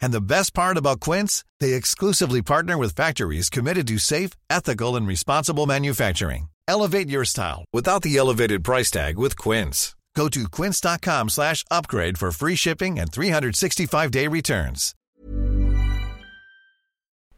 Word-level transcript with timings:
And 0.00 0.12
the 0.12 0.20
best 0.20 0.54
part 0.54 0.76
about 0.76 1.00
Quince, 1.00 1.44
they 1.60 1.74
exclusively 1.74 2.42
partner 2.42 2.76
with 2.78 2.96
factories 2.96 3.50
committed 3.50 3.86
to 3.88 3.98
safe, 3.98 4.30
ethical, 4.50 4.96
and 4.96 5.06
responsible 5.06 5.66
manufacturing. 5.66 6.48
Elevate 6.68 7.08
your 7.08 7.24
style 7.24 7.64
without 7.72 8.02
the 8.02 8.16
elevated 8.16 8.64
price 8.64 8.90
tag 8.90 9.16
with 9.18 9.36
Quince. 9.36 9.94
Go 10.16 10.28
to 10.30 10.48
quince.com 10.48 11.28
slash 11.28 11.62
upgrade 11.70 12.18
for 12.18 12.32
free 12.32 12.56
shipping 12.56 12.98
and 12.98 13.12
365-day 13.12 14.26
returns. 14.28 14.94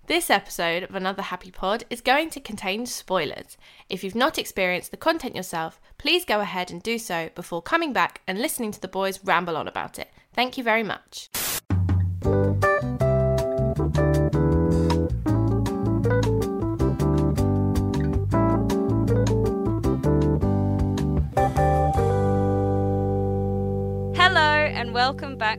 This 0.06 0.30
episode 0.30 0.84
of 0.84 0.94
Another 0.94 1.22
Happy 1.22 1.50
Pod 1.50 1.84
is 1.90 2.00
going 2.00 2.30
to 2.30 2.40
contain 2.40 2.86
spoilers. 2.86 3.58
If 3.90 4.02
you've 4.02 4.14
not 4.14 4.38
experienced 4.38 4.90
the 4.90 4.96
content 4.96 5.36
yourself, 5.36 5.80
please 5.98 6.24
go 6.24 6.40
ahead 6.40 6.70
and 6.70 6.82
do 6.82 6.98
so 6.98 7.28
before 7.34 7.60
coming 7.60 7.92
back 7.92 8.22
and 8.26 8.40
listening 8.40 8.72
to 8.72 8.80
the 8.80 8.88
boys 8.88 9.20
ramble 9.22 9.56
on 9.56 9.68
about 9.68 9.98
it. 9.98 10.08
Thank 10.32 10.56
you 10.56 10.64
very 10.64 10.84
much. 10.84 11.28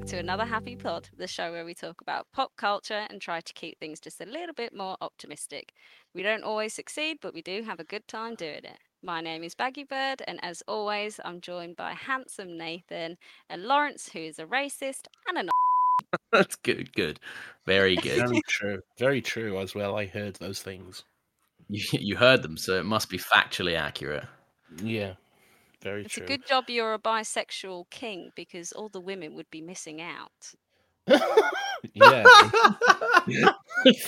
To 0.09 0.17
another 0.17 0.45
Happy 0.45 0.75
Pod, 0.75 1.07
the 1.15 1.27
show 1.27 1.52
where 1.52 1.63
we 1.63 1.75
talk 1.75 2.02
about 2.02 2.25
pop 2.33 2.55
culture 2.57 3.05
and 3.11 3.21
try 3.21 3.41
to 3.41 3.53
keep 3.53 3.77
things 3.79 3.99
just 3.99 4.19
a 4.19 4.25
little 4.25 4.55
bit 4.55 4.75
more 4.75 4.97
optimistic. 5.01 5.71
We 6.16 6.23
don't 6.23 6.43
always 6.43 6.73
succeed, 6.73 7.17
but 7.21 7.35
we 7.35 7.43
do 7.43 7.61
have 7.61 7.79
a 7.79 7.83
good 7.83 8.07
time 8.07 8.33
doing 8.33 8.63
it. 8.63 8.79
My 9.03 9.21
name 9.21 9.43
is 9.43 9.53
Baggy 9.53 9.83
Bird, 9.83 10.23
and 10.27 10.43
as 10.43 10.63
always, 10.67 11.19
I'm 11.23 11.41
joined 11.41 11.75
by 11.75 11.93
handsome 11.93 12.57
Nathan 12.57 13.17
and 13.51 13.66
Lawrence, 13.66 14.09
who 14.11 14.17
is 14.17 14.39
a 14.39 14.45
racist 14.45 15.05
and 15.27 15.38
an. 15.38 15.49
That's 16.31 16.55
good, 16.55 16.91
good. 16.94 17.19
Very 17.67 17.95
good. 17.95 18.17
Very 18.17 18.41
true. 18.47 18.81
Very 18.97 19.21
true 19.21 19.59
as 19.59 19.75
well. 19.75 19.95
I 19.95 20.07
heard 20.07 20.38
those 20.38 20.59
things. 20.59 21.03
you, 21.67 21.83
you 21.99 22.16
heard 22.16 22.41
them, 22.41 22.57
so 22.57 22.79
it 22.79 22.85
must 22.85 23.11
be 23.11 23.19
factually 23.19 23.77
accurate. 23.77 24.25
Yeah. 24.81 25.13
Very 25.81 26.03
It's 26.06 26.16
true. 26.16 26.23
a 26.25 26.28
good 26.28 26.45
job 26.45 26.66
you're 26.69 26.94
a 26.94 27.00
bisexual 27.00 27.90
king 27.90 28.31
because 28.35 28.72
all 28.73 28.90
the 28.90 29.00
women 29.00 29.35
would 29.35 29.50
be 29.50 29.62
missing 29.62 30.01
out. 30.01 30.53
yeah. 31.94 32.23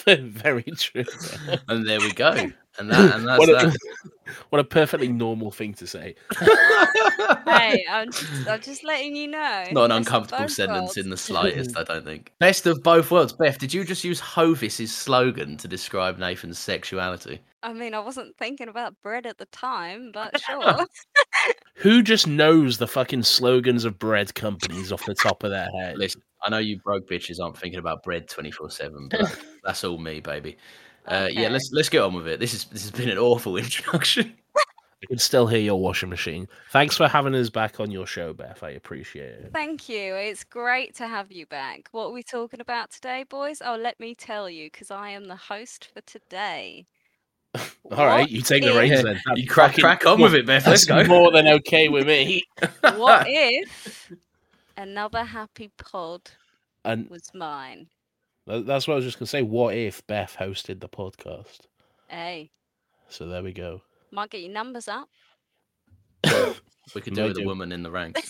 Very 0.06 0.64
true. 0.78 1.06
And 1.68 1.88
there 1.88 2.00
we 2.00 2.12
go. 2.12 2.52
And 2.78 2.90
that 2.90 3.16
and 3.16 3.28
that's 3.28 3.40
what, 3.40 3.50
a, 3.50 3.54
that. 3.54 3.78
what 4.50 4.59
a 4.59 4.64
perfectly 4.64 5.09
normal 5.09 5.52
thing 5.52 5.74
to 5.76 5.88
say. 5.88 6.16
hey, 6.40 7.84
I'm 7.90 8.12
just, 8.12 8.48
I'm 8.48 8.62
just 8.62 8.84
letting 8.84 9.16
you 9.16 9.28
know. 9.28 9.66
Not 9.72 9.86
an 9.86 9.92
uncomfortable 9.92 10.48
sentence 10.48 10.80
worlds. 10.80 10.98
in 10.98 11.09
the 11.09 11.18
slightest, 11.18 11.78
I 11.78 11.84
don't 11.84 12.06
think. 12.06 12.32
Best 12.40 12.66
of 12.68 12.82
both 12.84 13.12
worlds. 13.12 13.34
Beth, 13.34 13.58
did 13.58 13.74
you 13.74 13.84
just 13.84 14.03
use 14.03 14.22
Hovis's 14.22 14.96
slogan 14.96 15.58
to 15.58 15.68
describe 15.68 16.18
Nathan's 16.18 16.59
sexuality? 16.59 17.42
I 17.64 17.74
mean, 17.74 17.94
I 17.94 18.00
wasn't 18.00 18.38
thinking 18.38 18.68
about 18.68 19.02
bread 19.02 19.26
at 19.26 19.38
the 19.38 19.46
time, 19.48 20.12
but 20.14 20.40
sure. 20.42 20.88
Who 21.76 22.02
just 22.02 22.28
knows 22.28 22.78
the 22.78 22.88
fucking 22.88 23.24
slogans 23.24 23.86
of 23.86 23.98
bread 23.98 24.34
companies 24.36 24.92
off 24.92 25.06
the 25.06 25.16
top 25.16 25.44
of 25.44 25.52
their 25.52 25.68
head? 25.80 25.98
Listen, 25.98 26.22
I 26.44 26.50
know 26.50 26.60
you 26.60 26.80
broke 26.80 27.10
bitches 27.10 27.40
aren't 27.42 27.58
thinking 27.58 27.80
about 27.80 28.04
bread 28.04 28.28
twenty 28.28 28.52
four 28.52 28.70
seven, 28.70 29.08
but 29.10 29.40
that's 29.64 29.84
all 29.84 29.98
me, 29.98 30.20
baby. 30.20 30.58
Uh, 31.08 31.28
yeah, 31.32 31.50
let's 31.50 31.70
let's 31.74 31.90
get 31.90 32.04
on 32.04 32.14
with 32.14 32.28
it. 32.28 32.40
This 32.40 32.54
is 32.54 32.66
this 32.66 32.84
has 32.84 32.92
been 32.92 33.10
an 33.10 33.18
awful 33.18 33.58
introduction. 33.58 34.36
I 35.04 35.08
can 35.08 35.18
still 35.18 35.48
hear 35.48 35.60
your 35.60 35.80
washing 35.80 36.10
machine. 36.10 36.48
Thanks 36.72 36.96
for 36.96 37.08
having 37.08 37.34
us 37.34 37.50
back 37.50 37.80
on 37.80 37.90
your 37.90 38.06
show, 38.06 38.34
Beth. 38.34 38.62
I 38.62 38.70
appreciate 38.72 39.34
it. 39.34 39.52
Thank 39.52 39.90
you. 39.90 40.14
It's 40.14 40.44
great 40.44 40.94
to 40.98 41.08
have 41.08 41.32
you 41.32 41.48
back. 41.48 41.90
What 41.92 42.06
are 42.06 42.12
we 42.12 42.22
talking 42.22 42.62
about 42.62 42.92
today, 42.92 43.26
boys? 43.28 43.64
Oh, 43.66 43.76
let 43.82 44.00
me 44.00 44.14
tell 44.14 44.48
you, 44.48 44.70
because 44.72 44.92
I 44.92 45.10
am 45.10 45.26
the 45.26 45.36
host 45.36 45.90
for 45.92 46.02
today. 46.02 46.86
All 47.92 48.06
right, 48.06 48.30
you 48.30 48.42
take 48.42 48.64
the 48.64 48.74
reins 48.74 49.04
then. 49.04 49.20
you 49.36 49.48
crack 49.48 49.76
crack 49.76 50.06
on 50.06 50.22
with 50.22 50.34
it, 50.34 50.46
Beth. 50.46 50.66
Let's 50.66 50.86
go. 50.86 51.04
more 51.06 51.32
than 51.32 51.48
okay 51.48 51.90
with 51.90 52.08
me. 52.08 52.44
What 52.82 53.26
if 53.30 54.12
another 54.78 55.24
happy 55.24 55.70
pod 55.78 56.22
And 56.86 57.10
was 57.10 57.30
mine? 57.34 57.88
that's 58.48 58.88
what 58.88 58.94
I 58.94 58.96
was 58.96 59.06
just 59.06 59.20
gonna 59.20 59.28
say. 59.28 59.42
What 59.42 59.76
if 59.76 60.06
Beth 60.08 60.36
hosted 60.40 60.80
the 60.80 60.90
podcast? 60.90 61.62
Hey, 62.08 62.52
So 63.10 63.28
there 63.28 63.44
we 63.44 63.52
go. 63.54 63.82
might 64.12 64.30
get 64.30 64.42
your 64.42 64.52
numbers 64.52 64.88
up. 64.88 65.10
We 66.96 67.00
could 67.02 67.14
do 67.14 67.22
Might 67.22 67.28
with 67.30 67.38
a 67.38 67.46
woman 67.46 67.72
in 67.72 67.84
the 67.84 67.92
ranks. 67.92 68.28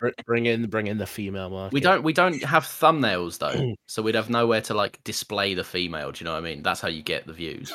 Br- 0.00 0.08
Bring 0.26 0.46
in, 0.46 0.68
bring 0.68 0.86
in 0.86 0.96
the 0.98 1.06
female 1.06 1.50
market. 1.50 1.72
We 1.74 1.80
don't 1.80 2.02
we 2.02 2.12
don't 2.12 2.42
have 2.42 2.64
thumbnails 2.64 3.38
though, 3.38 3.74
so 3.86 4.02
we'd 4.02 4.14
have 4.14 4.30
nowhere 4.30 4.60
to 4.62 4.74
like 4.74 5.02
display 5.04 5.54
the 5.54 5.62
female. 5.64 6.10
Do 6.10 6.20
you 6.20 6.24
know 6.24 6.32
what 6.32 6.38
I 6.38 6.40
mean? 6.48 6.62
That's 6.62 6.80
how 6.80 6.88
you 6.88 7.02
get 7.02 7.26
the 7.26 7.32
views. 7.32 7.72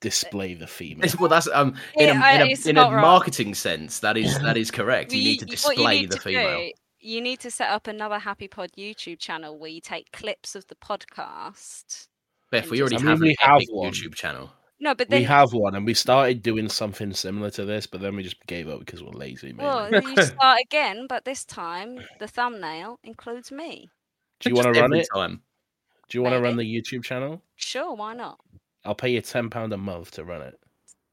Display 0.00 0.54
the 0.54 0.66
female. 0.66 1.04
It's, 1.04 1.16
well, 1.20 1.28
that's 1.28 1.48
um 1.48 1.74
in 1.96 2.08
Yeah, 2.08 2.20
a, 2.20 2.24
I- 2.24 2.32
in 2.34 2.40
a, 2.42 2.68
in 2.70 2.76
a 2.78 2.90
marketing 2.90 3.54
sense. 3.54 4.00
That 4.00 4.16
is 4.16 4.38
that 4.40 4.56
is 4.56 4.70
correct. 4.70 5.12
You 5.12 5.18
Well, 5.18 5.24
need 5.24 5.38
to 5.40 5.44
y- 5.46 5.48
what 5.48 5.76
you 5.76 5.82
display 5.82 6.00
need 6.00 6.10
the 6.10 6.16
to 6.16 6.20
female. 6.22 6.58
do, 6.60 6.70
you 7.00 7.20
need 7.20 7.40
to 7.40 7.50
set 7.50 7.70
up 7.70 7.86
another 7.86 8.18
Happy 8.18 8.48
Pod 8.48 8.70
YouTube 8.76 9.18
channel 9.18 9.58
where 9.58 9.70
you 9.70 9.80
take 9.80 10.10
clips 10.12 10.54
of 10.54 10.66
the 10.66 10.74
podcast. 10.76 12.08
Beth, 12.50 12.70
we 12.70 12.80
already 12.80 12.96
I 12.96 12.98
mean, 13.00 13.08
have 13.08 13.20
we 13.20 13.36
have 13.40 13.56
epic 13.56 13.68
one. 13.70 13.92
YouTube 13.92 14.14
channel. 14.14 14.50
No, 14.78 14.94
but 14.94 15.08
we 15.08 15.22
have 15.22 15.54
one, 15.54 15.74
and 15.74 15.86
we 15.86 15.94
started 15.94 16.42
doing 16.42 16.68
something 16.68 17.12
similar 17.14 17.48
to 17.52 17.64
this, 17.64 17.86
but 17.86 18.02
then 18.02 18.14
we 18.14 18.22
just 18.22 18.36
gave 18.46 18.68
up 18.68 18.80
because 18.80 19.02
we're 19.02 19.10
lazy. 19.10 19.52
Mainly. 19.54 19.64
well, 19.64 19.90
you 20.02 20.16
start 20.22 20.58
again, 20.66 21.06
but 21.08 21.24
this 21.24 21.46
time 21.46 21.98
the 22.20 22.28
thumbnail 22.28 22.98
includes 23.02 23.50
me. 23.50 23.88
Do 24.40 24.50
you 24.50 24.54
want 24.54 24.72
to 24.74 24.78
run 24.80 24.92
it? 24.92 25.08
time? 25.14 25.40
Do 26.10 26.18
you 26.18 26.22
want 26.22 26.34
to 26.34 26.40
run 26.42 26.56
the 26.56 26.62
YouTube 26.64 27.02
channel? 27.04 27.42
Sure, 27.56 27.94
why 27.94 28.14
not? 28.14 28.38
I'll 28.86 28.94
pay 28.94 29.10
you 29.10 29.20
ten 29.20 29.50
pound 29.50 29.72
a 29.72 29.76
month 29.76 30.12
to 30.12 30.24
run 30.24 30.42
it. 30.42 30.58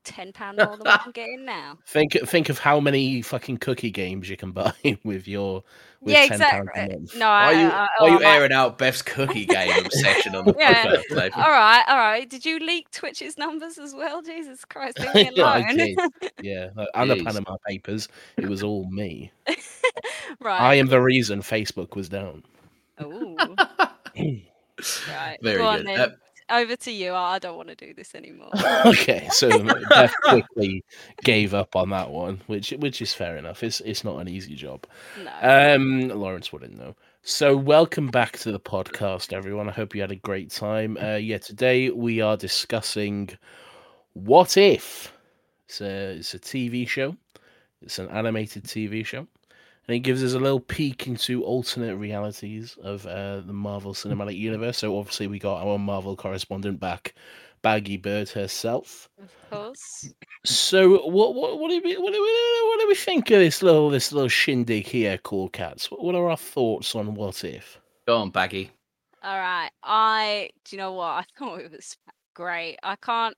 Ten 0.03 0.33
pound 0.33 0.57
more 0.57 0.65
than 0.75 0.79
what 0.79 1.01
I'm 1.05 1.11
getting 1.13 1.45
now. 1.45 1.77
Think 1.87 2.11
think 2.27 2.49
of 2.49 2.59
how 2.59 2.81
many 2.81 3.21
fucking 3.21 3.57
cookie 3.59 3.89
games 3.89 4.29
you 4.29 4.35
can 4.35 4.51
buy 4.51 4.73
with 5.05 5.29
your 5.29 5.63
with 6.01 6.13
yeah, 6.13 6.27
ten 6.27 6.39
pound 6.39 6.67
exactly. 6.69 6.95
a 6.95 6.99
month. 6.99 7.15
No, 7.15 7.25
Why 7.27 7.31
I, 7.31 7.45
are 7.45 7.53
you, 7.53 7.67
I, 7.67 7.69
why 7.69 7.87
oh, 7.99 8.03
are 8.05 8.09
you 8.09 8.13
oh, 8.15 8.17
I 8.17 8.21
might- 8.21 8.35
airing 8.35 8.51
out 8.51 8.77
Beth's 8.77 9.01
cookie 9.01 9.45
game 9.47 9.85
obsession 9.85 10.35
on 10.35 10.43
the 10.43 10.55
Yeah. 10.59 10.85
podcast, 10.87 11.15
Nathan? 11.15 11.41
All 11.41 11.49
right, 11.51 11.83
all 11.87 11.95
right. 11.97 12.29
Did 12.29 12.43
you 12.45 12.59
leak 12.59 12.91
Twitch's 12.91 13.37
numbers 13.37 13.77
as 13.77 13.93
well? 13.95 14.21
Jesus 14.21 14.65
Christ, 14.65 14.99
leave 14.99 15.13
me 15.15 15.31
Yeah, 15.35 15.45
I 15.45 15.59
alone. 15.59 15.77
did. 15.77 15.97
Yeah, 16.41 16.69
like, 16.75 16.89
and 16.95 17.09
the 17.09 17.23
Panama 17.23 17.55
Papers. 17.65 18.09
It 18.35 18.49
was 18.49 18.61
all 18.61 18.85
me. 18.91 19.31
right. 20.41 20.59
I 20.61 20.73
am 20.75 20.87
the 20.87 20.99
reason 21.01 21.39
Facebook 21.39 21.95
was 21.95 22.09
down. 22.09 22.43
Ooh, 23.01 23.37
right. 24.17 25.37
Very 25.41 25.57
Go 25.59 25.67
on 25.67 25.83
good. 25.83 26.15
Over 26.49 26.75
to 26.75 26.91
you. 26.91 27.13
I 27.13 27.39
don't 27.39 27.55
want 27.55 27.69
to 27.69 27.75
do 27.75 27.93
this 27.93 28.15
anymore. 28.15 28.51
okay, 28.85 29.27
so 29.31 29.49
Beth 29.89 30.13
quickly 30.23 30.83
gave 31.23 31.53
up 31.53 31.75
on 31.75 31.89
that 31.91 32.11
one, 32.11 32.41
which 32.47 32.71
which 32.71 33.01
is 33.01 33.13
fair 33.13 33.37
enough. 33.37 33.63
It's 33.63 33.79
it's 33.81 34.03
not 34.03 34.19
an 34.19 34.27
easy 34.27 34.55
job. 34.55 34.85
No. 35.23 35.75
Um, 35.75 36.09
Lawrence 36.09 36.51
wouldn't 36.51 36.77
know. 36.77 36.95
So 37.21 37.55
welcome 37.55 38.07
back 38.07 38.37
to 38.39 38.51
the 38.51 38.59
podcast, 38.59 39.31
everyone. 39.31 39.69
I 39.69 39.71
hope 39.71 39.95
you 39.95 40.01
had 40.01 40.11
a 40.11 40.17
great 40.17 40.51
time. 40.51 40.97
Uh, 41.01 41.15
yeah, 41.15 41.37
today 41.37 41.89
we 41.89 42.19
are 42.19 42.35
discussing 42.35 43.29
what 44.13 44.57
if. 44.57 45.13
It's 45.65 45.81
a 45.81 46.17
it's 46.17 46.33
a 46.33 46.39
TV 46.39 46.87
show. 46.87 47.15
It's 47.81 47.99
an 47.99 48.09
animated 48.09 48.65
TV 48.65 49.05
show. 49.05 49.27
And 49.87 49.95
it 49.95 49.99
gives 49.99 50.23
us 50.23 50.33
a 50.33 50.39
little 50.39 50.59
peek 50.59 51.07
into 51.07 51.43
alternate 51.43 51.97
realities 51.97 52.77
of 52.81 53.05
uh, 53.05 53.41
the 53.41 53.53
Marvel 53.53 53.93
Cinematic 53.93 54.37
Universe. 54.37 54.77
So 54.77 54.97
obviously 54.97 55.27
we 55.27 55.39
got 55.39 55.65
our 55.65 55.77
Marvel 55.77 56.15
correspondent 56.15 56.79
back, 56.79 57.15
Baggy 57.61 57.97
Bird 57.97 58.29
herself. 58.29 59.09
Of 59.21 59.35
course. 59.49 60.13
So 60.45 61.05
what 61.07 61.35
what 61.35 61.59
what 61.59 61.69
do 61.69 61.81
we 61.83 61.97
what 61.97 62.13
do 62.13 62.21
we 62.21 62.69
what 62.69 62.79
do 62.79 62.87
we 62.87 62.95
think 62.95 63.29
of 63.31 63.39
this 63.39 63.61
little 63.61 63.89
this 63.89 64.13
little 64.13 64.29
shindig 64.29 64.85
here, 64.87 65.17
Cool 65.17 65.49
Cats? 65.49 65.91
What, 65.91 66.03
what 66.03 66.15
are 66.15 66.29
our 66.29 66.37
thoughts 66.37 66.95
on 66.95 67.15
what 67.15 67.43
if? 67.43 67.79
Go 68.07 68.17
on, 68.17 68.29
Baggy. 68.29 68.71
All 69.21 69.37
right. 69.37 69.69
I 69.83 70.49
do 70.63 70.75
you 70.75 70.81
know 70.81 70.93
what? 70.93 71.05
I 71.07 71.25
thought 71.37 71.59
it 71.59 71.71
was 71.71 71.97
great. 72.33 72.77
I 72.83 72.95
can't 72.95 73.35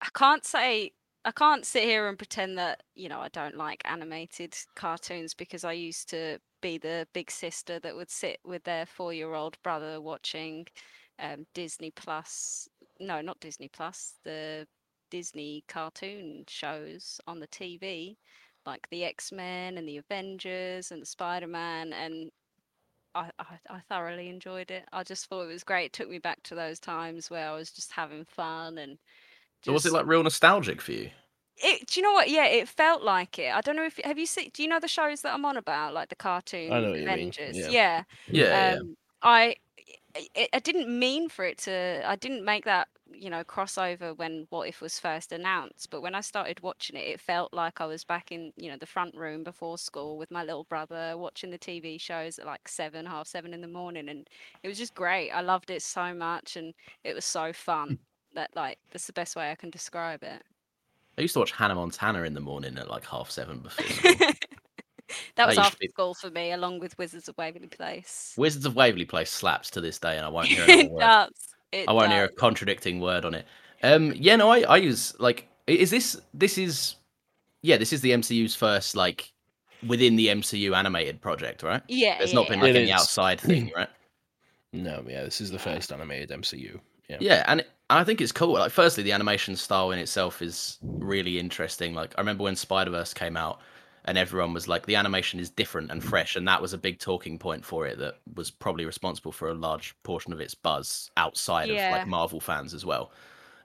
I 0.00 0.08
can't 0.14 0.44
say 0.44 0.92
I 1.28 1.32
can't 1.32 1.66
sit 1.66 1.84
here 1.84 2.08
and 2.08 2.16
pretend 2.16 2.56
that, 2.56 2.84
you 2.94 3.10
know, 3.10 3.20
I 3.20 3.28
don't 3.28 3.54
like 3.54 3.82
animated 3.84 4.56
cartoons 4.74 5.34
because 5.34 5.62
I 5.62 5.72
used 5.72 6.08
to 6.08 6.38
be 6.62 6.78
the 6.78 7.06
big 7.12 7.30
sister 7.30 7.78
that 7.80 7.94
would 7.94 8.10
sit 8.10 8.38
with 8.46 8.64
their 8.64 8.86
4-year-old 8.86 9.62
brother 9.62 10.00
watching 10.00 10.66
um, 11.18 11.44
Disney 11.52 11.90
Plus. 11.90 12.66
No, 12.98 13.20
not 13.20 13.40
Disney 13.40 13.68
Plus. 13.68 14.14
The 14.24 14.66
Disney 15.10 15.64
cartoon 15.68 16.44
shows 16.48 17.20
on 17.26 17.40
the 17.40 17.48
TV, 17.48 18.16
like 18.64 18.88
the 18.88 19.04
X 19.04 19.30
Men 19.30 19.76
and 19.76 19.86
the 19.86 19.98
Avengers 19.98 20.92
and 20.92 21.02
the 21.02 21.06
Spider 21.06 21.46
Man, 21.46 21.92
and 21.92 22.30
I, 23.14 23.30
I, 23.38 23.58
I 23.68 23.80
thoroughly 23.86 24.30
enjoyed 24.30 24.70
it. 24.70 24.86
I 24.94 25.02
just 25.02 25.26
thought 25.26 25.42
it 25.42 25.52
was 25.52 25.62
great. 25.62 25.86
It 25.86 25.92
took 25.92 26.08
me 26.08 26.20
back 26.20 26.42
to 26.44 26.54
those 26.54 26.80
times 26.80 27.30
where 27.30 27.50
I 27.50 27.54
was 27.54 27.70
just 27.70 27.92
having 27.92 28.24
fun 28.24 28.78
and. 28.78 28.96
So 29.62 29.72
was 29.72 29.86
it 29.86 29.92
like 29.92 30.06
real 30.06 30.22
nostalgic 30.22 30.80
for 30.80 30.92
you? 30.92 31.10
It, 31.60 31.88
do 31.88 31.98
you 32.00 32.04
know 32.04 32.12
what? 32.12 32.30
Yeah, 32.30 32.46
it 32.46 32.68
felt 32.68 33.02
like 33.02 33.38
it. 33.38 33.52
I 33.52 33.60
don't 33.60 33.74
know 33.76 33.84
if 33.84 33.98
have 34.04 34.18
you 34.18 34.26
seen. 34.26 34.50
Do 34.52 34.62
you 34.62 34.68
know 34.68 34.78
the 34.78 34.88
shows 34.88 35.22
that 35.22 35.34
I'm 35.34 35.44
on 35.44 35.56
about, 35.56 35.92
like 35.92 36.08
the 36.08 36.14
cartoon 36.16 36.70
know 36.70 36.90
what 36.90 37.00
you 37.00 37.06
mean, 37.06 37.32
Avengers? 37.32 37.56
yeah. 37.58 37.70
Yeah. 37.70 38.04
Yeah, 38.30 38.74
um, 38.76 38.96
I, 39.22 39.56
I 40.16 40.48
I 40.52 40.58
didn't 40.60 40.96
mean 40.96 41.28
for 41.28 41.44
it 41.44 41.58
to. 41.58 42.02
I 42.04 42.14
didn't 42.14 42.44
make 42.44 42.64
that 42.64 42.86
you 43.10 43.28
know 43.28 43.42
crossover 43.42 44.16
when 44.16 44.46
What 44.50 44.68
If 44.68 44.80
was 44.80 45.00
first 45.00 45.32
announced. 45.32 45.90
But 45.90 46.00
when 46.00 46.14
I 46.14 46.20
started 46.20 46.60
watching 46.60 46.96
it, 46.96 47.08
it 47.08 47.20
felt 47.20 47.52
like 47.52 47.80
I 47.80 47.86
was 47.86 48.04
back 48.04 48.30
in 48.30 48.52
you 48.56 48.70
know 48.70 48.76
the 48.78 48.86
front 48.86 49.16
room 49.16 49.42
before 49.42 49.78
school 49.78 50.16
with 50.16 50.30
my 50.30 50.44
little 50.44 50.64
brother 50.64 51.14
watching 51.18 51.50
the 51.50 51.58
TV 51.58 51.98
shows 51.98 52.38
at 52.38 52.46
like 52.46 52.68
seven, 52.68 53.04
half 53.04 53.26
seven 53.26 53.52
in 53.52 53.62
the 53.62 53.68
morning, 53.68 54.08
and 54.08 54.28
it 54.62 54.68
was 54.68 54.78
just 54.78 54.94
great. 54.94 55.30
I 55.30 55.40
loved 55.40 55.70
it 55.70 55.82
so 55.82 56.14
much, 56.14 56.56
and 56.56 56.72
it 57.02 57.14
was 57.16 57.24
so 57.24 57.52
fun. 57.52 57.98
That 58.38 58.50
like 58.54 58.78
that's 58.92 59.08
the 59.08 59.12
best 59.12 59.34
way 59.34 59.50
I 59.50 59.56
can 59.56 59.68
describe 59.68 60.22
it. 60.22 60.44
I 61.18 61.22
used 61.22 61.32
to 61.34 61.40
watch 61.40 61.50
Hannah 61.50 61.74
Montana 61.74 62.22
in 62.22 62.34
the 62.34 62.40
morning 62.40 62.78
at 62.78 62.88
like 62.88 63.04
half 63.04 63.32
seven 63.32 63.58
before 63.58 63.84
school. 63.88 64.12
That 65.34 65.48
was 65.48 65.56
used 65.56 65.56
to 65.56 65.60
after 65.66 65.78
be- 65.80 65.88
school 65.88 66.14
for 66.14 66.30
me, 66.30 66.52
along 66.52 66.78
with 66.78 66.96
Wizards 66.98 67.28
of 67.28 67.36
Waverly 67.36 67.66
Place. 67.66 68.34
Wizards 68.36 68.64
of 68.64 68.76
Waverly 68.76 69.06
Place 69.06 69.28
slaps 69.28 69.70
to 69.70 69.80
this 69.80 69.98
day, 69.98 70.16
and 70.16 70.24
I 70.24 70.28
won't 70.28 70.46
hear 70.46 70.64
it 70.68 70.96
does. 70.96 71.30
It 71.72 71.88
I 71.88 71.92
won't 71.92 72.12
hear 72.12 72.26
a 72.26 72.28
contradicting 72.28 73.00
word 73.00 73.24
on 73.24 73.34
it. 73.34 73.44
Um, 73.82 74.12
yeah, 74.14 74.36
no, 74.36 74.50
I, 74.50 74.60
I 74.60 74.76
use 74.76 75.16
like, 75.18 75.48
is 75.66 75.90
this 75.90 76.16
this 76.32 76.58
is, 76.58 76.94
yeah, 77.62 77.76
this 77.76 77.92
is 77.92 78.02
the 78.02 78.12
MCU's 78.12 78.54
first 78.54 78.94
like 78.94 79.32
within 79.84 80.14
the 80.14 80.28
MCU 80.28 80.76
animated 80.76 81.20
project, 81.20 81.64
right? 81.64 81.82
Yeah, 81.88 82.18
There's 82.18 82.30
yeah, 82.30 82.38
not 82.38 82.46
been 82.46 82.60
yeah. 82.60 82.64
like 82.66 82.74
It 82.76 82.78
any 82.78 82.90
is. 82.90 83.00
outside 83.00 83.40
thing, 83.40 83.72
right? 83.76 83.88
No, 84.72 85.02
yeah, 85.08 85.24
this 85.24 85.40
is 85.40 85.50
the 85.50 85.58
first 85.58 85.90
animated 85.90 86.30
MCU. 86.30 86.78
Yeah. 87.08 87.16
Yeah, 87.20 87.44
and 87.48 87.64
I 87.90 88.04
think 88.04 88.20
it's 88.20 88.32
cool. 88.32 88.52
Like, 88.52 88.70
firstly, 88.70 89.02
the 89.02 89.12
animation 89.12 89.56
style 89.56 89.90
in 89.92 89.98
itself 89.98 90.42
is 90.42 90.78
really 90.82 91.38
interesting. 91.38 91.94
Like, 91.94 92.14
I 92.16 92.20
remember 92.20 92.44
when 92.44 92.56
Spider 92.56 92.90
Verse 92.90 93.14
came 93.14 93.36
out, 93.36 93.60
and 94.04 94.16
everyone 94.16 94.54
was 94.54 94.68
like, 94.68 94.86
the 94.86 94.96
animation 94.96 95.38
is 95.38 95.50
different 95.50 95.90
and 95.90 96.02
fresh, 96.02 96.36
and 96.36 96.48
that 96.48 96.62
was 96.62 96.72
a 96.72 96.78
big 96.78 96.98
talking 96.98 97.38
point 97.38 97.64
for 97.64 97.86
it. 97.86 97.98
That 97.98 98.18
was 98.34 98.50
probably 98.50 98.86
responsible 98.86 99.32
for 99.32 99.48
a 99.48 99.54
large 99.54 99.94
portion 100.02 100.32
of 100.32 100.40
its 100.40 100.54
buzz 100.54 101.10
outside 101.16 101.68
of 101.68 101.76
like 101.92 102.06
Marvel 102.06 102.40
fans 102.40 102.72
as 102.74 102.86
well. 102.86 103.12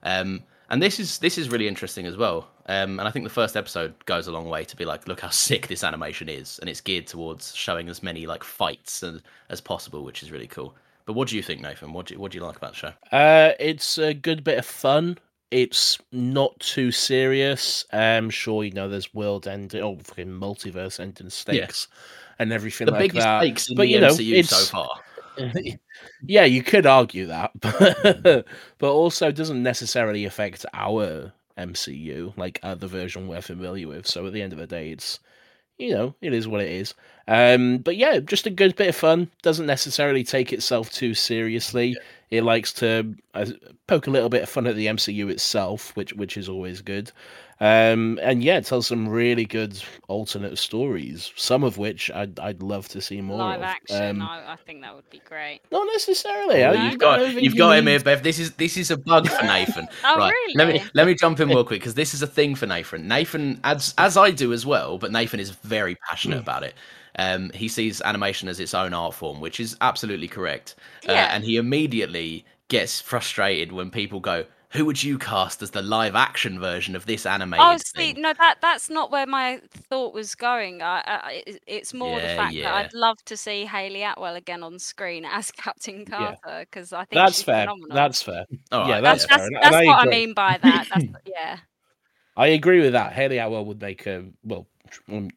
Um, 0.02 0.42
and 0.70 0.82
this 0.82 1.00
is 1.00 1.18
this 1.18 1.38
is 1.38 1.50
really 1.50 1.68
interesting 1.68 2.04
as 2.06 2.16
well. 2.16 2.48
Um, 2.66 2.98
and 2.98 3.08
I 3.08 3.10
think 3.10 3.24
the 3.24 3.30
first 3.30 3.56
episode 3.56 3.94
goes 4.06 4.26
a 4.26 4.32
long 4.32 4.48
way 4.48 4.64
to 4.64 4.76
be 4.76 4.84
like, 4.84 5.06
look 5.06 5.20
how 5.20 5.30
sick 5.30 5.66
this 5.66 5.84
animation 5.84 6.28
is, 6.28 6.58
and 6.58 6.68
it's 6.68 6.80
geared 6.80 7.06
towards 7.06 7.54
showing 7.54 7.88
as 7.88 8.02
many 8.02 8.26
like 8.26 8.44
fights 8.44 9.02
and, 9.02 9.22
as 9.48 9.60
possible, 9.60 10.04
which 10.04 10.22
is 10.22 10.30
really 10.30 10.46
cool. 10.46 10.74
But 11.06 11.12
what 11.14 11.28
do 11.28 11.36
you 11.36 11.42
think, 11.42 11.60
Nathan? 11.60 11.92
What 11.92 12.06
do 12.06 12.14
you, 12.14 12.20
what 12.20 12.32
do 12.32 12.38
you 12.38 12.44
like 12.44 12.56
about 12.56 12.72
the 12.72 12.76
show? 12.78 12.92
Uh, 13.12 13.52
it's 13.60 13.98
a 13.98 14.14
good 14.14 14.42
bit 14.42 14.58
of 14.58 14.66
fun. 14.66 15.18
It's 15.50 15.98
not 16.12 16.58
too 16.60 16.90
serious. 16.90 17.84
I'm 17.92 18.30
sure, 18.30 18.64
you 18.64 18.72
know, 18.72 18.88
there's 18.88 19.14
world 19.14 19.46
ending, 19.46 19.82
oh, 19.82 19.98
fucking 20.02 20.28
multiverse 20.28 20.98
ending 20.98 21.30
stakes 21.30 21.88
and 22.38 22.52
everything 22.52 22.86
the 22.86 22.92
like 22.92 23.00
biggest 23.12 23.24
that. 23.24 23.40
stakes 23.42 23.68
in 23.68 23.76
but 23.76 23.82
the 23.82 23.88
you 23.88 24.00
know, 24.00 24.08
MCU 24.08 24.44
so 24.44 24.64
far. 24.64 24.88
yeah, 26.22 26.44
you 26.44 26.62
could 26.62 26.86
argue 26.86 27.26
that, 27.26 27.50
but 27.60 28.46
but 28.78 28.92
also 28.92 29.30
doesn't 29.30 29.62
necessarily 29.62 30.24
affect 30.24 30.64
our 30.72 31.32
MCU, 31.58 32.36
like 32.36 32.58
uh, 32.62 32.74
the 32.74 32.88
version 32.88 33.28
we're 33.28 33.40
familiar 33.42 33.88
with. 33.88 34.06
So 34.06 34.26
at 34.26 34.32
the 34.32 34.42
end 34.42 34.52
of 34.52 34.58
the 34.58 34.66
day, 34.66 34.90
it's 34.90 35.20
you 35.78 35.92
know, 35.94 36.14
it 36.20 36.32
is 36.32 36.46
what 36.46 36.60
it 36.60 36.70
is. 36.70 36.94
Um, 37.26 37.78
but 37.78 37.96
yeah, 37.96 38.18
just 38.18 38.46
a 38.46 38.50
good 38.50 38.76
bit 38.76 38.88
of 38.88 38.96
fun. 38.96 39.30
Doesn't 39.42 39.66
necessarily 39.66 40.24
take 40.24 40.52
itself 40.52 40.90
too 40.90 41.14
seriously. 41.14 41.96
It 42.30 42.42
likes 42.42 42.72
to 42.74 43.14
uh, 43.34 43.46
poke 43.86 44.06
a 44.06 44.10
little 44.10 44.28
bit 44.28 44.42
of 44.42 44.48
fun 44.48 44.66
at 44.66 44.76
the 44.76 44.86
MCU 44.86 45.30
itself, 45.30 45.94
which 45.96 46.12
which 46.14 46.36
is 46.36 46.48
always 46.48 46.80
good. 46.80 47.12
Um, 47.60 48.18
and 48.22 48.42
yeah, 48.42 48.56
it 48.58 48.66
tells 48.66 48.86
some 48.88 49.08
really 49.08 49.44
good 49.44 49.80
alternate 50.08 50.58
stories. 50.58 51.32
Some 51.36 51.62
of 51.62 51.78
which 51.78 52.10
I'd 52.10 52.38
I'd 52.40 52.62
love 52.62 52.88
to 52.88 53.00
see 53.00 53.20
more 53.20 53.38
Live 53.38 53.58
of. 53.60 53.64
action, 53.64 54.20
Um, 54.20 54.22
I, 54.22 54.52
I 54.52 54.56
think 54.56 54.82
that 54.82 54.94
would 54.94 55.08
be 55.10 55.22
great. 55.24 55.60
not 55.70 55.86
necessarily. 55.92 56.64
I- 56.64 56.90
you've 56.90 56.98
got 56.98 57.20
think 57.20 57.34
you've 57.42 57.54
you 57.54 57.58
got 57.58 57.78
him 57.78 57.86
here, 57.86 58.00
Bev. 58.00 58.22
This 58.22 58.38
is 58.38 58.52
this 58.54 58.76
is 58.76 58.90
a 58.90 58.96
bug 58.96 59.28
for 59.28 59.44
Nathan. 59.44 59.86
Oh, 60.04 60.18
right. 60.18 60.32
Let 60.54 60.68
me 60.68 60.82
let 60.94 61.06
me 61.06 61.14
jump 61.14 61.40
in 61.40 61.48
real 61.54 61.64
quick 61.64 61.80
because 61.80 61.94
this 61.94 62.12
is 62.14 62.22
a 62.22 62.26
thing 62.26 62.54
for 62.56 62.66
Nathan. 62.66 63.06
Nathan, 63.08 63.60
as 63.64 63.94
as 63.98 64.16
I 64.16 64.30
do 64.32 64.52
as 64.52 64.66
well, 64.66 64.98
but 64.98 65.12
Nathan 65.12 65.38
is 65.40 65.50
very 65.50 65.94
passionate 66.08 66.38
about 66.40 66.62
it. 66.64 66.74
Um, 67.16 67.50
he 67.54 67.68
sees 67.68 68.02
animation 68.02 68.48
as 68.48 68.58
its 68.58 68.74
own 68.74 68.92
art 68.92 69.14
form, 69.14 69.40
which 69.40 69.60
is 69.60 69.76
absolutely 69.80 70.26
correct. 70.26 70.74
Uh, 71.08 71.12
Yeah. 71.12 71.28
and 71.34 71.44
he 71.44 71.56
immediately 71.56 72.44
gets 72.68 73.00
frustrated 73.00 73.70
when 73.70 73.90
people 73.90 74.18
go, 74.18 74.44
"Who 74.74 74.84
would 74.84 75.02
you 75.02 75.18
cast 75.18 75.62
as 75.62 75.70
the 75.70 75.82
live 75.82 76.14
action 76.14 76.58
version 76.60 76.94
of 76.94 77.06
this 77.06 77.24
oh, 77.26 77.30
animated 77.30 77.64
Oh, 77.66 77.76
see, 77.78 78.12
thing?" 78.12 78.22
no, 78.22 78.32
that 78.34 78.58
that's 78.60 78.90
not 78.90 79.10
where 79.10 79.26
my 79.26 79.60
thought 79.70 80.12
was 80.14 80.34
going. 80.34 80.82
I, 80.82 81.02
I, 81.06 81.42
it- 81.46 81.62
it's 81.66 81.94
more 81.94 82.20
the 82.20 82.26
fact 82.28 82.54
yeah. 82.54 82.64
that 82.64 82.74
I'd 82.86 82.94
love 82.94 83.16
to 83.26 83.36
see 83.36 83.64
Hayley 83.64 84.02
Atwell 84.02 84.34
again 84.36 84.62
on 84.62 84.78
screen 84.78 85.24
as 85.30 85.50
Captain 85.50 86.04
Carter 86.04 86.60
because 86.60 86.92
I 86.92 87.04
think 87.04 87.14
That's 87.18 87.36
she's 87.36 87.44
fair. 87.44 87.64
phenomenal. 87.64 87.94
That's 87.94 88.22
fair. 88.22 88.44
All 88.72 88.86
yeah, 88.88 88.94
right, 88.94 89.00
that's 89.02 89.26
that's 89.26 89.36
fair. 89.36 89.38
that's, 89.38 89.46
and- 89.46 89.54
and 89.56 89.64
that's 89.64 89.76
I 89.76 89.84
what 89.86 90.06
I 90.08 90.10
mean 90.10 90.34
by 90.34 90.58
that. 90.62 90.88
That's, 90.92 91.06
yeah, 91.26 91.58
I 92.36 92.48
agree 92.48 92.80
with 92.80 92.92
that. 92.92 93.12
Hayley 93.12 93.38
Atwell 93.38 93.64
would 93.66 93.80
make 93.80 94.06
a 94.06 94.24
well, 94.42 94.66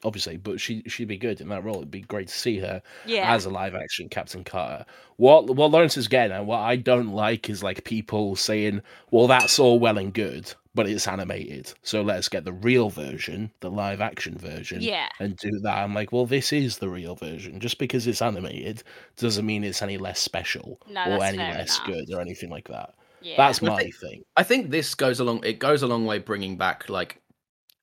obviously, 0.03 0.37
but 0.37 0.59
she 0.59 0.83
she'd 0.87 1.07
be 1.07 1.17
good 1.17 1.41
in 1.41 1.49
that 1.49 1.63
role. 1.63 1.77
It'd 1.77 1.91
be 1.91 2.01
great 2.01 2.27
to 2.27 2.33
see 2.33 2.59
her 2.59 2.81
yeah. 3.05 3.33
as 3.33 3.45
a 3.45 3.49
live 3.49 3.75
action 3.75 4.09
Captain 4.09 4.43
Carter. 4.43 4.85
What 5.17 5.47
what 5.55 5.71
Lawrence 5.71 5.97
is 5.97 6.07
getting 6.07 6.35
at, 6.35 6.45
what 6.45 6.59
I 6.59 6.75
don't 6.75 7.13
like 7.13 7.49
is 7.49 7.63
like 7.63 7.83
people 7.83 8.35
saying, 8.35 8.81
"Well, 9.11 9.27
that's 9.27 9.57
all 9.59 9.79
well 9.79 9.97
and 9.97 10.13
good, 10.13 10.53
but 10.75 10.87
it's 10.87 11.07
animated, 11.07 11.73
so 11.81 12.01
let's 12.03 12.29
get 12.29 12.45
the 12.45 12.53
real 12.53 12.89
version, 12.89 13.51
the 13.61 13.71
live 13.71 13.99
action 14.01 14.37
version, 14.37 14.81
Yeah. 14.81 15.07
and 15.19 15.35
do 15.37 15.49
that." 15.63 15.77
I'm 15.79 15.93
like, 15.95 16.11
well, 16.11 16.25
this 16.27 16.53
is 16.53 16.77
the 16.77 16.89
real 16.89 17.15
version. 17.15 17.59
Just 17.59 17.79
because 17.79 18.05
it's 18.05 18.21
animated 18.21 18.83
doesn't 19.17 19.45
mean 19.45 19.63
it's 19.63 19.81
any 19.81 19.97
less 19.97 20.19
special 20.19 20.79
No, 20.89 21.03
or 21.17 21.23
any 21.23 21.37
less 21.39 21.77
enough. 21.77 21.87
good 21.87 22.13
or 22.13 22.21
anything 22.21 22.49
like 22.51 22.67
that. 22.67 22.93
yeah. 23.21 23.35
That's 23.37 23.59
Well, 23.61 23.71
I 23.71 23.75
my 23.75 23.81
think- 23.83 23.95
thing. 23.95 24.23
I 24.35 24.43
think 24.43 24.69
this 24.69 24.93
goes 24.93 25.19
along. 25.19 25.43
It 25.43 25.57
goes 25.57 25.81
a 25.81 25.87
long 25.87 26.05
way 26.05 26.19
bringing 26.19 26.57
back 26.57 26.87
like 26.89 27.19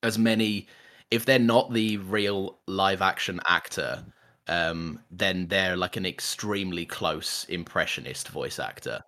as 0.04 0.18
many. 0.18 0.68
If 1.11 1.25
they're 1.26 1.38
not 1.38 1.73
the 1.73 1.99
real 1.99 2.58
live 2.66 3.02
action 3.02 3.40
actor, 3.46 4.04
um, 4.49 5.00
then 5.11 5.46
they're 5.49 5.76
like 5.76 5.96
an 5.96 6.06
extremely 6.06 6.84
close 6.87 7.44
impressionist 7.49 8.28
voice 8.28 8.58
actor. 8.58 9.00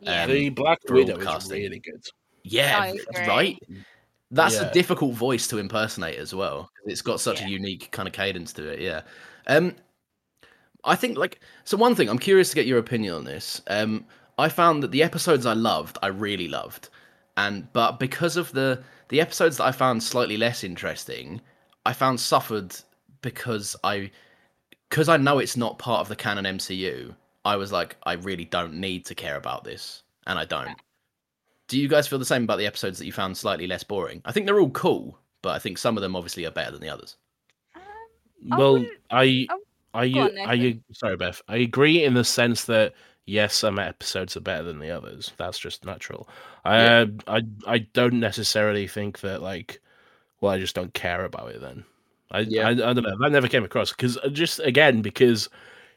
yeah. 0.00 0.24
um, 0.24 0.30
the 0.30 0.48
Black 0.50 0.78
for 0.86 0.94
Widow 0.94 1.18
is 1.18 1.50
really 1.50 1.78
good. 1.80 2.02
Yeah, 2.42 2.78
I 2.78 2.92
v- 2.92 3.26
right. 3.26 3.58
That's 4.30 4.56
Yeah. 4.56 4.68
a 4.68 4.72
difficult 4.72 5.14
voice 5.14 5.46
to 5.48 5.58
impersonate 5.58 6.18
as 6.18 6.34
well. 6.34 6.68
It's 6.86 7.00
got 7.02 7.20
such 7.20 7.40
Yeah. 7.40 7.46
a 7.46 7.50
unique 7.50 7.90
kind 7.92 8.06
of 8.08 8.12
cadence 8.12 8.52
to 8.54 8.68
it. 8.68 8.80
Yeah. 8.80 9.02
Um, 9.46 9.76
I 10.84 10.96
think 10.96 11.16
like 11.16 11.40
so. 11.64 11.76
One 11.78 11.94
thing 11.94 12.08
I'm 12.10 12.18
curious 12.18 12.50
to 12.50 12.54
get 12.56 12.66
your 12.66 12.78
opinion 12.78 13.14
on 13.14 13.24
this. 13.24 13.62
Um, 13.68 14.04
I 14.36 14.48
found 14.48 14.82
that 14.82 14.90
the 14.90 15.02
episodes 15.02 15.46
I 15.46 15.54
loved, 15.54 15.96
I 16.02 16.08
really 16.08 16.48
loved, 16.48 16.90
and 17.36 17.72
but 17.72 17.98
because 17.98 18.36
of 18.36 18.52
the 18.52 18.82
the 19.08 19.20
episodes 19.20 19.56
that 19.58 19.64
I 19.64 19.72
found 19.72 20.02
slightly 20.02 20.36
less 20.36 20.64
interesting, 20.64 21.40
I 21.86 21.92
found 21.92 22.18
suffered 22.20 22.74
because 23.22 23.76
I 23.84 24.10
because 24.88 25.08
I 25.08 25.16
know 25.16 25.38
it's 25.38 25.56
not 25.56 25.78
part 25.78 26.00
of 26.00 26.08
the 26.08 26.16
canon 26.16 26.44
MCU. 26.44 27.14
I 27.44 27.56
was 27.56 27.72
like, 27.72 27.96
I 28.04 28.14
really 28.14 28.44
don't 28.44 28.74
need 28.74 29.04
to 29.06 29.14
care 29.14 29.36
about 29.36 29.64
this, 29.64 30.02
and 30.26 30.38
I 30.38 30.44
don't. 30.44 30.76
Do 31.68 31.78
you 31.78 31.88
guys 31.88 32.06
feel 32.06 32.18
the 32.18 32.24
same 32.24 32.44
about 32.44 32.58
the 32.58 32.66
episodes 32.66 32.98
that 32.98 33.06
you 33.06 33.12
found 33.12 33.36
slightly 33.36 33.66
less 33.66 33.82
boring? 33.82 34.22
I 34.24 34.32
think 34.32 34.46
they're 34.46 34.60
all 34.60 34.70
cool, 34.70 35.18
but 35.42 35.50
I 35.50 35.58
think 35.58 35.78
some 35.78 35.96
of 35.96 36.02
them 36.02 36.14
obviously 36.14 36.44
are 36.46 36.50
better 36.50 36.70
than 36.72 36.80
the 36.80 36.90
others. 36.90 37.16
Um, 37.74 37.82
I 38.52 38.58
well, 38.58 38.72
wouldn't- 38.74 38.90
I, 39.10 39.46
oh, 39.50 39.60
I, 39.94 40.08
go 40.10 40.20
on, 40.22 40.38
I, 40.38 40.56
Nathan. 40.56 40.84
sorry, 40.92 41.16
Beth. 41.16 41.40
I 41.48 41.56
agree 41.58 42.04
in 42.04 42.14
the 42.14 42.24
sense 42.24 42.64
that 42.66 42.92
yes, 43.26 43.54
some 43.54 43.78
episodes 43.78 44.36
are 44.36 44.40
better 44.40 44.62
than 44.64 44.78
the 44.78 44.90
others. 44.90 45.32
That's 45.36 45.58
just 45.58 45.84
natural. 45.84 46.28
Yeah. 46.64 47.06
I, 47.26 47.36
I, 47.38 47.42
I 47.66 47.78
don't 47.78 48.20
necessarily 48.20 48.86
think 48.86 49.20
that 49.20 49.42
like, 49.42 49.80
well, 50.40 50.52
I 50.52 50.58
just 50.58 50.74
don't 50.74 50.94
care 50.94 51.24
about 51.24 51.50
it. 51.52 51.60
Then, 51.60 51.84
I, 52.30 52.40
Yeah. 52.40 52.68
I, 52.68 52.70
I 52.70 52.74
don't 52.74 53.02
know. 53.02 53.16
That 53.20 53.32
never 53.32 53.48
came 53.48 53.64
across 53.64 53.92
because 53.92 54.18
just 54.32 54.60
again 54.60 55.02
because 55.02 55.48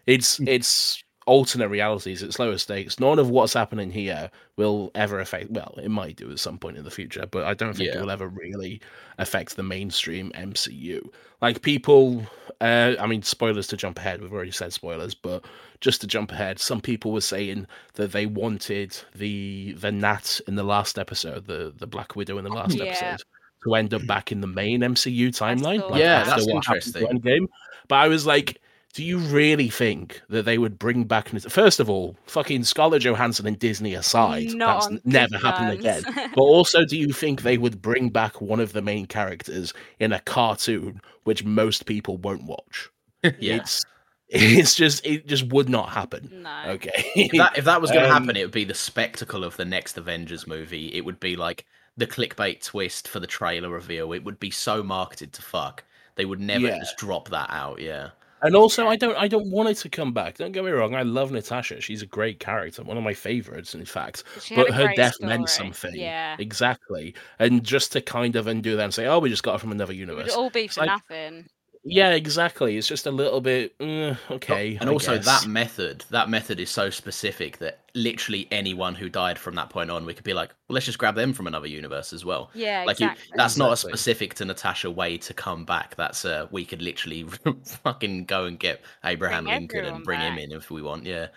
it's 0.06 0.38
Hmm. 0.38 0.48
it's 0.48 1.04
alternate 1.28 1.68
realities. 1.70 2.24
It's 2.24 2.40
lower 2.40 2.58
stakes. 2.58 3.00
None 3.00 3.20
of 3.20 3.30
what's 3.30 3.54
happening 3.54 3.92
here 3.92 4.32
will 4.56 4.90
ever 4.96 5.20
affect. 5.20 5.52
Well, 5.52 5.76
it 5.82 5.90
might 5.90 6.16
do 6.16 6.32
at 6.32 6.40
some 6.40 6.58
point 6.58 6.78
in 6.78 6.84
the 6.84 6.90
future, 6.92 7.26
but 7.30 7.44
I 7.46 7.54
don't 7.54 7.76
think 7.76 7.90
Yeah. 7.90 7.98
it 7.98 8.02
will 8.02 8.10
ever 8.12 8.28
really 8.28 8.82
affect 9.20 9.56
the 9.56 9.64
mainstream 9.64 10.32
MCU. 10.34 11.08
Like 11.42 11.62
people, 11.62 12.26
uh, 12.62 12.96
I 13.00 13.06
mean, 13.06 13.22
spoilers 13.22 13.68
to 13.68 13.78
jump 13.78 14.00
ahead. 14.00 14.22
We've 14.22 14.34
already 14.34 14.52
said 14.52 14.74
spoilers, 14.74 15.14
but 15.14 15.46
just 15.82 16.02
to 16.02 16.08
jump 16.08 16.32
ahead, 16.32 16.60
some 16.60 16.82
people 16.82 17.12
were 17.12 17.22
saying 17.22 17.68
that 17.94 18.12
they 18.12 18.26
wanted 18.26 18.98
the 19.14 19.74
the 19.78 19.92
Nat 19.92 20.40
in 20.48 20.56
the 20.56 20.64
last 20.64 20.98
episode, 20.98 21.46
the 21.46 21.74
the 21.78 21.86
Black 21.88 22.16
Widow 22.16 22.38
in 22.40 22.44
the 22.46 22.50
last 22.50 22.76
Yeah. 22.76 22.86
episode, 22.86 23.24
to 23.64 23.76
end 23.76 23.94
up 23.94 24.08
back 24.08 24.32
in 24.32 24.42
the 24.42 24.48
main 24.48 24.82
MCU 24.82 25.30
timeline. 25.30 25.88
like, 25.90 26.00
Yeah, 26.00 26.24
that's 26.24 26.46
what 26.48 26.66
happened 26.66 26.82
to 26.94 27.00
interesting. 27.00 27.20
game 27.20 27.48
But 27.88 27.96
I 27.98 28.08
was 28.08 28.26
like, 28.26 28.60
do 28.98 29.04
you 29.04 29.20
really 29.20 29.70
think 29.70 30.22
that 30.30 30.46
they 30.46 30.58
would 30.58 30.80
bring 30.80 31.04
back? 31.04 31.30
First 31.30 31.80
of 31.80 31.88
all, 31.88 32.18
fucking 32.26 32.64
Scarlett 32.64 33.04
Johansson 33.04 33.46
and 33.46 33.60
Disney 33.60 33.94
aside, 33.94 34.56
Not 34.56 34.90
that's 34.90 35.06
never 35.06 35.38
happened 35.38 35.70
again. 35.80 36.02
But 36.36 36.42
also, 36.42 36.84
do 36.84 36.98
you 36.98 37.10
think 37.14 37.44
they 37.44 37.60
would 37.60 37.80
bring 37.80 38.10
back 38.10 38.42
one 38.42 38.60
of 38.60 38.74
the 38.74 38.82
main 38.82 39.06
characters 39.06 39.72
in 40.00 40.14
a 40.14 40.20
cartoon, 40.22 41.00
which 41.26 41.44
most 41.44 41.86
people 41.86 42.18
won't 42.18 42.46
watch? 42.46 42.90
yeah. 43.24 43.58
It's 43.58 43.84
it's 44.30 44.74
just 44.74 45.06
it 45.06 45.28
just 45.28 45.48
would 45.54 45.70
not 45.70 45.90
happen. 45.90 46.42
no. 46.42 46.64
Okay. 46.72 46.92
If 47.16 47.32
that 47.34 47.56
if 47.56 47.66
that 47.66 47.80
was 47.80 47.92
going 47.92 48.02
to 48.04 48.10
Um, 48.10 48.24
happen, 48.24 48.36
it 48.36 48.46
would 48.46 48.52
be 48.52 48.66
the 48.66 48.74
spectacle 48.74 49.44
of 49.44 49.56
the 49.58 49.66
next 49.66 49.96
Avengers 49.96 50.48
movie. 50.48 50.88
It 50.96 51.06
would 51.06 51.20
be 51.20 51.36
like 51.36 51.66
the 51.98 52.08
clickbait 52.08 52.64
twist 52.64 53.08
for 53.08 53.20
the 53.20 53.28
trailer 53.28 53.70
reveal. 53.70 54.12
It 54.14 54.24
would 54.24 54.40
be 54.40 54.50
so 54.50 54.82
marketed 54.82 55.34
to 55.34 55.44
fuck. 55.44 55.84
They 56.16 56.26
would 56.26 56.40
never 56.42 56.66
Yeah. 56.66 56.80
just 56.80 56.98
drop 56.98 57.30
that 57.30 57.50
out. 57.52 57.80
Yeah. 57.80 58.10
And 58.42 58.56
also, 58.56 58.88
I 58.88 58.96
don't, 58.96 59.18
I 59.18 59.28
don't 59.28 59.50
want 59.50 59.70
it 59.70 59.78
to 59.78 59.90
come 59.90 60.14
back. 60.14 60.38
Don't 60.38 60.52
get 60.52 60.64
me 60.64 60.72
wrong. 60.72 60.94
I 60.96 61.02
love 61.02 61.32
Natasha. 61.32 61.82
She's 61.82 62.02
a 62.02 62.06
great 62.06 62.40
character, 62.40 62.84
one 62.84 62.98
of 62.98 63.04
my 63.04 63.14
favorites, 63.14 63.74
in 63.74 63.84
fact. 63.86 64.24
She 64.42 64.56
But 64.56 64.72
her 64.72 64.92
death 64.96 65.16
meant 65.22 65.50
something. 65.50 65.96
Yeah. 65.96 66.36
exactly. 66.40 67.16
And 67.40 67.64
just 67.64 67.92
to 67.94 68.02
kind 68.02 68.36
of 68.36 68.48
undo 68.48 68.76
that 68.76 68.84
and 68.84 68.94
say, 68.94 69.08
"Oh, 69.08 69.20
we 69.20 69.30
just 69.30 69.44
got 69.44 69.54
her 69.54 69.60
from 69.60 69.72
another 69.72 69.94
universe." 69.94 70.28
It 70.34 70.38
would 70.38 70.44
all 70.44 70.50
be 70.50 70.68
for 70.68 70.82
like- 70.82 70.88
nothing. 70.90 71.48
Yeah, 71.90 72.12
exactly. 72.12 72.78
It's 72.78 72.88
just 72.88 73.06
a 73.06 73.12
little 73.12 73.42
bit 73.42 73.74
eh, 73.80 74.16
okay. 74.32 74.78
and 74.80 74.90
I 74.90 74.94
also 74.94 75.16
guess. 75.16 75.26
that 75.26 75.48
method, 75.48 76.06
that 76.10 76.30
method 76.30 76.60
is 76.60 76.70
so 76.70 76.90
specific 76.90 77.58
that 77.60 77.80
literally 77.94 78.48
anyone 78.52 78.96
who 78.96 79.10
died 79.10 79.40
from 79.40 79.56
that 79.56 79.70
point 79.70 79.90
on, 79.90 80.06
we 80.06 80.14
could 80.14 80.24
be 80.24 80.34
like, 80.34 80.50
well, 80.68 80.76
let's 80.76 80.86
just 80.86 80.98
grab 80.98 81.16
them 81.16 81.34
from 81.34 81.48
another 81.48 81.68
universe 81.68 82.14
as 82.14 82.24
well. 82.24 82.52
Yeah, 82.54 82.84
Like 82.86 83.00
you, 83.00 83.08
exactly. 83.08 83.34
that's 83.36 83.58
not 83.58 83.74
a 83.74 83.78
specific 83.78 84.34
to 84.36 84.46
Natasha 84.46 84.92
way 84.92 85.18
to 85.18 85.34
come 85.34 85.66
back. 85.66 85.96
That's 85.96 86.26
uh, 86.26 86.48
we 86.52 86.66
could 86.66 86.82
literally 86.82 87.26
fucking 87.84 88.26
go 88.26 88.46
and 88.46 88.60
get 88.60 88.82
Abraham 89.04 89.46
Bring 89.46 89.56
Lincoln 89.56 89.86
and 89.86 90.04
bring 90.04 90.20
him 90.20 90.38
in 90.38 90.52
if 90.52 90.70
we 90.70 90.82
want. 90.82 91.06
Yeah, 91.06 91.28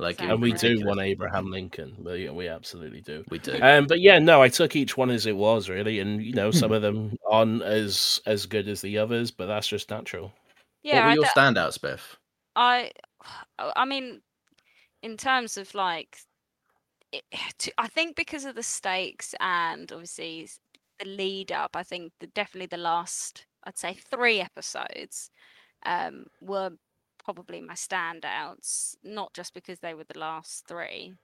like 0.00 0.20
it 0.20 0.30
and 0.30 0.40
be 0.40 0.52
we 0.52 0.58
do 0.58 0.84
want 0.84 1.00
Abraham 1.00 1.50
Lincoln. 1.50 1.96
But 1.98 2.18
yeah, 2.18 2.30
we 2.30 2.48
absolutely 2.48 3.00
do. 3.00 3.24
We 3.30 3.38
do. 3.38 3.58
Um, 3.60 3.86
but 3.86 4.00
yeah, 4.00 4.18
no, 4.18 4.42
I 4.42 4.48
took 4.48 4.76
each 4.76 4.96
one 4.96 5.10
as 5.10 5.26
it 5.26 5.36
was 5.36 5.68
really, 5.68 6.00
and 6.00 6.22
you 6.22 6.32
know, 6.32 6.50
some 6.50 6.72
of 6.72 6.82
them 6.82 7.16
aren't 7.30 7.62
as 7.62 8.20
as 8.26 8.46
good 8.46 8.68
as 8.68 8.80
the 8.80 8.98
others, 8.98 9.30
but 9.30 9.46
that's 9.46 9.68
just 9.68 9.90
natural. 9.90 10.32
Yeah, 10.82 10.96
what 10.96 11.04
were 11.04 11.10
I 11.10 11.14
your 11.14 11.24
d- 11.24 11.30
standouts, 11.36 11.80
Beth? 11.80 12.16
I, 12.56 12.90
I 13.58 13.84
mean, 13.84 14.20
in 15.02 15.16
terms 15.16 15.56
of 15.56 15.74
like, 15.74 16.18
it, 17.12 17.24
to, 17.58 17.72
I 17.78 17.88
think 17.88 18.16
because 18.16 18.44
of 18.44 18.54
the 18.54 18.62
stakes 18.62 19.34
and 19.40 19.90
obviously 19.92 20.48
the 20.98 21.06
lead 21.06 21.52
up, 21.52 21.70
I 21.74 21.82
think 21.82 22.12
the, 22.20 22.26
definitely 22.28 22.66
the 22.66 22.82
last, 22.82 23.46
I'd 23.64 23.78
say 23.78 23.96
three 24.10 24.40
episodes, 24.40 25.30
um, 25.86 26.26
were 26.40 26.72
probably 27.24 27.60
my 27.60 27.74
standouts. 27.74 28.96
Not 29.02 29.34
just 29.34 29.54
because 29.54 29.80
they 29.80 29.94
were 29.94 30.04
the 30.04 30.18
last 30.18 30.66
three, 30.66 31.14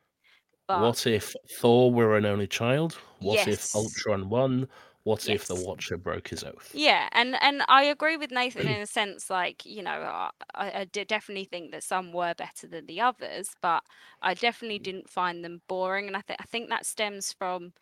but 0.66 0.80
what 0.80 1.06
if 1.06 1.34
Thor 1.60 1.92
were 1.92 2.16
an 2.16 2.26
only 2.26 2.46
child? 2.46 2.94
What 3.20 3.46
if 3.46 3.74
Ultron 3.74 4.28
won? 4.28 4.68
What 5.04 5.28
if 5.28 5.46
the 5.46 5.54
Watcher 5.54 5.96
broke 5.96 6.26
his 6.28 6.42
oath? 6.42 6.72
Yeah, 6.74 7.08
and 7.12 7.40
and 7.40 7.62
I 7.68 7.84
agree 7.84 8.16
with 8.16 8.32
Nathan 8.32 8.66
in 8.66 8.80
a 8.80 8.86
sense, 8.86 9.30
like 9.30 9.64
you 9.64 9.82
know, 9.82 10.30
I, 10.54 10.80
I 10.80 10.84
definitely 10.84 11.44
think 11.44 11.70
that 11.70 11.84
some 11.84 12.12
were 12.12 12.34
better 12.34 12.66
than 12.66 12.86
the 12.86 13.00
others, 13.00 13.50
but 13.62 13.84
I 14.20 14.34
definitely 14.34 14.80
mm. 14.80 14.82
didn't 14.82 15.08
find 15.08 15.44
them 15.44 15.62
boring, 15.68 16.08
and 16.08 16.16
I 16.16 16.22
think 16.22 16.40
I 16.40 16.44
think 16.44 16.70
that 16.70 16.84
stems 16.84 17.32
from 17.32 17.72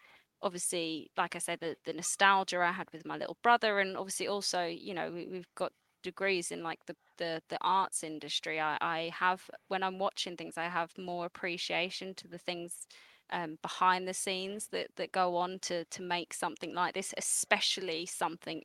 obviously, 0.43 1.11
like 1.17 1.35
I 1.35 1.39
said, 1.39 1.61
the, 1.61 1.77
the 1.87 1.95
nostalgia 1.95 2.59
I 2.59 2.73
had 2.73 2.89
with 2.93 3.07
my 3.07 3.17
little 3.17 3.39
brother, 3.43 3.79
and 3.81 3.97
obviously 3.97 4.29
also, 4.29 4.67
you 4.67 4.93
know, 4.93 5.11
we, 5.11 5.27
we've 5.27 5.55
got 5.55 5.73
degrees 6.03 6.51
in 6.51 6.63
like 6.63 6.85
the 6.87 6.95
the 7.19 7.43
the 7.49 7.59
arts 7.63 8.03
industry. 8.05 8.61
I 8.61 8.79
I 8.81 9.11
have 9.15 9.51
when 9.69 9.83
I'm 9.83 9.99
watching 9.99 10.37
things, 10.37 10.57
I 10.59 10.65
have 10.69 10.97
more 10.99 11.27
appreciation 11.27 12.15
to 12.17 12.29
the 12.29 12.39
things 12.39 12.87
um, 13.31 13.59
behind 13.63 14.07
the 14.09 14.15
scenes 14.15 14.69
that 14.69 14.89
that 14.97 15.13
go 15.13 15.37
on 15.37 15.59
to 15.61 15.85
to 15.87 16.03
make 16.03 16.35
something 16.35 16.75
like 16.75 16.95
this, 16.95 17.15
especially 17.17 18.07
something 18.07 18.63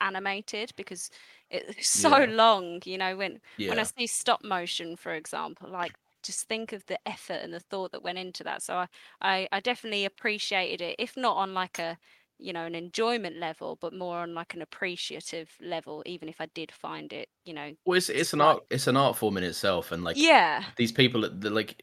animated 0.00 0.72
because 0.76 1.10
it's 1.50 1.88
so 1.88 2.18
Yeah. 2.18 2.30
long. 2.30 2.80
You 2.84 2.98
know, 2.98 3.16
when 3.16 3.40
when 3.66 3.78
I 3.78 3.84
see 3.84 4.06
stop 4.06 4.44
motion, 4.44 4.96
for 4.96 5.14
example, 5.14 5.68
like 5.70 5.94
just 6.22 6.48
think 6.48 6.72
of 6.72 6.84
the 6.86 6.98
effort 7.08 7.40
and 7.42 7.54
the 7.54 7.60
thought 7.60 7.92
that 7.92 8.02
went 8.02 8.18
into 8.18 8.44
that. 8.44 8.62
So 8.62 8.76
I 8.76 8.88
I, 9.20 9.48
I 9.52 9.60
definitely 9.60 10.04
appreciated 10.04 10.80
it, 10.80 10.96
if 10.98 11.16
not 11.16 11.36
on 11.36 11.54
like 11.54 11.78
a 11.78 11.98
you 12.38 12.52
know 12.52 12.64
an 12.66 12.74
enjoyment 12.74 13.36
level, 13.36 13.76
but 13.80 13.92
more 13.94 14.18
on 14.18 14.34
like 14.34 14.54
an 14.54 14.62
appreciative 14.62 15.56
level. 15.60 16.02
Even 16.06 16.28
if 16.28 16.40
I 16.40 16.46
did 16.46 16.72
find 16.72 17.12
it, 17.12 17.28
you 17.44 17.54
know, 17.54 17.74
Well, 17.84 17.96
it's 17.96 18.08
it's 18.08 18.32
an 18.32 18.40
art 18.40 18.64
it's 18.70 18.86
an 18.86 18.96
art 18.96 19.16
form 19.16 19.36
in 19.36 19.44
itself, 19.44 19.92
and 19.92 20.04
like 20.04 20.16
yeah, 20.16 20.64
these 20.76 20.92
people, 20.92 21.22
that- 21.22 21.40
they're 21.40 21.50
like, 21.50 21.82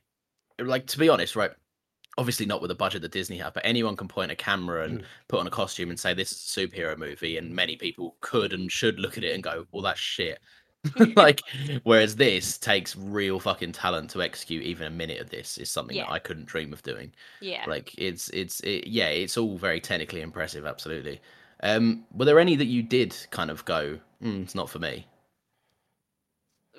like 0.59 0.87
to 0.87 0.99
be 0.99 1.09
honest, 1.09 1.35
right? 1.35 1.51
Obviously 2.17 2.45
not 2.45 2.61
with 2.61 2.69
the 2.69 2.75
budget 2.75 3.01
that 3.03 3.11
Disney 3.11 3.37
have, 3.37 3.53
but 3.53 3.65
anyone 3.65 3.97
can 3.97 4.07
point 4.07 4.31
a 4.31 4.35
camera 4.35 4.85
and 4.85 5.01
mm. 5.01 5.05
put 5.29 5.39
on 5.39 5.47
a 5.47 5.51
costume 5.51 5.89
and 5.89 5.99
say 5.99 6.13
this 6.13 6.31
is 6.31 6.57
a 6.57 6.67
superhero 6.67 6.97
movie, 6.97 7.37
and 7.37 7.55
many 7.55 7.77
people 7.77 8.17
could 8.21 8.53
and 8.53 8.71
should 8.71 8.99
look 8.99 9.17
at 9.17 9.23
it 9.25 9.33
and 9.33 9.43
go, 9.43 9.67
"Well, 9.71 9.83
that's 9.83 9.99
shit." 9.99 10.39
like, 11.15 11.41
whereas 11.83 12.15
this 12.15 12.57
takes 12.57 12.95
real 12.95 13.39
fucking 13.39 13.71
talent 13.71 14.09
to 14.11 14.21
execute 14.21 14.63
even 14.63 14.87
a 14.87 14.89
minute 14.91 15.19
of 15.19 15.29
this 15.29 15.57
is 15.57 15.69
something 15.69 15.97
that 15.97 16.09
I 16.09 16.19
couldn't 16.19 16.45
dream 16.47 16.73
of 16.73 16.83
doing. 16.83 17.13
yeah. 17.41 17.63
Like, 17.67 17.93
it's 17.97 18.29
it's 18.29 18.59
it, 18.61 18.87
yeah, 18.87 19.07
it's 19.07 19.37
all 19.37 19.57
very 19.57 19.79
technically 19.79 20.21
impressive, 20.21 20.65
absolutely. 20.65 21.21
Um, 21.63 22.05
were 22.13 22.25
there 22.25 22.39
any 22.39 22.55
that 22.55 22.65
you 22.65 22.83
did 22.83 23.15
kind 23.31 23.49
of 23.49 23.63
go, 23.65 23.99
mm, 24.21 24.43
"It's 24.43 24.55
not 24.55 24.69
for 24.69 24.79
me"? 24.79 25.07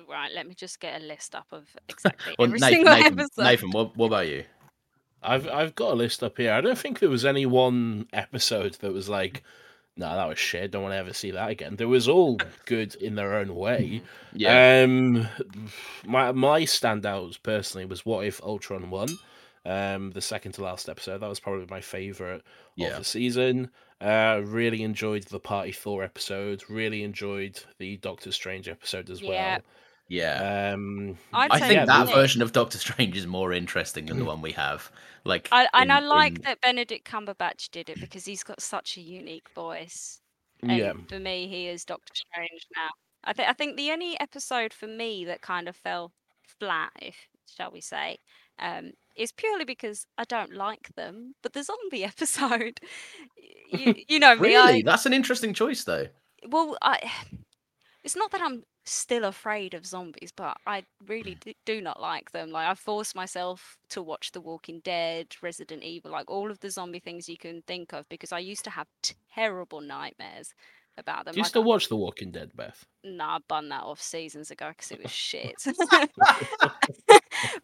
Right, 0.07 0.31
let 0.33 0.47
me 0.47 0.53
just 0.53 0.79
get 0.79 1.01
a 1.01 1.03
list 1.03 1.35
up 1.35 1.47
of 1.51 1.67
exactly 1.89 2.35
Well, 2.39 2.47
every 2.47 2.59
Nathan, 2.59 2.75
single 2.75 2.95
Nathan, 2.95 3.19
episode. 3.19 3.43
Nathan, 3.43 3.71
what, 3.71 3.97
what 3.97 4.05
about 4.07 4.27
you? 4.27 4.45
I've 5.21 5.47
I've 5.49 5.75
got 5.75 5.91
a 5.91 5.95
list 5.95 6.23
up 6.23 6.37
here. 6.37 6.53
I 6.53 6.61
don't 6.61 6.77
think 6.77 6.99
there 6.99 7.09
was 7.09 7.25
any 7.25 7.45
one 7.45 8.07
episode 8.13 8.75
that 8.75 8.93
was 8.93 9.09
like, 9.09 9.43
no, 9.97 10.15
that 10.15 10.27
was 10.29 10.37
shit. 10.39 10.71
Don't 10.71 10.83
want 10.83 10.93
to 10.93 10.97
ever 10.97 11.13
see 11.13 11.31
that 11.31 11.49
again. 11.49 11.75
There 11.75 11.87
was 11.87 12.07
all 12.07 12.37
good 12.65 12.95
in 12.95 13.15
their 13.15 13.33
own 13.35 13.55
way. 13.55 14.01
Yeah. 14.33 14.83
Um, 14.83 15.27
my 16.05 16.31
my 16.31 16.61
standouts 16.61 17.41
personally 17.41 17.85
was 17.85 18.05
what 18.05 18.25
if 18.25 18.41
Ultron 18.43 18.89
won. 18.89 19.09
Um, 19.65 20.11
the 20.11 20.21
second 20.21 20.53
to 20.53 20.63
last 20.63 20.87
episode 20.87 21.17
that 21.19 21.27
was 21.27 21.39
probably 21.41 21.65
my 21.69 21.81
favorite 21.81 22.43
Yeah. 22.75 22.89
of 22.89 22.97
the 22.99 23.03
season. 23.03 23.69
Uh, 23.99 24.41
really 24.45 24.83
enjoyed 24.83 25.23
the 25.23 25.39
Party 25.39 25.71
Thor 25.71 26.03
episode. 26.03 26.63
Really 26.69 27.03
enjoyed 27.03 27.59
the 27.79 27.97
Doctor 27.97 28.31
Strange 28.31 28.69
episode 28.69 29.09
as 29.09 29.21
Yeah. 29.21 29.29
well. 29.55 29.59
Yeah. 30.07 30.71
Um, 30.73 31.17
I'd 31.33 31.51
I 31.51 31.59
think 31.59 31.73
yeah, 31.73 31.85
that 31.85 32.13
version 32.13 32.41
of 32.41 32.51
Doctor 32.53 32.77
Strange 32.77 33.17
is 33.17 33.27
more 33.27 33.53
interesting 33.53 34.05
than 34.05 34.19
the 34.19 34.25
one 34.25 34.41
we 34.41 34.53
have. 34.53 34.91
Like, 35.23 35.49
I, 35.51 35.67
and 35.73 35.91
I 35.91 35.99
like 35.99 36.37
in- 36.37 36.41
that 36.43 36.61
Benedict 36.61 37.09
Cumberbatch 37.09 37.69
did 37.71 37.89
it 37.89 37.99
because 37.99 38.25
he's 38.25 38.43
got 38.43 38.61
such 38.61 38.97
a 38.97 39.01
unique 39.01 39.49
voice. 39.49 40.21
And 40.61 40.77
yeah, 40.77 40.93
for 41.07 41.19
me, 41.19 41.47
he 41.47 41.67
is 41.67 41.85
Doctor 41.85 42.13
Strange 42.15 42.65
now. 42.75 42.89
I 43.23 43.33
think 43.33 43.49
I 43.49 43.53
think 43.53 43.75
the 43.77 43.91
only 43.91 44.19
episode 44.19 44.73
for 44.73 44.87
me 44.87 45.25
that 45.25 45.41
kind 45.41 45.67
of 45.67 45.75
fell 45.75 46.13
flat, 46.59 46.91
if 47.01 47.15
shall 47.45 47.71
we 47.71 47.81
say, 47.81 48.17
um, 48.59 48.91
is 49.15 49.31
purely 49.31 49.65
because 49.65 50.05
I 50.17 50.23
don't 50.23 50.53
like 50.53 50.89
them. 50.95 51.35
But 51.43 51.53
the 51.53 51.63
zombie 51.63 52.03
episode, 52.05 52.79
you, 53.71 53.95
you 54.07 54.19
know 54.19 54.35
me, 54.35 54.49
Really, 54.49 54.79
I 54.79 54.81
that's 54.85 55.05
an 55.05 55.13
interesting 55.13 55.53
choice, 55.53 55.83
though. 55.83 56.07
well, 56.49 56.77
I. 56.81 57.11
It's 58.07 58.15
not 58.15 58.31
that 58.31 58.41
I'm 58.41 58.63
still 58.85 59.25
afraid 59.25 59.73
of 59.73 59.85
zombies, 59.85 60.31
but 60.33 60.55
I 60.65 60.85
really 61.07 61.35
mm. 61.35 61.41
do, 61.41 61.51
do 61.65 61.81
not 61.81 61.99
like 61.99 62.31
them. 62.31 62.51
Like 62.51 62.65
I 62.65 62.73
force 62.73 63.13
myself 63.13 63.77
to 63.89 64.01
watch 64.01 64.31
The 64.31 64.39
Walking 64.39 64.79
Dead, 64.81 65.27
Resident 65.41 65.83
Evil, 65.83 66.11
like 66.11 66.31
all 66.31 66.49
of 66.49 66.61
the 66.61 66.69
zombie 66.69 67.01
things 67.01 67.27
you 67.27 67.37
can 67.37 67.63
think 67.67 67.91
of, 67.91 68.07
because 68.07 68.31
I 68.31 68.39
used 68.39 68.63
to 68.63 68.69
have 68.69 68.87
terrible 69.35 69.81
nightmares 69.81 70.53
about 70.97 71.25
them. 71.25 71.33
Do 71.33 71.39
you 71.39 71.43
I 71.43 71.49
still 71.49 71.65
watch 71.65 71.89
The 71.89 71.97
Walking 71.97 72.31
Dead, 72.31 72.51
Beth? 72.55 72.85
Nah, 73.03 73.35
I 73.35 73.39
bun 73.45 73.67
that 73.67 73.83
off 73.83 74.01
seasons 74.01 74.51
ago 74.51 74.69
because 74.69 74.91
it 74.91 75.03
was 75.03 75.11
shit. 75.11 75.55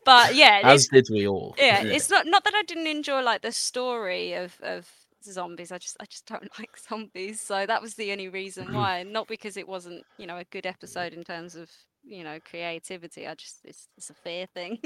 but 0.04 0.36
yeah, 0.36 0.60
As 0.62 0.90
did 0.92 1.08
we 1.10 1.26
all. 1.26 1.56
yeah, 1.58 1.84
it's 1.84 2.10
not 2.10 2.28
not 2.28 2.44
that 2.44 2.54
I 2.54 2.64
didn't 2.64 2.88
enjoy 2.88 3.22
like 3.22 3.44
the 3.44 3.54
story 3.54 4.34
of 4.34 4.58
of 4.62 4.90
zombies. 5.24 5.72
I 5.72 5.77
just 5.77 5.98
I 6.00 6.06
just 6.06 6.25
don't 6.25 6.48
like 6.60 6.77
zombies. 6.77 7.42
So 7.42 7.65
that 7.65 7.82
was 7.82 7.96
the 7.96 8.12
only 8.12 8.30
reason 8.30 8.74
why. 8.74 9.03
Not 9.03 9.27
because 9.27 9.58
it 9.58 9.68
wasn't 9.68 10.03
you 10.18 10.27
know 10.27 10.38
a 10.38 10.46
good 10.46 10.65
episode 10.65 11.13
in 11.13 11.24
terms 11.24 11.56
of 11.56 11.70
you 12.03 12.24
know 12.24 12.39
creativity. 12.50 13.27
I 13.27 13.36
just 13.36 13.60
it's 13.63 13.88
it's 13.98 14.10
a 14.10 14.13
fair 14.13 14.48
thing. 14.48 14.80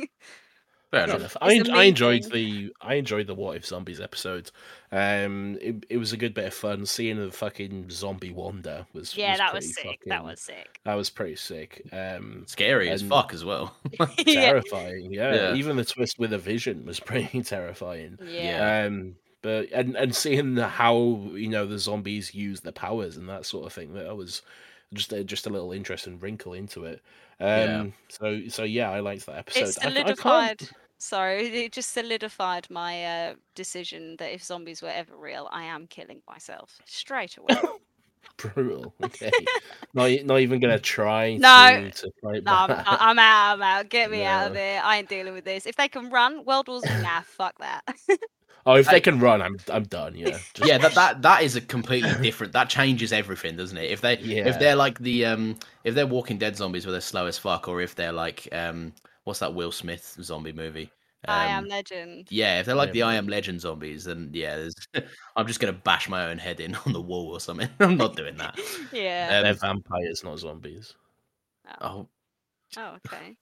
Fair 0.89 1.05
Fair 1.05 1.15
enough. 1.17 1.19
enough. 1.19 1.37
I, 1.41 1.53
en- 1.55 1.69
a 1.69 1.73
I 1.75 1.83
enjoyed 1.83 2.23
thing. 2.23 2.31
the 2.31 2.73
I 2.79 2.93
enjoyed 2.93 3.27
the 3.27 3.35
What 3.35 3.57
If 3.57 3.65
Zombies 3.65 3.99
episode. 3.99 4.49
Um, 4.89 5.57
it, 5.59 5.85
it 5.89 5.97
was 5.97 6.13
a 6.13 6.17
good 6.17 6.33
bit 6.33 6.45
of 6.45 6.53
fun. 6.53 6.85
Seeing 6.85 7.17
the 7.17 7.29
fucking 7.29 7.89
zombie 7.89 8.31
Wanda 8.31 8.87
was 8.93 9.17
yeah, 9.17 9.31
was 9.31 9.37
that 9.39 9.53
was 9.53 9.73
pretty 9.73 9.89
sick. 9.89 9.99
That 10.05 10.23
was 10.23 10.39
sick. 10.39 10.79
that 10.85 10.93
was 10.93 11.09
pretty 11.09 11.35
sick. 11.35 11.85
Um, 11.91 12.43
Scary 12.47 12.89
as 12.89 13.01
fuck 13.01 13.33
as 13.33 13.43
well. 13.43 13.75
terrifying. 14.19 15.11
Yeah. 15.11 15.35
Yeah. 15.35 15.53
even 15.55 15.75
the 15.75 15.83
twist 15.83 16.19
with 16.19 16.31
a 16.31 16.37
vision 16.37 16.85
was 16.85 17.01
pretty 17.01 17.41
terrifying. 17.43 18.17
Yeah. 18.25 18.85
Um, 18.85 19.15
but 19.41 19.67
and 19.71 19.95
and 19.95 20.15
seeing 20.15 20.55
the, 20.55 20.67
how 20.67 20.95
you 21.33 21.47
know 21.49 21.65
the 21.65 21.79
zombies 21.79 22.33
use 22.35 22.61
their 22.61 22.71
powers 22.71 23.17
and 23.17 23.27
that 23.29 23.45
sort 23.45 23.65
of 23.65 23.73
thing, 23.73 23.93
that 23.93 24.15
was 24.17 24.41
just 24.93 25.11
a, 25.13 25.23
just 25.23 25.45
a 25.47 25.49
little 25.49 25.71
interesting 25.71 26.19
wrinkle 26.19 26.53
into 26.53 26.85
it. 26.85 27.01
Um, 27.39 27.47
Yeah. 27.47 27.85
so 28.09 28.41
so 28.49 28.63
yeah, 28.63 28.89
I 28.91 28.99
liked 29.01 29.25
that 29.27 29.37
episode. 29.37 29.59
It 29.59 29.77
I- 29.83 29.87
I 29.89 29.93
solidified. 29.93 30.69
Sorry, 30.99 31.65
it 31.65 31.73
just 31.73 31.91
solidified 31.93 32.67
my 32.71 33.05
uh, 33.05 33.33
decision 33.53 34.15
that 34.17 34.33
if 34.33 34.43
zombies 34.43 34.81
were 34.81 34.89
ever 34.89 35.15
real, 35.15 35.47
I 35.51 35.65
am 35.65 35.85
killing 35.85 36.23
myself 36.27 36.79
straight 36.85 37.37
away. 37.37 37.55
brutal. 38.37 38.93
Okay, 39.03 39.29
not 39.93 40.09
not 40.25 40.39
even 40.39 40.59
gonna 40.59 40.79
try. 40.79 41.35
No. 41.39 41.69
to, 41.69 41.91
to 41.91 42.11
fight 42.23 42.43
no, 42.43 42.51
I'm. 42.51 42.71
I- 42.71 42.97
I'm 42.99 43.19
out. 43.19 43.53
I'm 43.53 43.61
out. 43.61 43.89
Get 43.89 44.09
me 44.09 44.23
out 44.23 44.47
of 44.47 44.53
No. 44.53 44.59
there. 44.59 44.81
I 44.83 44.97
ain't 44.97 45.09
dealing 45.09 45.33
with 45.33 45.45
this. 45.45 45.67
If 45.67 45.75
they 45.75 45.87
can 45.87 46.09
run, 46.09 46.43
World 46.45 46.67
War 46.67 46.79
Z, 46.79 46.89
nah, 47.03 47.21
fuck 47.25 47.59
that. 47.59 47.83
Oh, 48.67 48.75
if 48.75 48.87
I- 48.89 48.93
they 48.93 49.01
can 49.01 49.19
run, 49.19 49.41
I'm 49.41 49.57
I'm 49.71 49.83
done. 49.85 50.15
Yeah, 50.15 50.31
Just- 50.53 50.59
yeah, 50.65 50.77
that, 50.77 50.93
that 50.95 51.21
that 51.23 51.41
is 51.43 51.55
a 51.55 51.61
completely 51.61 52.13
different. 52.21 52.53
That 52.53 52.69
changes 52.69 53.11
everything, 53.13 53.55
doesn't 53.55 53.77
it? 53.77 53.89
If 53.89 54.01
they 54.01 54.17
Yeah. 54.19 54.47
if 54.47 54.59
they're 54.59 54.75
like 54.75 54.99
the 54.99 55.25
um 55.25 55.57
if 55.83 55.95
they're 55.95 56.05
Walking 56.07 56.37
Dead 56.37 56.55
zombies 56.55 56.85
where 56.85 56.91
they're 56.91 57.01
slow 57.01 57.25
as 57.25 57.37
fuck, 57.39 57.67
or 57.67 57.81
if 57.81 57.95
they're 57.95 58.11
like 58.11 58.47
um 58.51 58.93
what's 59.23 59.39
that 59.39 59.53
Will 59.53 59.71
Smith 59.71 60.17
zombie 60.21 60.53
movie? 60.53 60.91
I 61.27 61.47
am 61.47 61.63
Um, 61.63 61.69
legend. 61.69 62.27
Yeah, 62.29 62.59
if 62.59 62.67
they're 62.67 62.75
like 62.75 62.89
I 62.89 62.91
the 62.93 63.01
Am 63.01 63.07
I 63.09 63.15
Am 63.15 63.27
Legend 63.27 63.59
zombies, 63.59 64.03
then 64.05 64.29
yeah, 64.33 64.69
I'm 65.35 65.47
just 65.47 65.59
gonna 65.59 65.73
bash 65.73 66.07
my 66.07 66.27
own 66.29 66.37
head 66.37 66.59
in 66.59 66.75
on 66.85 66.93
the 66.93 67.01
wall 67.01 67.29
or 67.31 67.39
something. 67.39 67.67
I'm 67.79 67.97
not 67.97 68.15
doing 68.15 68.37
that. 68.37 68.57
Yeah. 68.93 69.29
Um, 69.37 69.43
they're 69.43 69.53
vampires, 69.53 70.23
not 70.23 70.39
zombies. 70.39 70.93
oh, 71.81 72.07
oh, 72.77 72.97
okay. 73.05 73.35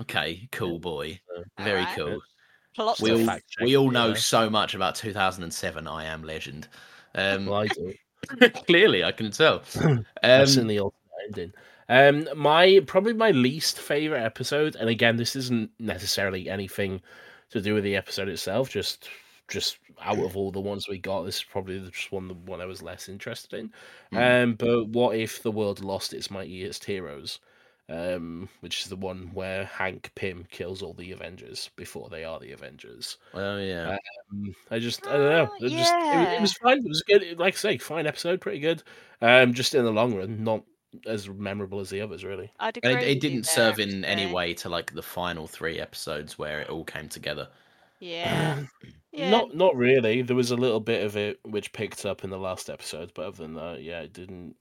okay, 0.00 0.48
cool 0.50 0.78
boy, 0.80 1.20
All 1.36 1.44
very 1.64 1.82
right. 1.84 1.96
cool. 1.96 2.20
Plot 2.74 3.00
We 3.00 3.10
all, 3.12 3.38
we 3.62 3.76
all 3.76 3.90
know 3.90 4.08
know. 4.08 4.14
so 4.14 4.48
much 4.48 4.74
about 4.74 4.94
2007 4.94 5.86
I 5.86 6.04
Am 6.04 6.22
Legend. 6.22 6.68
Um, 7.14 7.46
Well, 7.46 7.60
I 7.62 7.66
do. 7.66 7.94
clearly, 8.66 9.02
I 9.02 9.12
can 9.12 9.30
tell. 9.32 9.62
I've 10.22 10.40
Um, 10.42 10.46
seen 10.46 10.66
the 10.68 10.80
alternate 10.80 10.94
ending. 11.26 11.52
Um, 11.88 12.28
my 12.38 12.80
probably 12.86 13.14
my 13.14 13.32
least 13.32 13.78
favorite 13.80 14.22
episode, 14.22 14.76
and 14.76 14.88
again, 14.88 15.16
this 15.16 15.34
isn't 15.34 15.70
necessarily 15.80 16.48
anything 16.48 17.00
to 17.50 17.60
do 17.60 17.74
with 17.74 17.82
the 17.82 17.96
episode 17.96 18.28
itself. 18.28 18.70
Just, 18.70 19.08
just 19.48 19.78
out 20.00 20.20
of 20.20 20.36
all 20.36 20.52
the 20.52 20.60
ones 20.60 20.88
we 20.88 20.98
got, 20.98 21.24
this 21.24 21.38
is 21.38 21.44
probably 21.44 21.80
the- 21.80 21.90
just 21.90 22.12
one 22.12 22.28
the 22.28 22.34
one 22.34 22.60
I 22.60 22.66
was 22.66 22.80
less 22.82 23.08
interested 23.08 23.58
in. 23.58 23.72
Mm. 24.12 24.42
Um, 24.44 24.54
but 24.54 24.88
what 24.90 25.16
if 25.16 25.42
the 25.42 25.50
world 25.50 25.82
lost 25.82 26.12
its 26.14 26.30
mightiest 26.30 26.84
heroes? 26.84 27.40
Um, 27.90 28.48
which 28.60 28.82
is 28.82 28.88
the 28.88 28.94
one 28.94 29.30
where 29.34 29.64
Hank 29.64 30.12
Pym 30.14 30.46
kills 30.48 30.80
all 30.80 30.92
the 30.92 31.10
Avengers 31.10 31.70
before 31.74 32.08
they 32.08 32.22
are 32.22 32.38
the 32.38 32.52
Avengers. 32.52 33.18
oh 33.34 33.58
yeah. 33.58 33.96
Um, 34.32 34.54
I 34.70 34.78
just 34.78 35.04
I 35.08 35.12
don't 35.12 35.20
know. 35.30 35.48
Ah, 35.50 35.56
It, 35.60 35.68
just, 35.70 35.92
it, 35.94 36.34
it 36.36 36.40
was 36.40 36.52
fine. 36.52 36.78
It 36.78 36.88
was 36.88 37.02
good. 37.02 37.38
Like 37.38 37.54
I 37.54 37.56
say, 37.56 37.78
fine 37.78 38.06
episode, 38.06 38.40
pretty 38.40 38.60
good. 38.60 38.84
Um, 39.20 39.54
just 39.54 39.74
in 39.74 39.84
the 39.84 39.90
long 39.90 40.14
run, 40.14 40.44
not 40.44 40.62
as 41.04 41.28
memorable 41.28 41.80
as 41.80 41.90
the 41.90 42.00
others, 42.00 42.24
really. 42.24 42.52
I'd 42.60 42.76
agree. 42.76 42.92
It, 42.92 43.02
it 43.16 43.20
didn't 43.20 43.46
there, 43.46 43.54
serve 43.54 43.80
in 43.80 44.04
any 44.04 44.32
way 44.32 44.54
to 44.54 44.68
like 44.68 44.92
the 44.94 45.02
final 45.02 45.48
three 45.48 45.80
episodes 45.80 46.38
where 46.38 46.60
it 46.60 46.68
all 46.70 46.84
came 46.84 47.08
together. 47.08 47.48
Yeah. 47.98 48.64
Yeah. 49.12 49.30
Not 49.30 49.56
not 49.56 49.74
really. 49.74 50.22
There 50.22 50.36
was 50.36 50.52
a 50.52 50.56
little 50.56 50.78
bit 50.78 51.04
of 51.04 51.16
it 51.16 51.40
which 51.42 51.72
picked 51.72 52.06
up 52.06 52.22
in 52.22 52.30
the 52.30 52.38
last 52.38 52.70
episode, 52.70 53.10
but 53.12 53.26
other 53.26 53.38
than 53.42 53.54
that, 53.54 53.82
yeah, 53.82 54.02
it 54.02 54.12
didn't. 54.12 54.54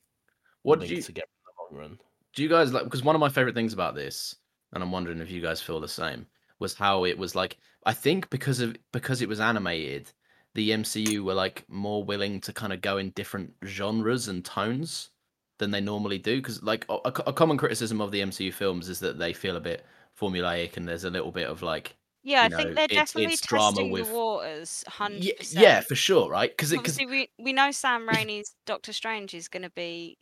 What 0.63 0.79
did 0.79 0.89
you 0.89 1.03
together 1.03 1.27
in 1.27 1.45
the 1.45 1.75
long 1.77 1.81
run? 1.83 1.99
Do? 2.33 2.43
You 2.43 2.49
guys 2.49 2.71
like 2.73 2.83
because 2.83 3.03
one 3.03 3.15
of 3.15 3.19
my 3.19 3.29
favorite 3.29 3.55
things 3.55 3.73
about 3.73 3.95
this, 3.95 4.35
and 4.73 4.83
I'm 4.83 4.91
wondering 4.91 5.19
if 5.19 5.31
you 5.31 5.41
guys 5.41 5.61
feel 5.61 5.79
the 5.79 5.87
same, 5.87 6.25
was 6.59 6.73
how 6.73 7.05
it 7.05 7.17
was 7.17 7.35
like. 7.35 7.57
I 7.85 7.93
think 7.93 8.29
because 8.29 8.59
of 8.59 8.75
because 8.91 9.21
it 9.21 9.29
was 9.29 9.39
animated, 9.39 10.11
the 10.53 10.71
MCU 10.71 11.19
were 11.23 11.33
like 11.33 11.63
more 11.69 12.03
willing 12.03 12.41
to 12.41 12.51
kind 12.53 12.73
of 12.73 12.81
go 12.81 12.97
in 12.97 13.11
different 13.11 13.53
genres 13.65 14.27
and 14.27 14.43
tones 14.43 15.11
than 15.59 15.71
they 15.71 15.81
normally 15.81 16.17
do. 16.17 16.37
Because 16.37 16.61
like 16.61 16.85
a, 16.89 16.95
a 17.27 17.33
common 17.33 17.57
criticism 17.57 18.01
of 18.01 18.11
the 18.11 18.19
MCU 18.21 18.53
films 18.53 18.89
is 18.89 18.99
that 18.99 19.17
they 19.17 19.31
feel 19.33 19.55
a 19.55 19.61
bit 19.61 19.85
formulaic 20.19 20.75
and 20.77 20.87
there's 20.87 21.05
a 21.05 21.09
little 21.09 21.31
bit 21.31 21.47
of 21.47 21.61
like 21.61 21.95
Yeah, 22.23 22.41
I 22.41 22.47
you 22.47 22.55
think 22.57 22.75
they're 22.75 22.83
it's- 22.85 23.13
definitely 23.13 23.37
testing 23.37 23.91
with- 23.91 24.07
the 24.09 24.13
waters. 24.13 24.83
Hundred 24.87 25.23
yeah, 25.23 25.33
percent. 25.37 25.61
yeah 25.63 25.79
for 25.81 25.95
sure 25.95 26.29
right 26.29 26.51
because 26.55 26.97
we 26.97 27.29
we 27.39 27.53
know 27.53 27.71
Sam 27.71 28.07
Raimi's 28.07 28.55
Doctor 28.65 28.91
Strange 28.91 29.33
is 29.33 29.47
going 29.47 29.63
to 29.63 29.69
be 29.71 30.17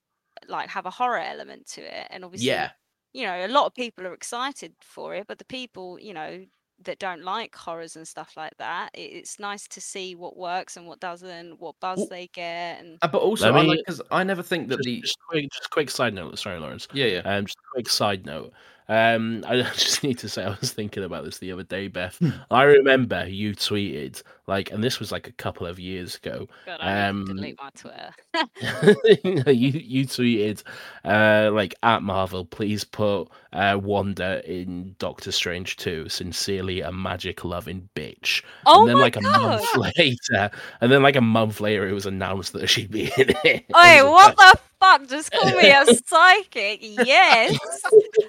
like 0.47 0.69
have 0.69 0.85
a 0.85 0.91
horror 0.91 1.19
element 1.19 1.65
to 1.67 1.81
it, 1.81 2.07
and 2.09 2.23
obviously, 2.25 2.47
yeah 2.47 2.71
you 3.13 3.23
know, 3.25 3.45
a 3.45 3.47
lot 3.47 3.65
of 3.65 3.73
people 3.73 4.05
are 4.05 4.13
excited 4.13 4.73
for 4.81 5.15
it, 5.15 5.25
but 5.27 5.39
the 5.39 5.45
people, 5.45 5.97
you 5.99 6.13
know, 6.13 6.45
that 6.83 6.99
don't 6.99 7.23
like 7.23 7.55
horrors 7.55 7.95
and 7.95 8.07
stuff 8.07 8.33
like 8.37 8.55
that, 8.59 8.89
it's 8.93 9.39
nice 9.39 9.67
to 9.69 9.81
see 9.81 10.13
what 10.13 10.37
works 10.37 10.77
and 10.77 10.85
what 10.85 10.99
doesn't, 10.99 11.59
what 11.59 11.73
buzz 11.79 11.97
Well, 11.97 12.07
they 12.11 12.27
get, 12.27 12.79
and 12.79 12.99
Uh, 13.01 13.07
but 13.07 13.21
also 13.23 13.45
Let 13.51 13.55
I 13.55 13.61
me- 13.63 13.69
like 13.69 13.79
because 13.79 14.01
I 14.11 14.23
never 14.23 14.43
think 14.43 14.67
that 14.67 14.77
Just, 14.77 14.85
the 14.85 15.01
just 15.01 15.17
quick, 15.27 15.49
just 15.51 15.69
quick 15.71 15.89
side 15.89 16.13
note. 16.13 16.37
Sorry, 16.37 16.59
Lawrence. 16.59 16.87
yeah 16.93 17.05
yeah 17.05 17.19
Um, 17.21 17.45
just 17.45 17.57
a 17.57 17.71
quick 17.73 17.89
side 17.89 18.25
note. 18.27 18.53
Um, 18.89 19.43
I 19.47 19.61
just 19.61 20.03
need 20.03 20.17
to 20.19 20.29
say 20.29 20.43
I 20.43 20.55
was 20.59 20.71
thinking 20.71 21.03
about 21.03 21.25
this 21.25 21.37
the 21.39 21.51
other 21.51 21.63
day, 21.63 21.87
Beth. 21.87 22.19
I 22.49 22.63
remember 22.63 23.27
you 23.27 23.53
tweeted 23.53 24.21
like, 24.47 24.71
and 24.71 24.81
this 24.81 24.99
was 24.99 25.11
like 25.11 25.27
a 25.27 25.33
couple 25.33 25.67
of 25.67 25.77
years 25.77 26.15
ago. 26.15 26.47
God, 26.65 26.79
I 26.79 27.07
Um, 27.07 27.25
delete 27.25 27.57
my 27.59 27.69
Twitter. 27.75 28.11
you 29.51 29.71
you 29.71 30.05
tweeted 30.05 30.63
uh 31.03 31.51
like 31.53 31.75
at 31.83 32.01
Marvel, 32.01 32.45
please 32.45 32.83
put 32.85 33.25
uh 33.53 33.77
Wanda 33.81 34.41
in 34.49 34.95
Doctor 34.99 35.31
Strange 35.31 35.75
2, 35.77 36.07
sincerely 36.07 36.81
a 36.81 36.91
magic 36.91 37.43
loving 37.43 37.89
bitch. 37.95 38.43
oh 38.65 38.81
and 38.81 38.89
then 38.89 38.95
my 38.95 39.01
like 39.01 39.17
a 39.17 39.21
month 39.21 39.65
later, 39.97 40.49
and 40.81 40.91
then 40.91 41.03
like 41.03 41.15
a 41.17 41.21
month 41.21 41.59
later, 41.59 41.87
it 41.87 41.93
was 41.93 42.05
announced 42.05 42.53
that 42.53 42.67
she'd 42.67 42.91
be 42.91 43.11
in 43.17 43.29
it. 43.43 43.65
Wait, 43.69 44.03
what 44.03 44.37
like, 44.37 44.53
the 44.53 44.59
fuck? 44.79 45.07
Just 45.07 45.31
call 45.31 45.51
me 45.51 45.69
a 45.69 45.85
psychic? 46.05 46.79
Yes. 46.81 47.57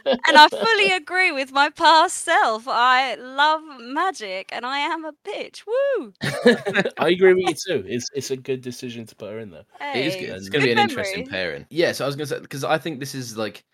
and 0.04 0.36
I 0.36 0.48
fully 0.48 0.92
agree 0.92 1.32
with 1.32 1.52
my 1.52 1.70
past 1.70 2.18
self. 2.18 2.66
I 2.66 3.14
love 3.16 3.62
magic 3.80 4.50
and 4.52 4.64
I 4.66 4.78
am 4.78 5.04
a 5.04 5.12
bitch. 5.26 5.62
Woo! 5.66 6.12
I 6.98 7.10
agree 7.10 7.34
with 7.34 7.48
you 7.48 7.54
too. 7.54 7.84
It's 7.86 8.06
it's 8.14 8.30
a 8.30 8.36
good 8.36 8.60
decision 8.60 9.06
to 9.06 9.16
put 9.16 9.32
her 9.32 9.38
in 9.38 9.50
there. 9.50 9.64
It 9.80 10.06
is 10.06 10.14
good. 10.16 10.30
It's 10.30 10.48
going 10.48 10.60
to 10.62 10.66
be 10.66 10.72
an 10.72 10.76
good 10.76 10.90
interesting 10.90 11.26
pairing. 11.26 11.66
Yeah, 11.70 11.92
so 11.92 12.04
I 12.04 12.06
was 12.06 12.16
going 12.16 12.28
to 12.28 12.34
say 12.34 12.40
because 12.40 12.64
I 12.64 12.78
think 12.78 13.00
this 13.00 13.14
is 13.14 13.36
like 13.36 13.64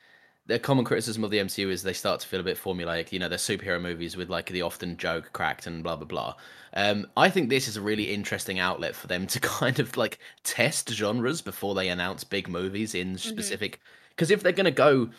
the 0.47 0.59
common 0.59 0.85
criticism 0.85 1.25
of 1.25 1.31
the 1.31 1.39
MCU 1.39 1.69
is 1.69 1.83
they 1.83 1.95
start 1.95 2.21
to 2.21 2.29
feel 2.29 2.41
a 2.41 2.45
bit 2.45 2.59
formulaic. 2.59 3.13
You 3.13 3.19
know, 3.19 3.29
they're 3.29 3.39
superhero 3.39 3.81
movies 3.81 4.17
with 4.17 4.29
like 4.29 4.51
the 4.51 4.63
often 4.63 4.97
joke 4.97 5.31
cracked 5.33 5.67
and 5.67 5.83
blah 5.83 5.97
blah 5.97 6.07
blah. 6.07 6.35
Um, 6.75 7.07
I 7.17 7.31
think 7.31 7.49
this 7.49 7.67
is 7.67 7.77
a 7.77 7.83
really 7.83 8.13
interesting 8.13 8.59
outlet 8.59 8.95
for 8.95 9.07
them 9.07 9.27
to 9.29 9.41
kind 9.41 9.79
of 9.79 9.97
like 9.97 10.19
test 10.43 10.91
genres 10.91 11.41
before 11.41 11.75
they 11.75 11.89
announce 11.89 12.25
big 12.25 12.49
movies 12.49 12.95
in 12.95 13.17
specific. 13.17 13.81
Because 14.11 14.31
if 14.31 14.43
they're 14.43 14.53
going 14.53 14.65
to 14.67 14.71
go. 14.71 15.11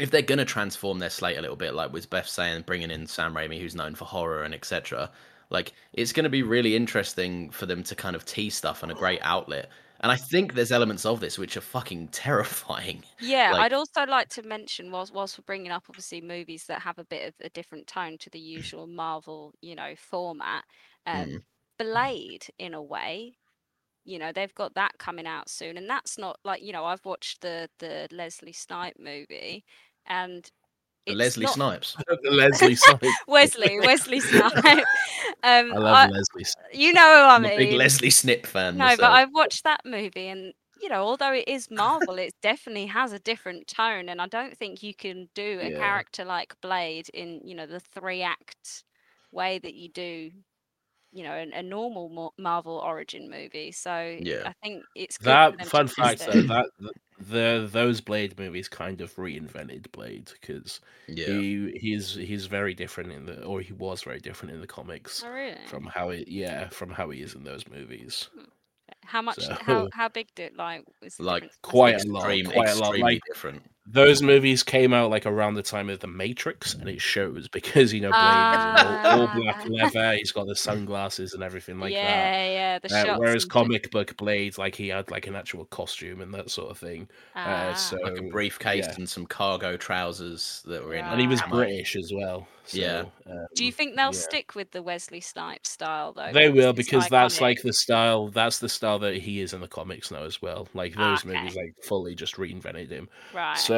If 0.00 0.10
they're 0.10 0.22
gonna 0.22 0.44
transform 0.44 0.98
their 0.98 1.08
slate 1.08 1.38
a 1.38 1.40
little 1.40 1.54
bit, 1.54 1.72
like 1.72 1.92
with 1.92 2.10
Beth 2.10 2.28
saying, 2.28 2.64
bringing 2.66 2.90
in 2.90 3.06
Sam 3.06 3.32
Raimi, 3.32 3.60
who's 3.60 3.76
known 3.76 3.94
for 3.94 4.06
horror 4.06 4.42
and 4.42 4.52
etc., 4.52 5.08
like 5.50 5.72
it's 5.92 6.10
gonna 6.10 6.28
be 6.28 6.42
really 6.42 6.74
interesting 6.74 7.48
for 7.50 7.66
them 7.66 7.84
to 7.84 7.94
kind 7.94 8.16
of 8.16 8.24
tease 8.24 8.56
stuff 8.56 8.82
and 8.82 8.90
a 8.90 8.96
great 8.96 9.20
outlet. 9.22 9.70
And 10.04 10.12
I 10.12 10.16
think 10.16 10.54
there's 10.54 10.70
elements 10.70 11.04
of 11.04 11.18
this 11.20 11.36
which 11.38 11.56
are 11.56 11.60
fucking 11.62 12.08
terrifying. 12.08 13.02
Yeah, 13.20 13.52
Like- 13.52 13.62
I'd 13.62 13.72
also 13.72 14.04
like 14.04 14.28
to 14.30 14.42
mention, 14.42 14.90
whilst 14.90 15.12
whilst 15.12 15.38
we're 15.38 15.44
bringing 15.44 15.72
up 15.72 15.86
obviously 15.88 16.20
movies 16.20 16.66
that 16.66 16.82
have 16.82 16.98
a 16.98 17.04
bit 17.04 17.28
of 17.28 17.34
a 17.40 17.48
different 17.50 17.86
tone 17.86 18.18
to 18.18 18.30
the 18.30 18.38
usual 18.40 18.86
Marvel, 18.86 19.54
you 19.60 19.74
know, 19.74 19.94
format. 19.96 20.64
Um, 21.06 21.38
Mm. 21.38 21.44
Blade, 21.78 22.46
in 22.58 22.74
a 22.74 22.82
way, 22.82 23.38
you 24.04 24.18
know, 24.18 24.32
they've 24.32 24.54
got 24.54 24.74
that 24.74 24.98
coming 24.98 25.26
out 25.26 25.48
soon, 25.50 25.76
and 25.78 25.88
that's 25.90 26.18
not 26.18 26.38
like 26.44 26.62
you 26.62 26.72
know, 26.72 26.84
I've 26.86 27.04
watched 27.06 27.40
the 27.42 27.70
the 27.80 28.08
Leslie 28.12 28.52
Snipe 28.54 28.98
movie, 28.98 29.64
and 30.06 30.50
Leslie 31.06 31.44
not- 31.44 31.54
Snipes. 31.54 31.96
Leslie 32.24 32.74
Snipes. 32.76 33.08
Wesley, 33.28 33.78
Wesley 33.80 34.20
Snipe. 34.20 34.52
I 34.64 35.60
um, 35.60 35.68
love 35.70 35.94
I- 35.94 36.06
Leslie. 36.08 36.44
Snipes. 36.44 36.68
you 36.72 36.92
know 36.92 37.00
who 37.02 37.06
I 37.28 37.34
I'm 37.36 37.42
mean. 37.42 37.52
a 37.52 37.56
big 37.56 37.72
Leslie 37.74 38.10
Snip 38.10 38.46
fan. 38.46 38.76
No, 38.76 38.84
myself. 38.84 39.00
but 39.00 39.10
I've 39.10 39.32
watched 39.32 39.64
that 39.64 39.80
movie 39.84 40.28
and 40.28 40.52
you 40.80 40.88
know, 40.90 41.02
although 41.02 41.32
it 41.32 41.48
is 41.48 41.70
Marvel, 41.70 42.16
it 42.18 42.34
definitely 42.42 42.86
has 42.86 43.12
a 43.12 43.18
different 43.20 43.66
tone, 43.68 44.08
and 44.10 44.20
I 44.20 44.26
don't 44.26 44.54
think 44.58 44.82
you 44.82 44.92
can 44.94 45.28
do 45.34 45.58
a 45.62 45.70
Yeah. 45.70 45.78
character 45.78 46.24
like 46.26 46.54
Blade 46.60 47.08
in 47.14 47.40
you 47.44 47.54
know 47.54 47.64
the 47.66 47.80
three 47.80 48.20
act 48.22 48.84
way 49.32 49.58
that 49.60 49.72
you 49.74 49.88
do, 49.88 50.30
you 51.12 51.22
know, 51.24 51.32
a, 51.32 51.58
a 51.58 51.62
normal 51.62 52.34
Marvel 52.38 52.76
origin 52.84 53.30
movie. 53.30 53.72
So 53.72 54.16
Yeah. 54.20 54.42
I 54.46 54.52
think 54.62 54.82
it's 54.94 55.16
good 55.16 55.26
That 55.28 55.66
fun 55.66 55.88
fact 55.88 56.26
though, 56.26 56.42
that 56.42 56.66
the 57.18 57.68
those 57.70 58.00
Blade 58.00 58.38
movies 58.38 58.68
kind 58.68 59.00
of 59.00 59.14
reinvented 59.16 59.90
Blade 59.92 60.30
because 60.40 60.80
Yeah. 61.06 61.26
he 61.26 61.78
he's 61.80 62.14
he's 62.14 62.46
very 62.46 62.74
different 62.74 63.12
in 63.12 63.26
the 63.26 63.42
or 63.44 63.60
he 63.60 63.72
was 63.72 64.02
very 64.02 64.18
different 64.20 64.52
in 64.54 64.60
the 64.60 64.66
comics 64.66 65.22
Oh, 65.24 65.30
really? 65.30 65.56
from 65.66 65.84
how 65.84 66.10
it 66.10 66.26
yeah 66.28 66.68
from 66.70 66.90
how 66.90 67.10
he 67.10 67.20
is 67.22 67.34
in 67.34 67.44
those 67.44 67.68
movies. 67.68 68.28
Hmm. 68.34 68.44
How 69.04 69.22
much? 69.22 69.36
So- 69.44 69.54
How 69.60 69.88
how 69.92 70.08
big 70.08 70.34
did 70.34 70.56
like 70.56 70.84
was 71.02 71.16
the 71.16 71.22
Like, 71.22 71.50
quite 71.62 72.02
a 72.04 72.08
lot, 72.08 72.20
Extreme, 72.30 72.46
quite 72.46 72.70
a 72.70 72.74
lot, 72.78 72.98
like- 72.98 73.20
different. 73.32 73.62
Those 73.86 74.22
movies 74.22 74.62
came 74.62 74.94
out 74.94 75.10
like 75.10 75.26
around 75.26 75.54
the 75.54 75.62
time 75.62 75.90
of 75.90 76.00
the 76.00 76.06
Matrix, 76.06 76.72
and 76.72 76.88
it 76.88 77.02
shows 77.02 77.48
because 77.48 77.92
you 77.92 78.00
know 78.00 78.10
Blade 78.10 78.22
is 78.22 78.64
in 78.64 79.06
all, 79.06 79.20
all 79.20 79.34
black 79.34 79.56
Ah. 79.60 79.66
leather. 79.68 80.14
He's 80.16 80.32
got 80.32 80.46
the 80.46 80.56
sunglasses 80.56 81.34
and 81.34 81.42
everything 81.42 81.78
like 81.78 81.92
yeah, 81.92 82.02
that. 82.04 82.44
yeah. 82.46 82.52
Yeah, 82.52 82.78
the 82.78 82.94
Uh, 82.94 83.04
shots. 83.04 83.20
whereas 83.20 83.42
and 83.44 83.52
comic 83.52 83.90
book 83.90 84.16
Blade, 84.16 84.56
like 84.56 84.74
he 84.74 84.88
had 84.88 85.10
like 85.10 85.26
an 85.26 85.36
actual 85.36 85.66
costume 85.66 86.22
and 86.22 86.32
that 86.32 86.50
sort 86.50 86.70
of 86.70 86.78
thing. 86.78 87.08
Ah, 87.36 87.68
Uh, 87.70 87.74
so 87.74 87.96
Like 87.98 88.18
a 88.18 88.22
briefcase 88.22 88.86
yeah. 88.88 88.94
and 88.96 89.06
some 89.08 89.26
cargo 89.26 89.76
trousers 89.76 90.62
that 90.66 90.82
were 90.82 90.94
in. 90.94 91.04
and 91.04 91.20
he 91.20 91.26
was 91.26 91.42
Ah. 91.42 91.48
British 91.50 91.94
as 91.96 92.10
well. 92.14 92.48
So, 92.66 92.78
Yeah. 92.78 93.04
um, 93.30 93.46
do 93.54 93.62
you 93.66 93.70
think 93.70 93.94
they'll 93.94 94.06
yeah. 94.06 94.10
stick 94.12 94.54
with 94.54 94.70
the 94.70 94.82
Wesley 94.82 95.20
Snipes 95.20 95.68
style 95.68 96.14
though? 96.14 96.32
They 96.32 96.48
will 96.48 96.70
it's 96.70 96.76
because 96.78 97.06
that's 97.10 97.42
like 97.42 97.60
the 97.60 97.74
style. 97.74 98.28
That's 98.28 98.58
the 98.58 98.70
style 98.70 98.98
that 99.00 99.16
he 99.18 99.40
is 99.42 99.52
in 99.52 99.60
the 99.60 99.68
comics 99.68 100.10
now 100.10 100.22
as 100.24 100.40
well. 100.40 100.66
Like 100.72 100.94
those 100.96 101.22
Ah, 101.26 101.28
Okay. 101.28 101.38
movies, 101.38 101.56
like 101.56 101.74
fully 101.86 102.14
just 102.14 102.36
reinvented 102.36 102.88
him. 102.88 103.10
right. 103.34 103.58
So 103.58 103.73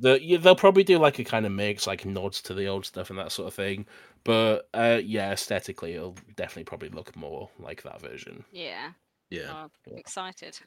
the 0.00 0.18
yeah, 0.22 0.38
they'll 0.38 0.56
probably 0.56 0.84
do 0.84 0.98
like 0.98 1.18
a 1.18 1.24
kind 1.24 1.46
of 1.46 1.52
mix, 1.52 1.86
like 1.86 2.04
nods 2.04 2.40
to 2.42 2.54
the 2.54 2.66
old 2.66 2.86
stuff 2.86 3.10
and 3.10 3.18
that 3.18 3.32
sort 3.32 3.48
of 3.48 3.54
thing. 3.54 3.86
But 4.24 4.68
uh, 4.74 5.00
yeah, 5.02 5.32
aesthetically, 5.32 5.94
it'll 5.94 6.16
definitely 6.36 6.64
probably 6.64 6.88
look 6.90 7.14
more 7.16 7.50
like 7.58 7.82
that 7.82 8.00
version. 8.00 8.44
yeah. 8.52 8.90
Yeah. 9.30 9.50
Oh, 9.50 9.70
I'm 9.90 9.96
excited. 9.96 10.58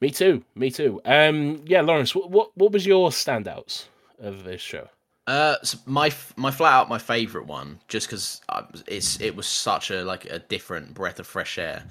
Me 0.00 0.10
too. 0.10 0.44
Me 0.54 0.70
too. 0.70 1.00
Um, 1.04 1.62
yeah, 1.66 1.80
Lawrence, 1.82 2.14
what 2.14 2.30
what, 2.30 2.56
what 2.56 2.72
was 2.72 2.86
your 2.86 3.10
standouts 3.10 3.86
of 4.18 4.44
this 4.44 4.60
show? 4.60 4.88
Uh, 5.26 5.56
so 5.62 5.78
my 5.86 6.12
my 6.36 6.50
flat 6.50 6.72
out 6.72 6.88
my 6.88 6.98
favorite 6.98 7.46
one, 7.46 7.80
just 7.88 8.08
because 8.08 8.40
it's 8.86 9.20
it 9.20 9.36
was 9.36 9.46
such 9.46 9.90
a 9.90 10.02
like 10.04 10.24
a 10.26 10.38
different 10.38 10.94
breath 10.94 11.20
of 11.20 11.26
fresh 11.26 11.58
air. 11.58 11.84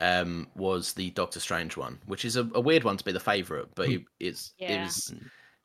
Um, 0.00 0.48
was 0.54 0.92
the 0.92 1.10
Doctor 1.12 1.40
Strange 1.40 1.76
one, 1.76 1.98
which 2.06 2.24
is 2.26 2.36
a, 2.36 2.48
a 2.54 2.60
weird 2.60 2.84
one 2.84 2.98
to 2.98 3.04
be 3.04 3.12
the 3.12 3.20
favorite, 3.20 3.74
but 3.74 3.88
it, 3.88 4.02
it's 4.20 4.52
it 4.66 4.80
was 4.80 5.14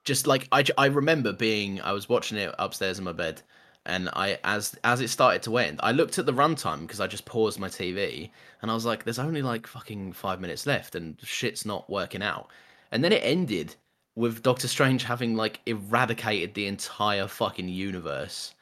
just 0.03 0.27
like 0.27 0.47
I, 0.51 0.63
I 0.77 0.87
remember 0.87 1.33
being 1.33 1.81
I 1.81 1.91
was 1.93 2.09
watching 2.09 2.37
it 2.37 2.53
upstairs 2.59 2.97
in 2.99 3.05
my 3.05 3.11
bed, 3.13 3.41
and 3.85 4.09
I 4.13 4.39
as 4.43 4.77
as 4.83 5.01
it 5.01 5.09
started 5.09 5.43
to 5.43 5.57
end, 5.57 5.79
I 5.83 5.91
looked 5.91 6.17
at 6.19 6.25
the 6.25 6.33
runtime 6.33 6.81
because 6.81 6.99
I 7.01 7.07
just 7.07 7.25
paused 7.25 7.59
my 7.59 7.69
TV, 7.69 8.31
and 8.61 8.71
I 8.71 8.73
was 8.73 8.85
like, 8.85 9.03
"There's 9.03 9.19
only 9.19 9.41
like 9.41 9.67
fucking 9.67 10.13
five 10.13 10.39
minutes 10.41 10.65
left, 10.65 10.95
and 10.95 11.19
shit's 11.21 11.65
not 11.65 11.89
working 11.89 12.23
out." 12.23 12.49
And 12.91 13.03
then 13.03 13.13
it 13.13 13.23
ended 13.23 13.75
with 14.15 14.43
Doctor 14.43 14.67
Strange 14.67 15.03
having 15.03 15.35
like 15.35 15.61
eradicated 15.65 16.53
the 16.53 16.67
entire 16.67 17.27
fucking 17.27 17.69
universe, 17.69 18.53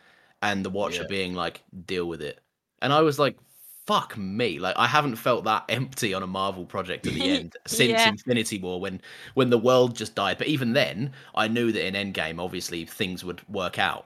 and 0.41 0.65
the 0.65 0.69
Watcher 0.69 1.03
Yeah. 1.03 1.08
being 1.10 1.34
like, 1.34 1.63
"Deal 1.86 2.05
with 2.08 2.21
it," 2.21 2.39
and 2.82 2.91
I 2.93 3.01
was 3.01 3.19
like. 3.19 3.38
Fuck 3.89 4.17
me! 4.17 4.60
Like 4.60 4.75
I 4.78 4.86
haven't 4.86 5.15
felt 5.15 5.45
that 5.45 5.65
empty 5.67 6.13
on 6.13 6.21
a 6.21 6.28
Marvel 6.28 6.63
project 6.63 7.08
at 7.08 7.15
the 7.15 7.28
end 7.30 7.56
since 7.65 7.89
Yeah. 7.89 8.06
Infinity 8.06 8.60
War, 8.60 8.80
when 8.80 9.02
when 9.34 9.49
the 9.49 9.58
world 9.58 9.95
just 9.95 10.13
died. 10.13 10.38
But 10.38 10.45
even 10.47 10.73
then, 10.73 11.13
I 11.34 11.47
knew 11.47 11.71
that 11.71 11.86
in 11.88 11.95
Endgame, 11.95 12.39
obviously 12.39 12.86
things 12.86 13.23
would 13.25 13.41
work 13.49 13.80
out. 13.80 14.06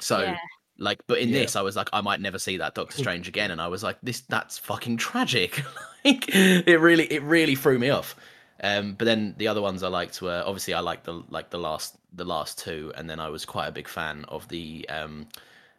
So, 0.00 0.18
Yeah. 0.22 0.36
like, 0.78 1.00
but 1.08 1.18
in 1.18 1.30
Yeah. 1.30 1.42
this, 1.42 1.56
I 1.56 1.62
was 1.62 1.76
like, 1.76 1.90
I 1.92 2.00
might 2.00 2.20
never 2.22 2.38
see 2.38 2.56
that 2.58 2.74
Doctor 2.74 2.96
Strange 2.96 3.28
again, 3.28 3.50
and 3.50 3.60
I 3.60 3.68
was 3.68 3.82
like, 3.82 3.98
this 4.02 4.22
that's 4.22 4.58
fucking 4.58 4.96
tragic. 4.98 5.62
like, 6.06 6.26
it 6.34 6.80
really, 6.80 7.04
it 7.12 7.22
really 7.22 7.54
threw 7.56 7.78
me 7.78 7.90
off. 7.90 8.16
Um, 8.62 8.94
but 8.94 9.06
then 9.06 9.34
the 9.38 9.48
other 9.48 9.62
ones 9.62 9.82
I 9.82 9.88
liked 9.88 10.22
were 10.22 10.42
obviously 10.46 10.74
I 10.74 10.80
liked 10.80 11.04
the 11.04 11.22
like 11.30 11.50
the 11.50 11.58
last 11.58 11.98
the 12.14 12.24
last 12.24 12.58
two, 12.58 12.92
and 12.96 13.10
then 13.10 13.20
I 13.20 13.28
was 13.30 13.44
quite 13.44 13.68
a 13.68 13.72
big 13.72 13.88
fan 13.88 14.24
of 14.28 14.48
the 14.48 14.88
um, 14.88 15.28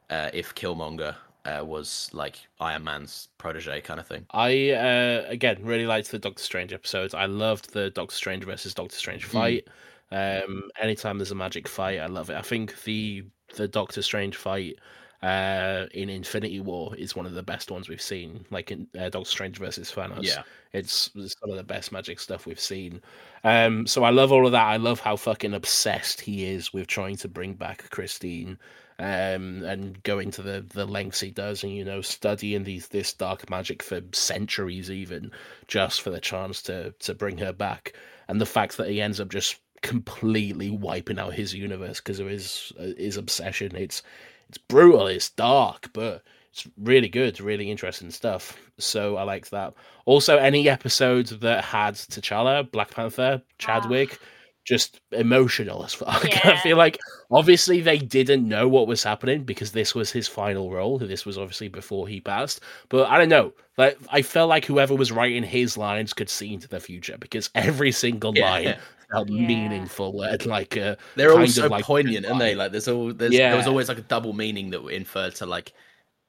uh, 0.10 0.30
if 0.34 0.56
Killmonger 0.56 1.16
uh, 1.46 1.64
was 1.64 2.10
like 2.14 2.38
Iron 2.60 2.84
Man's 2.84 3.30
protege 3.38 3.82
kind 3.82 4.00
of 4.00 4.08
thing. 4.08 4.26
I 4.32 4.72
uh, 4.72 5.26
again 5.28 5.60
really 5.64 5.86
liked 5.86 6.12
the 6.12 6.20
Doctor 6.20 6.44
Strange 6.44 6.74
episodes. 6.74 7.14
I 7.14 7.26
loved 7.26 7.74
the 7.74 7.90
Doctor 7.90 8.16
Strange 8.16 8.46
versus 8.46 8.74
Doctor 8.74 8.96
Strange 8.96 9.26
fight. 9.26 9.68
Um, 10.12 10.70
anytime 10.80 11.18
there's 11.18 11.32
a 11.32 11.36
magic 11.36 11.68
fight, 11.68 12.00
I 12.00 12.06
love 12.06 12.30
it. 12.30 12.38
I 12.38 12.42
think 12.42 12.84
the 12.84 13.26
the 13.56 13.68
Doctor 13.68 14.02
Strange 14.02 14.36
fight 14.36 14.80
uh, 15.22 15.86
in 15.94 16.10
Infinity 16.10 16.60
War 16.60 16.96
is 16.96 17.16
one 17.16 17.26
of 17.26 17.34
the 17.34 17.44
best 17.44 17.72
ones 17.72 17.90
we've 17.90 18.02
seen. 18.02 18.46
Like 18.50 18.72
in 18.72 18.88
uh, 18.98 19.10
Doctor 19.10 19.30
Strange 19.30 19.58
versus 19.58 19.92
Thanos. 19.92 20.24
Yeah. 20.24 20.44
It's, 20.74 21.12
it's 21.16 21.36
some 21.40 21.52
of 21.52 21.58
the 21.58 21.64
best 21.64 21.92
magic 21.92 22.20
stuff 22.20 22.46
we've 22.46 22.60
seen. 22.60 23.00
Um, 23.44 23.86
so 23.86 24.04
I 24.04 24.10
love 24.10 24.32
all 24.32 24.46
of 24.46 24.52
that. 24.54 24.66
I 24.66 24.78
love 24.78 25.00
how 25.00 25.16
fucking 25.16 25.54
obsessed 25.54 26.20
he 26.20 26.46
is 26.46 26.74
with 26.74 26.88
trying 26.88 27.16
to 27.18 27.28
bring 27.28 27.54
back 27.54 27.90
Christine 27.92 28.58
um, 29.00 29.64
and 29.64 30.02
going 30.04 30.32
to 30.32 30.42
the, 30.42 30.66
the 30.70 30.86
lengths 30.86 31.20
he 31.20 31.32
does, 31.32 31.64
and 31.64 31.74
you 31.74 31.84
know, 31.84 32.02
studying 32.02 32.64
these 32.64 32.88
this 32.88 33.14
dark 33.14 33.50
magic 33.50 33.82
for 33.84 34.02
centuries, 34.12 34.92
even 34.92 35.32
just 35.68 36.02
for 36.02 36.10
the 36.10 36.22
chance 36.22 36.62
to 36.64 36.92
to 37.00 37.14
bring 37.14 37.38
her 37.38 37.54
back, 37.54 37.94
and 38.28 38.40
the 38.40 38.46
fact 38.46 38.78
that 38.78 38.90
he 38.90 39.02
ends 39.02 39.20
up 39.20 39.30
just 39.30 39.60
completely 39.82 40.70
wiping 40.70 41.20
out 41.20 41.34
his 41.34 41.54
universe 41.54 42.00
because 42.00 42.20
of 42.20 42.28
his 42.28 42.72
uh, 42.80 42.94
his 42.98 43.18
obsession. 43.18 43.76
It's 43.76 44.02
it's 44.50 44.58
brutal, 44.58 45.08
it's 45.08 45.30
dark, 45.30 45.90
but 45.94 46.24
it's 46.52 46.68
really 46.78 47.10
good, 47.10 47.42
really 47.42 47.72
interesting 47.72 48.12
stuff. 48.12 48.56
So 48.78 49.18
I 49.18 49.24
liked 49.24 49.50
that. 49.52 49.74
Also, 50.06 50.38
any 50.38 50.70
episodes 50.70 51.40
that 51.40 51.64
had 51.64 51.96
T'Challa, 51.96 52.70
Black 52.70 52.92
Panther, 52.92 53.42
Chadwick, 53.58 54.20
just 54.66 55.02
emotional 55.12 55.84
as 55.84 55.94
fuck. 55.94 56.24
I 56.46 56.58
feel 56.62 56.78
like 56.78 56.98
obviously 57.32 57.82
they 57.82 57.98
didn't 57.98 58.48
know 58.48 58.68
what 58.68 58.88
was 58.88 59.04
happening 59.04 59.44
because 59.44 59.72
this 59.72 59.94
was 59.94 60.12
his 60.12 60.28
final 60.28 60.72
role. 60.72 60.98
This 60.98 61.26
was 61.26 61.38
obviously 61.38 61.68
before 61.68 62.08
he 62.08 62.22
passed. 62.22 62.62
But 62.90 63.10
I 63.10 63.18
don't 63.18 63.30
know. 63.30 63.54
Like 63.78 63.98
I 64.10 64.22
felt 64.22 64.50
like 64.50 64.66
whoever 64.66 64.96
was 64.96 65.12
writing 65.12 65.44
his 65.44 65.78
lines 65.78 66.14
could 66.14 66.30
see 66.30 66.54
into 66.54 66.68
the 66.68 66.80
future 66.80 67.18
because 67.20 67.50
every 67.56 67.92
single 67.92 68.36
Yeah. 68.36 68.50
line 68.52 68.78
felt 69.12 69.30
Yeah. 69.30 69.48
meaningful 69.48 70.22
and 70.22 70.46
like 70.46 70.78
uh, 70.78 70.96
They're 71.16 71.32
all 71.38 71.46
so 71.48 71.68
like 71.68 71.84
poignant, 71.86 72.26
aren't 72.26 72.40
they? 72.40 72.56
Like 72.56 72.72
there's 72.72 72.88
all 72.88 73.14
there's 73.14 73.32
there 73.34 73.56
was 73.58 73.68
always 73.68 73.90
like 73.90 73.98
a 73.98 74.02
double 74.04 74.34
meaning 74.34 74.70
that 74.72 74.84
were 74.84 74.92
inferred 74.92 75.36
to 75.36 75.46
like 75.46 75.74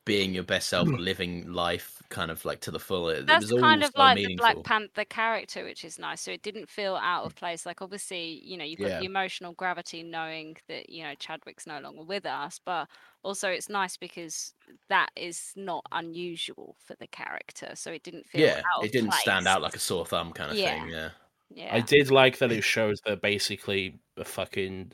being 0.06 0.34
your 0.34 0.44
best 0.44 0.68
self, 0.68 0.88
Hmm. 0.88 0.96
living 0.96 1.52
life 1.52 2.02
kind 2.14 2.30
of 2.30 2.44
like 2.44 2.60
to 2.60 2.70
the 2.70 2.78
full. 2.78 3.08
It, 3.08 3.18
it 3.18 3.26
That's 3.26 3.50
was 3.50 3.60
kind 3.60 3.82
of 3.82 3.90
so 3.94 4.00
like 4.00 4.16
the. 4.16 4.36
Black 4.36 4.62
Panther 4.62 5.04
character, 5.04 5.64
which 5.64 5.84
is 5.84 5.98
nice. 5.98 6.20
So 6.20 6.30
it 6.30 6.42
didn't 6.42 6.68
feel 6.68 6.94
out 6.94 7.24
mm. 7.24 7.26
of 7.26 7.34
place. 7.34 7.66
Like 7.66 7.82
obviously, 7.82 8.40
you 8.44 8.56
know, 8.56 8.64
you've 8.64 8.78
got 8.78 8.88
Yeah. 8.90 8.98
the 9.00 9.06
emotional 9.06 9.52
gravity 9.52 10.02
knowing 10.04 10.56
that 10.68 10.88
you 10.88 11.02
know 11.02 11.14
Chadwick's 11.18 11.66
no 11.66 11.80
longer 11.80 12.04
with 12.04 12.24
us, 12.24 12.60
but 12.64 12.88
also 13.22 13.48
it's 13.48 13.68
nice 13.68 13.96
because 13.96 14.54
that 14.88 15.10
is 15.16 15.52
not 15.56 15.84
unusual 15.90 16.76
for 16.84 16.94
the 17.00 17.08
character. 17.08 17.72
So 17.74 17.90
it 17.90 18.04
didn't 18.04 18.26
feel 18.26 18.42
yeah, 18.42 18.62
it 18.82 18.92
didn't 18.92 19.14
stand 19.14 19.48
out 19.48 19.60
like 19.60 19.74
a 19.74 19.80
sore 19.80 20.06
thumb 20.06 20.32
kind 20.32 20.52
of 20.52 20.56
Yeah. 20.56 20.80
thing. 20.80 20.90
Yeah, 20.90 21.08
Yeah, 21.50 21.74
I 21.74 21.80
did 21.80 22.10
like 22.10 22.38
that 22.38 22.52
it 22.52 22.62
shows 22.62 23.00
that 23.06 23.20
basically 23.20 23.98
the 24.16 24.24
fucking 24.24 24.92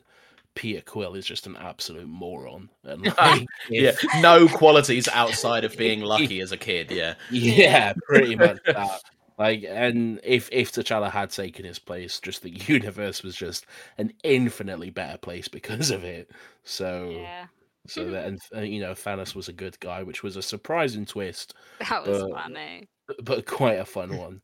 Peter 0.55 0.81
Quill 0.81 1.15
is 1.15 1.25
just 1.25 1.47
an 1.47 1.55
absolute 1.57 2.07
moron. 2.07 2.69
And 2.83 3.05
like, 3.17 3.45
yeah, 3.69 3.89
if- 3.91 4.21
no 4.21 4.47
qualities 4.47 5.07
outside 5.07 5.63
of 5.63 5.75
being 5.77 6.01
lucky 6.01 6.41
as 6.41 6.51
a 6.51 6.57
kid. 6.57 6.91
Yeah, 6.91 7.15
yeah, 7.31 7.93
pretty 8.07 8.35
much 8.35 8.59
that. 8.65 9.01
Like, 9.39 9.63
and 9.67 10.19
if 10.23 10.49
if 10.51 10.71
T'Challa 10.71 11.09
had 11.09 11.31
taken 11.31 11.65
his 11.65 11.79
place, 11.79 12.19
just 12.19 12.43
the 12.43 12.49
universe 12.67 13.23
was 13.23 13.35
just 13.35 13.65
an 13.97 14.13
infinitely 14.23 14.89
better 14.91 15.17
place 15.17 15.47
because 15.47 15.89
of 15.89 16.03
it. 16.03 16.29
So, 16.63 17.09
yeah, 17.17 17.45
so 17.87 18.09
that 18.11 18.25
and 18.27 18.39
uh, 18.55 18.59
you 18.61 18.81
know, 18.81 18.91
Thanos 18.91 19.33
was 19.33 19.47
a 19.47 19.53
good 19.53 19.79
guy, 19.79 20.03
which 20.03 20.21
was 20.21 20.35
a 20.35 20.41
surprising 20.43 21.05
twist, 21.05 21.55
that 21.89 22.05
was 22.05 22.21
but- 22.23 22.33
funny. 22.33 22.87
but 23.23 23.45
quite 23.47 23.79
a 23.79 23.85
fun 23.85 24.15
one. 24.17 24.41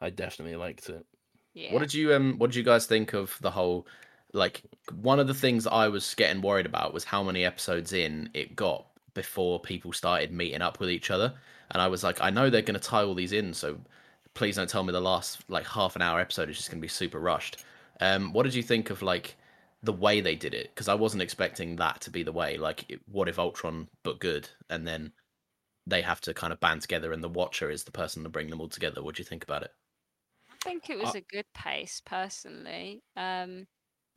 I 0.00 0.10
definitely 0.10 0.56
liked 0.56 0.88
it. 0.88 1.04
Yeah, 1.54 1.72
What 1.74 1.80
did 1.80 1.92
you 1.92 2.14
um 2.14 2.38
what 2.38 2.50
did 2.50 2.56
you 2.56 2.62
guys 2.62 2.86
think 2.86 3.12
of 3.14 3.36
the 3.40 3.50
whole 3.50 3.86
like 4.38 4.62
one 5.00 5.20
of 5.20 5.26
the 5.26 5.34
things 5.34 5.66
I 5.66 5.88
was 5.88 6.14
getting 6.14 6.40
worried 6.42 6.66
about 6.66 6.94
was 6.94 7.04
how 7.04 7.22
many 7.22 7.44
episodes 7.44 7.92
in 7.92 8.30
it 8.34 8.56
got 8.56 8.86
before 9.14 9.60
people 9.60 9.92
started 9.92 10.32
meeting 10.32 10.62
up 10.62 10.80
with 10.80 10.90
each 10.90 11.10
other. 11.10 11.34
And 11.70 11.82
I 11.82 11.88
was 11.88 12.02
like, 12.02 12.20
I 12.20 12.30
know 12.30 12.48
they're 12.48 12.62
gonna 12.62 12.78
tie 12.78 13.02
all 13.02 13.14
these 13.14 13.32
in, 13.32 13.52
so 13.52 13.78
please 14.34 14.56
don't 14.56 14.70
tell 14.70 14.84
me 14.84 14.92
the 14.92 15.00
last 15.00 15.44
like 15.48 15.66
half 15.66 15.96
an 15.96 16.02
hour 16.02 16.20
episode 16.20 16.48
is 16.48 16.56
just 16.56 16.70
gonna 16.70 16.80
be 16.80 16.88
super 16.88 17.18
rushed. 17.18 17.64
Um 18.00 18.32
what 18.32 18.44
did 18.44 18.54
you 18.54 18.62
think 18.62 18.90
of 18.90 19.02
like 19.02 19.36
the 19.82 19.92
way 19.92 20.20
they 20.20 20.34
did 20.34 20.54
it? 20.54 20.70
Because 20.74 20.88
I 20.88 20.94
wasn't 20.94 21.22
expecting 21.22 21.76
that 21.76 22.00
to 22.02 22.10
be 22.10 22.22
the 22.22 22.32
way. 22.32 22.56
Like 22.56 23.00
what 23.10 23.28
if 23.28 23.38
Ultron 23.38 23.88
but 24.04 24.20
good 24.20 24.48
and 24.70 24.86
then 24.86 25.12
they 25.86 26.02
have 26.02 26.20
to 26.20 26.34
kind 26.34 26.52
of 26.52 26.60
band 26.60 26.82
together 26.82 27.12
and 27.12 27.24
the 27.24 27.28
watcher 27.28 27.70
is 27.70 27.84
the 27.84 27.92
person 27.92 28.22
to 28.22 28.28
bring 28.28 28.50
them 28.50 28.60
all 28.60 28.68
together. 28.68 29.02
What 29.02 29.16
do 29.16 29.20
you 29.20 29.24
think 29.24 29.42
about 29.42 29.62
it? 29.62 29.70
I 30.50 30.56
think 30.64 30.90
it 30.90 30.98
was 30.98 31.14
a 31.14 31.20
good 31.20 31.46
pace 31.54 32.02
personally. 32.04 33.02
Um, 33.16 33.66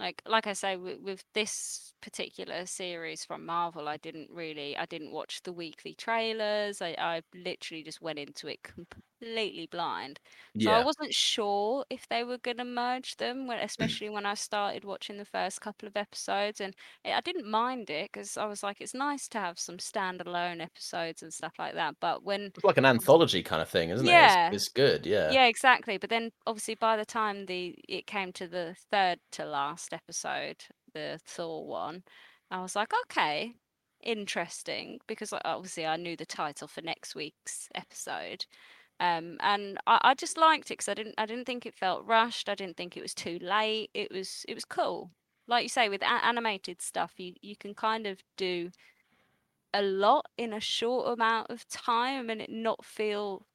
like 0.02 0.22
like 0.26 0.48
I 0.48 0.54
say, 0.54 0.76
with, 0.76 1.00
with 1.02 1.24
this 1.34 1.94
particular 2.02 2.66
series 2.66 3.24
from 3.24 3.46
Marvel, 3.46 3.88
I 3.88 3.98
didn't 3.98 4.30
really, 4.32 4.76
I 4.76 4.86
didn't 4.86 5.12
watch 5.12 5.44
the 5.44 5.54
weekly 5.54 5.94
trailers. 5.94 6.82
I, 6.82 6.96
I 6.98 7.22
literally 7.36 7.84
just 7.84 8.02
went 8.02 8.20
into 8.20 8.48
it 8.48 8.60
completely 9.22 9.68
blind. 9.68 10.20
So 10.58 10.72
I 10.72 10.80
wasn't 10.80 11.14
sure 11.14 11.86
if 11.90 12.08
they 12.08 12.24
were 12.24 12.38
going 12.38 12.58
to 12.58 12.66
merge 12.66 13.18
them, 13.18 13.48
when, 13.48 13.60
especially 13.60 14.10
when 14.10 14.26
I 14.26 14.36
started 14.36 14.84
watching 14.86 15.18
the 15.18 15.26
first 15.26 15.62
couple 15.62 15.88
of 15.88 15.98
episodes. 15.98 16.62
And 16.62 16.76
I 17.06 17.14
I 17.14 17.22
didn't 17.22 17.50
mind 17.50 17.90
it 17.90 18.12
because 18.12 18.38
I 18.38 18.46
was 18.46 18.64
like, 18.64 18.82
it's 18.82 18.94
nice 18.94 19.28
to 19.30 19.40
have 19.40 19.60
some 19.60 19.78
standalone 19.78 20.62
episodes 20.62 21.24
and 21.24 21.34
stuff 21.34 21.54
like 21.60 21.74
that. 21.76 21.96
But 22.00 22.24
when 22.24 22.54
It's 22.56 22.64
like 22.64 22.78
an 22.78 22.86
anthology 22.86 23.44
kind 23.44 23.62
of 23.62 23.70
thing, 23.70 23.90
isn't 23.90 24.08
Yeah. 24.08 24.48
it? 24.52 24.54
It's, 24.54 24.66
it's 24.66 24.70
good, 24.70 25.06
yeah. 25.06 25.36
yeah, 25.36 25.46
exactly. 25.48 25.98
But 25.98 26.10
then 26.10 26.32
obviously 26.48 26.76
by 26.76 26.98
the 26.98 27.06
time 27.06 27.46
the 27.48 27.76
it 27.88 28.08
came 28.08 28.34
to 28.34 28.48
the 28.48 28.76
third 28.92 29.20
to 29.34 29.46
last 29.46 29.94
episode, 29.94 30.66
the 30.94 31.20
Thor 31.26 31.68
one, 31.68 32.04
I 32.52 32.62
was 32.62 32.76
like, 32.76 32.92
okay, 33.06 33.56
interesting, 34.04 35.00
because 35.08 35.34
obviously 35.46 35.86
I 35.86 35.98
knew 35.98 36.18
the 36.18 36.26
title 36.26 36.68
for 36.68 36.82
next 36.82 37.16
week's 37.16 37.70
episode. 37.76 38.46
Um, 39.02 39.38
and 39.42 39.80
I, 39.88 40.00
I 40.04 40.16
just 40.16 40.38
liked 40.38 40.68
it 40.72 40.76
because 40.76 40.90
I 40.90 40.96
didn't 40.96 41.16
I 41.20 41.28
didn't 41.28 41.46
think 41.46 41.66
it 41.68 41.76
felt 41.76 42.06
rushed. 42.06 42.50
I 42.50 42.56
didn't 42.56 42.78
think 42.78 42.98
it 42.98 43.02
was 43.04 43.16
too 43.16 43.40
late. 43.42 43.92
It 43.96 44.12
was 44.12 44.46
it 44.50 44.56
was 44.56 44.66
cool. 44.66 45.12
Like 45.48 45.64
you 45.64 45.70
say, 45.70 45.90
with 45.90 46.04
a- 46.04 46.26
animated 46.26 46.82
stuff, 46.82 47.20
you 47.20 47.36
you 47.42 47.58
can 47.58 47.76
kind 47.76 48.08
of 48.08 48.24
do 48.38 48.72
a 49.74 49.82
lot 49.82 50.26
in 50.38 50.54
a 50.54 50.60
short 50.60 51.08
amount 51.14 51.50
of 51.50 51.68
time 51.68 52.30
and 52.30 52.42
it 52.42 52.50
not 52.50 52.86
feel 52.86 53.48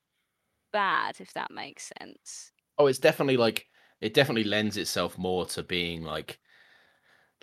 bad, 0.72 1.20
if 1.20 1.32
that 1.34 1.50
makes 1.52 1.92
sense. 1.98 2.52
Oh, 2.78 2.86
it's 2.86 2.98
definitely 2.98 3.36
like 3.36 3.68
it 4.00 4.14
definitely 4.14 4.44
lends 4.44 4.76
itself 4.76 5.16
more 5.18 5.46
to 5.46 5.62
being 5.62 6.02
like 6.02 6.40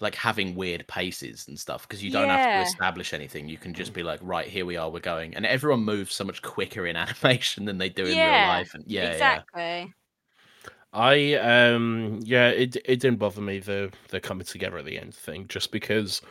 like 0.02 0.16
having 0.16 0.56
weird 0.56 0.88
paces 0.88 1.48
and 1.48 1.60
stuff 1.60 1.88
because 1.88 2.04
you 2.04 2.12
don't 2.12 2.30
have 2.30 2.56
to 2.56 2.62
establish 2.62 3.14
anything. 3.14 3.48
You 3.48 3.58
can 3.58 3.74
just 3.74 3.94
be 3.94 4.04
like, 4.04 4.20
right, 4.24 4.48
here 4.48 4.66
we 4.66 4.76
are, 4.76 4.90
we're 4.90 5.00
going, 5.00 5.36
and 5.36 5.46
everyone 5.46 5.82
moves 5.82 6.14
so 6.14 6.24
much 6.24 6.42
quicker 6.42 6.88
in 6.88 6.96
animation 6.98 7.66
than 7.66 7.78
they 7.78 7.90
do 7.90 8.06
in 8.06 8.18
real 8.18 8.48
life. 8.48 8.74
And 8.74 8.84
yeah, 8.88 9.04
yeah. 9.04 9.12
exactly. 9.12 9.94
I 10.94 11.34
um 11.36 12.20
yeah, 12.24 12.50
it 12.50 12.76
it 12.86 13.00
didn't 13.00 13.18
bother 13.18 13.42
me 13.42 13.60
the 13.60 13.92
the 14.10 14.20
coming 14.20 14.46
together 14.46 14.78
at 14.78 14.86
the 14.86 15.00
end 15.00 15.16
thing, 15.16 15.48
just 15.48 15.72
because 15.72 16.22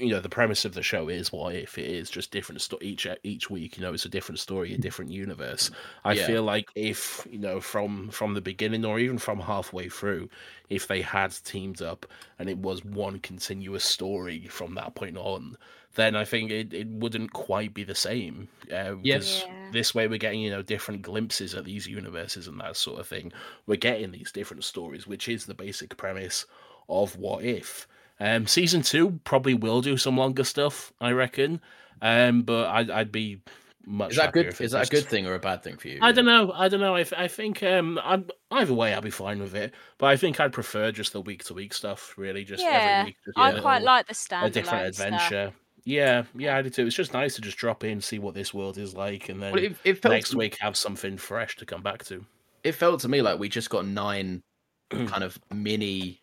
you 0.00 0.10
know 0.10 0.20
the 0.20 0.28
premise 0.28 0.64
of 0.64 0.74
the 0.74 0.82
show 0.82 1.08
is 1.08 1.30
what 1.32 1.54
if 1.54 1.78
it 1.78 1.86
is 1.86 2.10
just 2.10 2.30
different 2.30 2.60
sto- 2.60 2.78
each 2.80 3.06
each 3.22 3.50
week. 3.50 3.76
You 3.76 3.82
know, 3.82 3.92
it's 3.92 4.04
a 4.04 4.08
different 4.08 4.38
story, 4.38 4.74
a 4.74 4.78
different 4.78 5.10
universe. 5.10 5.70
I 6.04 6.14
Yeah. 6.14 6.26
feel 6.26 6.42
like 6.42 6.70
if 6.74 7.26
you 7.30 7.38
know 7.38 7.60
from 7.60 8.08
from 8.10 8.34
the 8.34 8.40
beginning 8.40 8.84
or 8.84 8.98
even 8.98 9.18
from 9.18 9.40
halfway 9.40 9.88
through, 9.88 10.30
if 10.68 10.86
they 10.88 11.02
had 11.02 11.32
teamed 11.44 11.82
up 11.82 12.06
and 12.38 12.48
it 12.48 12.58
was 12.58 12.84
one 12.84 13.18
continuous 13.20 13.84
story 13.84 14.46
from 14.48 14.74
that 14.74 14.94
point 14.94 15.16
on, 15.16 15.56
then 15.96 16.14
I 16.16 16.24
think 16.24 16.50
it, 16.50 16.72
it 16.72 16.86
wouldn't 16.88 17.32
quite 17.32 17.74
be 17.74 17.84
the 17.84 17.94
same. 17.94 18.48
Uh, 18.72 18.96
Yeah. 19.02 19.16
'cause 19.18 19.44
Yeah. 19.46 19.56
This 19.72 19.94
way, 19.94 20.08
we're 20.08 20.18
getting 20.18 20.40
you 20.40 20.50
know 20.50 20.62
different 20.62 21.02
glimpses 21.02 21.54
at 21.54 21.64
these 21.64 21.86
universes 21.86 22.48
and 22.48 22.58
that 22.60 22.76
sort 22.76 22.98
of 23.00 23.06
thing. 23.06 23.32
We're 23.66 23.76
getting 23.76 24.10
these 24.10 24.32
different 24.32 24.64
stories, 24.64 25.06
which 25.06 25.28
is 25.28 25.46
the 25.46 25.54
basic 25.54 25.96
premise 25.96 26.44
of 26.88 27.16
What 27.16 27.44
If. 27.44 27.86
Um, 28.20 28.46
season 28.46 28.82
two 28.82 29.18
probably 29.24 29.54
will 29.54 29.80
do 29.80 29.96
some 29.96 30.16
longer 30.16 30.44
stuff, 30.44 30.92
I 31.00 31.12
reckon. 31.12 31.60
Um, 32.02 32.42
but 32.42 32.66
I'd, 32.68 32.90
I'd 32.90 33.12
be 33.12 33.40
much 33.86 34.10
Is 34.12 34.16
that 34.18 34.32
good? 34.32 34.46
if 34.46 34.60
it 34.60 34.64
Is 34.64 34.72
that 34.72 34.86
a 34.86 34.90
good 34.90 35.06
thing 35.06 35.26
or 35.26 35.34
a 35.34 35.38
bad 35.38 35.62
thing 35.62 35.76
for 35.78 35.88
you? 35.88 35.98
I 36.02 36.12
don't 36.12 36.26
know. 36.26 36.52
I 36.52 36.68
don't 36.68 36.80
know. 36.80 36.94
I, 36.94 37.02
th- 37.02 37.18
I 37.20 37.28
think 37.28 37.62
um, 37.62 37.98
I'm, 38.04 38.26
either 38.50 38.74
way, 38.74 38.92
I'll 38.94 39.00
be 39.00 39.10
fine 39.10 39.40
with 39.40 39.54
it. 39.54 39.72
But 39.98 40.06
I 40.08 40.16
think 40.16 40.38
I'd 40.38 40.52
prefer 40.52 40.92
just 40.92 41.12
the 41.14 41.20
week 41.22 41.44
to 41.44 41.54
week 41.54 41.72
stuff. 41.72 42.14
Really, 42.18 42.44
just 42.44 42.62
Yeah, 42.62 42.68
every 43.00 43.10
week. 43.10 43.16
Just 43.24 43.38
I 43.38 43.50
a 43.52 43.60
quite 43.60 43.72
little- 43.80 43.86
like 43.86 44.06
the 44.06 44.12
a 44.12 44.14
standalone 44.14 44.52
different 44.52 44.94
stuff. 44.94 45.06
adventure. 45.06 45.52
Yeah, 45.84 46.24
yeah, 46.36 46.58
I 46.58 46.62
do 46.62 46.68
too. 46.68 46.86
It's 46.86 46.94
just 46.96 47.14
nice 47.14 47.36
to 47.36 47.40
just 47.40 47.56
drop 47.56 47.84
in, 47.84 48.02
see 48.02 48.18
what 48.18 48.34
this 48.34 48.52
world 48.52 48.76
is 48.76 48.94
like, 48.94 49.30
and 49.30 49.40
then 49.42 49.52
Well, 49.54 49.64
it, 49.64 49.76
it 49.82 50.02
felt 50.02 50.12
next 50.12 50.34
week 50.34 50.58
have 50.60 50.76
something 50.76 51.16
fresh 51.16 51.56
to 51.56 51.64
come 51.64 51.82
back 51.82 52.04
to. 52.04 52.26
it 52.62 52.72
felt 52.72 53.00
to 53.00 53.08
me 53.08 53.22
like 53.22 53.38
we 53.38 53.48
just 53.48 53.70
got 53.70 53.86
nine 53.86 54.42
kind 54.90 55.24
of 55.24 55.38
mini 55.50 56.20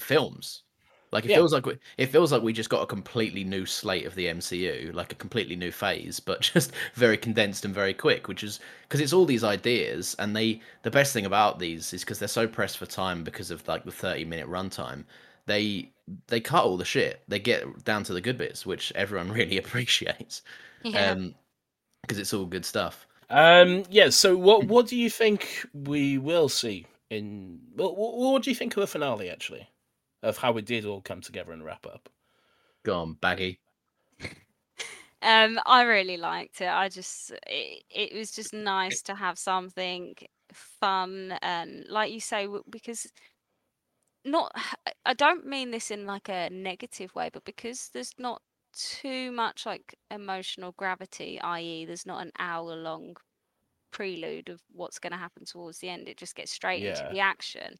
films. 0.00 0.64
Like 1.10 1.24
it 1.24 1.30
Yeah. 1.30 1.36
feels 1.36 1.52
like 1.52 1.66
we, 1.66 1.78
it 1.96 2.06
feels 2.06 2.32
like 2.32 2.42
we 2.42 2.52
just 2.52 2.68
got 2.70 2.82
a 2.82 2.86
completely 2.86 3.44
new 3.44 3.64
slate 3.66 4.06
of 4.06 4.14
the 4.14 4.26
MCU, 4.28 4.90
like 4.92 5.12
a 5.12 5.16
completely 5.16 5.56
new 5.56 5.72
phase, 5.72 6.20
but 6.28 6.40
just 6.40 6.72
very 6.94 7.16
condensed 7.16 7.64
and 7.64 7.74
very 7.74 7.94
quick. 7.94 8.28
Which 8.28 8.42
is 8.44 8.60
because 8.82 9.00
it's 9.00 9.12
all 9.12 9.24
these 9.24 9.44
ideas, 9.44 10.14
and 10.18 10.36
they 10.36 10.60
the 10.82 10.90
best 10.90 11.12
thing 11.12 11.26
about 11.26 11.58
these 11.58 11.92
is 11.92 12.02
because 12.04 12.18
they're 12.18 12.28
so 12.28 12.46
pressed 12.46 12.78
for 12.78 12.86
time 12.86 13.24
because 13.24 13.50
of 13.50 13.66
like 13.68 13.84
the 13.84 13.92
thirty 13.92 14.24
minute 14.24 14.48
runtime. 14.48 15.04
They 15.46 15.92
they 16.28 16.40
cut 16.40 16.64
all 16.64 16.76
the 16.76 16.84
shit. 16.84 17.22
They 17.28 17.38
get 17.38 17.84
down 17.84 18.04
to 18.04 18.12
the 18.12 18.20
good 18.20 18.38
bits, 18.38 18.66
which 18.66 18.92
everyone 18.94 19.32
really 19.32 19.58
appreciates. 19.58 20.42
Yeah. 20.82 21.12
Um, 21.12 21.34
because 22.02 22.18
it's 22.18 22.34
all 22.34 22.46
good 22.46 22.64
stuff. 22.64 23.06
Um, 23.30 23.84
yeah. 23.90 24.10
So, 24.10 24.36
what 24.36 24.64
what 24.64 24.86
do 24.86 24.96
you 24.96 25.10
think 25.10 25.66
we 25.74 26.18
will 26.18 26.48
see 26.48 26.86
in? 27.10 27.60
What, 27.74 27.96
what 27.96 28.42
do 28.42 28.50
you 28.50 28.56
think 28.56 28.76
of 28.76 28.80
the 28.80 28.86
finale 28.86 29.28
actually, 29.30 29.68
of 30.22 30.38
how 30.38 30.56
it 30.56 30.64
did 30.64 30.84
all 30.84 31.00
come 31.00 31.20
together 31.20 31.52
and 31.52 31.64
wrap 31.64 31.86
up? 31.86 32.08
Go 32.84 33.00
on, 33.00 33.14
baggy. 33.14 33.60
Um, 35.20 35.58
I 35.66 35.82
really 35.82 36.16
liked 36.16 36.60
it. 36.60 36.68
I 36.68 36.88
just 36.88 37.32
it, 37.46 37.82
it 37.90 38.14
was 38.14 38.30
just 38.30 38.52
nice 38.54 39.02
to 39.02 39.14
have 39.16 39.38
something 39.38 40.14
fun 40.52 41.36
and 41.42 41.84
like 41.88 42.12
you 42.12 42.20
say 42.20 42.48
because 42.70 43.06
not 44.24 44.52
I- 44.54 44.92
I 45.06 45.14
don't 45.14 45.46
mean 45.46 45.70
this 45.70 45.90
in 45.90 46.06
like 46.06 46.28
a 46.28 46.50
negative 46.50 47.14
way, 47.14 47.30
but 47.32 47.44
because 47.44 47.88
there's 47.90 48.12
not 48.18 48.42
too 48.72 49.32
much 49.32 49.64
like 49.66 49.96
emotional 50.10 50.72
gravity, 50.72 51.40
i.e., 51.40 51.84
there's 51.86 52.06
not 52.06 52.22
an 52.22 52.32
hour 52.38 52.76
long 52.76 53.16
prelude 53.92 54.48
of 54.50 54.62
what's 54.72 54.98
going 55.00 55.12
to 55.12 55.18
happen 55.18 55.44
towards 55.46 55.78
the 55.80 55.88
end. 55.90 56.08
It 56.08 56.18
just 56.18 56.36
gets 56.36 56.52
straight 56.52 56.84
into 56.84 57.06
the 57.08 57.20
action. 57.20 57.78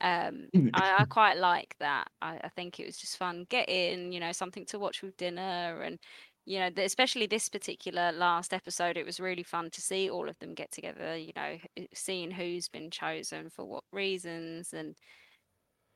Um, 0.00 0.48
I, 0.74 0.96
I 1.00 1.04
quite 1.04 1.38
like 1.38 1.74
that. 1.80 2.08
I, 2.22 2.38
I 2.44 2.48
think 2.48 2.78
it 2.78 2.86
was 2.86 2.96
just 2.96 3.16
fun. 3.16 3.46
Get 3.48 3.68
in, 3.68 4.12
you 4.12 4.20
know, 4.20 4.32
something 4.32 4.64
to 4.66 4.78
watch 4.78 5.02
with 5.02 5.16
dinner, 5.16 5.82
and 5.82 5.98
you 6.44 6.58
know, 6.58 6.70
especially 6.78 7.26
this 7.26 7.48
particular 7.48 8.12
last 8.12 8.54
episode, 8.54 8.96
it 8.96 9.04
was 9.04 9.20
really 9.20 9.42
fun 9.42 9.70
to 9.70 9.80
see 9.80 10.08
all 10.08 10.28
of 10.28 10.38
them 10.38 10.54
get 10.54 10.70
together. 10.70 11.16
You 11.16 11.32
know, 11.36 11.58
seeing 11.94 12.30
who's 12.30 12.68
been 12.68 12.90
chosen 12.90 13.50
for 13.50 13.64
what 13.64 13.84
reasons, 13.92 14.72
and 14.72 14.96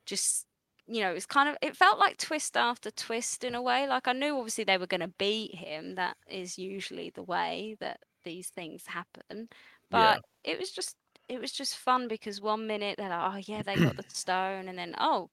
just 0.05 0.45
you 0.87 1.01
know, 1.01 1.11
it's 1.13 1.25
kind 1.25 1.49
of 1.49 1.55
it 1.61 1.75
felt 1.75 1.99
like 1.99 2.17
twist 2.17 2.57
after 2.57 2.91
twist 2.91 3.43
in 3.43 3.55
a 3.55 3.61
way. 3.61 3.87
Like 3.87 4.07
I 4.07 4.13
knew 4.13 4.37
obviously 4.37 4.63
they 4.65 4.77
were 4.77 4.87
going 4.87 5.01
to 5.01 5.13
beat 5.17 5.55
him. 5.55 5.95
That 5.95 6.17
is 6.29 6.57
usually 6.57 7.11
the 7.13 7.23
way 7.23 7.77
that 7.79 7.99
these 8.23 8.49
things 8.49 8.83
happen. 8.87 9.47
But 9.89 10.21
it 10.43 10.59
was 10.59 10.71
just 10.71 10.95
it 11.33 11.41
was 11.41 11.51
just 11.51 11.77
fun 11.77 12.07
because 12.07 12.41
one 12.41 12.67
minute 12.67 12.97
they're 12.97 13.09
like, 13.09 13.33
oh 13.33 13.41
yeah, 13.45 13.63
they 13.63 13.75
got 13.75 13.97
the 13.97 14.03
stone, 14.07 14.67
and 14.67 14.77
then 14.77 14.95
oh, 14.99 15.29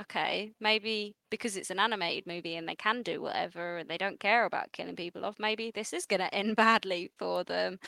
okay, 0.00 0.52
maybe 0.60 1.16
because 1.30 1.56
it's 1.56 1.70
an 1.70 1.78
animated 1.78 2.26
movie 2.26 2.56
and 2.56 2.68
they 2.68 2.74
can 2.74 3.02
do 3.02 3.20
whatever 3.22 3.78
and 3.78 3.88
they 3.88 3.98
don't 3.98 4.20
care 4.20 4.44
about 4.44 4.72
killing 4.72 4.96
people 4.96 5.24
off, 5.24 5.36
maybe 5.38 5.70
this 5.74 5.92
is 5.92 6.06
going 6.06 6.20
to 6.20 6.34
end 6.34 6.56
badly 6.56 7.10
for 7.18 7.44
them. 7.44 7.78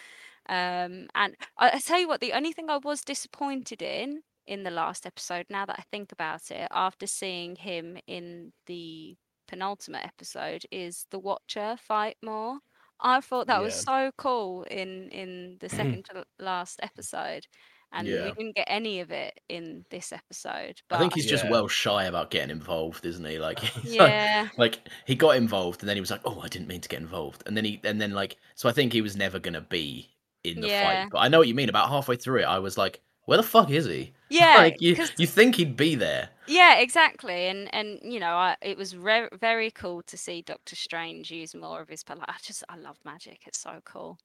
Um, 0.49 1.09
and 1.15 1.37
I, 1.59 1.73
I 1.75 1.79
tell 1.81 2.01
you 2.01 2.09
what, 2.09 2.21
the 2.21 2.33
only 2.33 2.53
thing 2.53 2.71
I 2.71 2.79
was 2.79 3.03
disappointed 3.03 3.83
in 3.83 4.23
in 4.47 4.63
the 4.63 4.71
last 4.71 5.05
episode, 5.07 5.47
now 5.51 5.67
that 5.67 5.77
I 5.79 5.85
think 5.93 6.11
about 6.13 6.51
it, 6.51 6.69
after 6.71 7.07
seeing 7.07 7.57
him 7.57 7.99
in 8.07 8.53
the 8.67 9.17
penultimate 9.47 10.05
episode, 10.05 10.65
is 10.73 11.07
the 11.11 11.19
Watcher 11.19 11.77
fight 11.79 12.17
more. 12.23 12.61
I 13.01 13.21
thought 13.21 13.47
that 13.49 13.63
was 13.63 13.75
so 13.75 14.11
cool 14.19 14.63
in 14.65 15.09
in 15.11 15.59
the 15.61 15.69
second 15.69 16.05
to 16.07 16.25
last 16.39 16.81
episode, 16.83 17.47
and 17.93 18.19
we 18.21 18.33
didn't 18.33 18.57
get 18.57 18.67
any 18.69 19.01
of 19.01 19.11
it 19.11 19.41
in 19.49 19.85
this 19.91 20.13
episode. 20.13 20.81
But 20.89 20.97
I 20.97 20.99
think 20.99 21.15
he's 21.15 21.27
just 21.27 21.45
Yeah. 21.45 21.51
well 21.51 21.69
shy 21.69 22.05
about 22.05 22.31
getting 22.31 22.51
involved, 22.51 23.05
isn't 23.07 23.25
he? 23.25 23.39
Like, 23.39 23.61
he's 23.83 23.99
like- 23.99 24.17
yeah, 24.17 24.49
like 24.57 24.89
he 25.07 25.15
got 25.15 25.37
involved 25.37 25.83
and 25.83 25.89
then 25.89 25.97
he 25.97 26.01
was 26.01 26.11
like, 26.11 26.23
"Oh, 26.25 26.41
I 26.41 26.49
didn't 26.49 26.69
mean 26.69 26.81
to 26.81 26.89
get 26.89 27.01
involved," 27.01 27.43
and 27.47 27.57
then 27.57 27.65
he 27.65 27.81
and 27.85 28.01
then 28.01 28.13
like, 28.13 28.37
so 28.55 28.69
I 28.69 28.73
think 28.73 28.93
he 28.93 29.03
was 29.03 29.17
never 29.17 29.39
gonna 29.39 29.61
be 29.61 30.17
in 30.45 30.61
the 30.61 30.69
Yeah. 30.69 30.81
fight. 30.81 31.09
But 31.11 31.19
I 31.19 31.29
know 31.29 31.39
what 31.39 31.49
you 31.49 31.55
mean. 31.55 31.69
About 31.69 31.89
halfway 31.91 32.17
through 32.17 32.41
it, 32.41 32.45
I 32.45 32.59
was 32.59 32.77
like, 32.79 33.01
"Where 33.29 33.37
the 33.37 33.43
fuck 33.43 33.71
is 33.71 33.85
he?" 33.85 34.15
yeah, 34.31 34.55
like 34.57 34.81
you, 34.81 34.97
you 35.19 35.27
think 35.27 35.57
he'd 35.57 35.77
be 35.77 35.95
there? 35.95 36.31
yeah, 36.47 36.79
exactly. 36.79 37.47
And 37.49 37.69
and 37.75 38.01
you 38.03 38.19
know, 38.19 38.33
I, 38.33 38.57
it 38.63 38.79
was 38.79 38.97
re- 38.97 39.29
very 39.39 39.71
cool 39.71 40.01
to 40.05 40.17
see 40.17 40.41
Doctor 40.41 40.75
Strange 40.77 41.31
use 41.31 41.55
more 41.55 41.83
of 41.83 41.91
his. 41.91 42.03
But 42.03 42.21
I 42.27 42.37
just 42.43 42.65
I 42.71 42.77
love 42.79 42.97
magic. 43.05 43.43
It's 43.47 43.61
so 43.61 43.83
cool. 43.85 44.19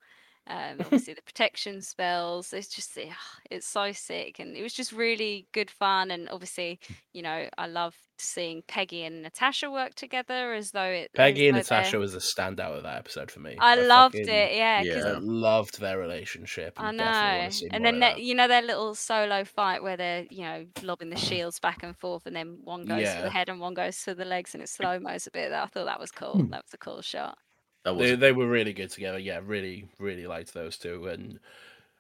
Um, 0.45 0.77
obviously 0.81 1.13
the 1.13 1.21
protection 1.21 1.81
spells. 1.81 2.51
It's 2.51 2.67
just 2.67 2.97
yeah, 2.97 3.13
it's 3.49 3.65
so 3.67 3.91
sick, 3.93 4.39
and 4.39 4.55
it 4.57 4.61
was 4.61 4.73
just 4.73 4.91
really 4.91 5.47
good 5.53 5.71
fun. 5.71 6.11
And 6.11 6.27
obviously, 6.29 6.79
you 7.13 7.21
know, 7.21 7.47
I 7.57 7.67
love 7.67 7.95
seeing 8.17 8.61
Peggy 8.67 9.03
and 9.03 9.21
Natasha 9.23 9.71
work 9.71 9.95
together 9.95 10.53
as 10.53 10.71
though 10.71 10.83
it. 10.83 11.11
Peggy 11.15 11.47
and 11.47 11.57
as 11.57 11.67
they're- 11.69 11.77
Natasha 11.79 11.97
was 11.99 12.13
a 12.13 12.17
standout 12.19 12.75
of 12.77 12.83
that 12.83 12.97
episode 12.97 13.31
for 13.31 13.39
me. 13.39 13.55
I 13.59 13.75
loved 13.75 14.15
fucking- 14.15 14.27
it, 14.29 14.55
yeah. 14.55 14.81
Yeah. 14.81 15.17
Loved 15.21 15.79
their 15.79 15.97
relationship. 15.97 16.73
I 16.77 16.89
And 16.89 16.97
know. 16.97 17.03
definitely 17.05 17.39
want 17.39 17.51
to 17.51 17.57
see 17.57 17.67
And 17.71 17.85
then 17.85 17.93
of 17.95 17.99
that, 18.01 18.15
that. 18.15 18.21
you 18.23 18.35
know 18.35 18.47
their 18.47 18.61
little 18.61 18.95
solo 18.95 19.43
fight 19.45 19.81
where 19.81 19.95
they're 19.97 20.25
you 20.29 20.41
know 20.43 20.65
lobbing 20.81 21.09
the 21.09 21.15
shields 21.17 21.59
back 21.59 21.83
and 21.83 21.97
forth, 21.97 22.25
and 22.25 22.35
then 22.35 22.57
one 22.63 22.83
goes 22.85 22.97
to 22.97 23.03
Yeah. 23.03 23.21
the 23.21 23.29
head 23.29 23.47
and 23.49 23.59
one 23.61 23.73
goes 23.73 24.01
to 24.03 24.13
the 24.13 24.25
legs, 24.25 24.53
and 24.53 24.61
it's 24.61 24.73
slow 24.73 24.99
mo's 24.99 25.25
a 25.27 25.31
bit. 25.31 25.51
I 25.53 25.65
thought 25.67 25.85
that 25.85 25.99
was 26.01 26.11
cool. 26.11 26.33
Hmm. 26.33 26.49
That 26.49 26.63
was 26.65 26.73
a 26.73 26.77
cool 26.77 27.01
shot. 27.01 27.37
That 27.83 27.95
was 27.95 28.09
They, 28.09 28.15
they 28.15 28.31
were 28.31 28.47
really 28.47 28.73
good 28.73 28.89
together. 28.89 29.19
Yeah, 29.19 29.41
really, 29.43 29.87
really 29.99 30.27
liked 30.27 30.53
those 30.53 30.77
two. 30.77 31.07
And 31.07 31.39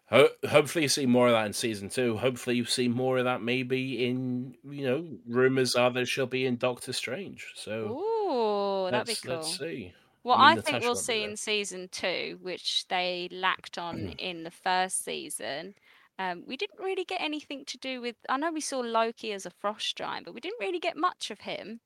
ho- 0.09 0.29
hopefully 0.47 0.83
you 0.83 0.89
see 0.89 1.05
more 1.05 1.27
of 1.27 1.33
that 1.33 1.45
in 1.45 1.53
season 1.53 1.89
two. 1.89 2.17
Hopefully 2.17 2.55
you 2.55 2.65
see 2.65 2.87
more 2.87 3.17
of 3.17 3.25
that 3.25 3.41
maybe 3.41 4.05
in, 4.05 4.55
you 4.69 4.85
know, 4.85 5.05
rumors 5.27 5.75
are 5.75 5.91
that 5.91 6.05
she'll 6.05 6.25
be 6.25 6.45
in 6.45 6.57
Doctor 6.57 6.93
Strange. 6.93 7.53
So 7.55 7.99
Ooh, 7.99 8.91
that'd 8.91 9.07
be 9.07 9.11
let's, 9.11 9.21
cool. 9.21 9.35
let's 9.35 9.57
see. 9.57 9.93
What 10.23 10.37
I 10.37 10.53
I, 10.53 10.61
think 10.61 10.81
we'll 10.81 10.95
see 10.95 11.23
in 11.23 11.35
season 11.35 11.89
two, 11.91 12.39
which 12.41 12.87
they 12.87 13.27
lacked 13.29 13.77
on 13.77 14.13
in 14.17 14.43
the 14.43 14.51
first 14.51 15.03
season, 15.03 15.75
um, 16.17 16.43
we 16.47 16.55
didn't 16.55 16.79
really 16.79 17.03
get 17.03 17.19
anything 17.19 17.65
to 17.65 17.77
do 17.77 17.99
with. 17.99 18.15
I 18.29 18.37
know 18.37 18.51
we 18.51 18.61
saw 18.61 18.79
Loki 18.79 19.33
as 19.33 19.45
a 19.45 19.49
frost 19.49 19.97
giant, 19.97 20.25
but 20.25 20.33
we 20.33 20.39
didn't 20.39 20.61
really 20.61 20.79
get 20.79 20.95
much 20.95 21.29
of 21.29 21.41
him. 21.41 21.81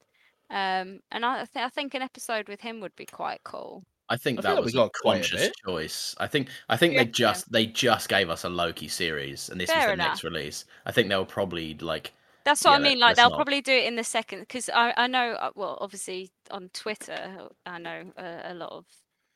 Um, 0.50 1.00
and 1.12 1.26
I, 1.26 1.46
th- 1.46 1.66
I 1.66 1.70
think 1.70 1.94
an 1.94 2.02
episode 2.02 2.48
with 2.48 2.62
him 2.62 2.80
would 2.82 2.96
be 2.96 3.06
quite 3.06 3.44
cool. 3.44 3.84
I 4.10 4.16
think 4.18 4.40
I 4.40 4.42
that 4.44 4.64
was 4.64 4.74
a 4.74 4.78
got 4.78 4.86
a 4.88 4.90
conscious 5.04 5.42
bit. 5.48 5.54
choice. 5.66 6.16
I 6.20 6.28
think 6.28 6.50
I 6.70 6.78
think 6.78 6.94
You 6.94 7.00
they 7.00 7.06
reckon? 7.06 7.14
just 7.14 7.52
they 7.52 7.66
just 7.66 8.08
gave 8.10 8.30
us 8.30 8.44
a 8.46 8.50
Loki 8.50 8.88
series, 8.88 9.50
and 9.50 9.60
this 9.60 9.76
was 9.76 9.84
Fair 9.84 9.88
the 9.88 9.94
enough. 9.94 10.08
next 10.12 10.24
release. 10.24 10.66
I 10.86 10.92
think 10.94 11.10
they'll 11.10 11.26
probably 11.26 11.74
like 11.76 12.14
That's 12.46 12.64
what 12.64 12.72
Yeah, 12.72 12.78
I 12.78 12.80
mean. 12.80 13.00
Like 13.00 13.16
they'll 13.18 13.30
not. 13.30 13.36
probably 13.36 13.62
do 13.62 13.74
it 13.74 13.86
in 13.86 13.96
the 13.98 14.04
second 14.06 14.42
because 14.42 14.70
I 14.70 14.94
I 14.96 15.08
know 15.08 15.34
uh, 15.34 15.52
well 15.56 15.78
obviously 15.82 16.32
on 16.52 16.70
Twitter 16.74 17.50
I 17.66 17.80
know 17.80 18.14
a, 18.18 18.52
a 18.52 18.54
lot 18.54 18.72
of 18.72 18.86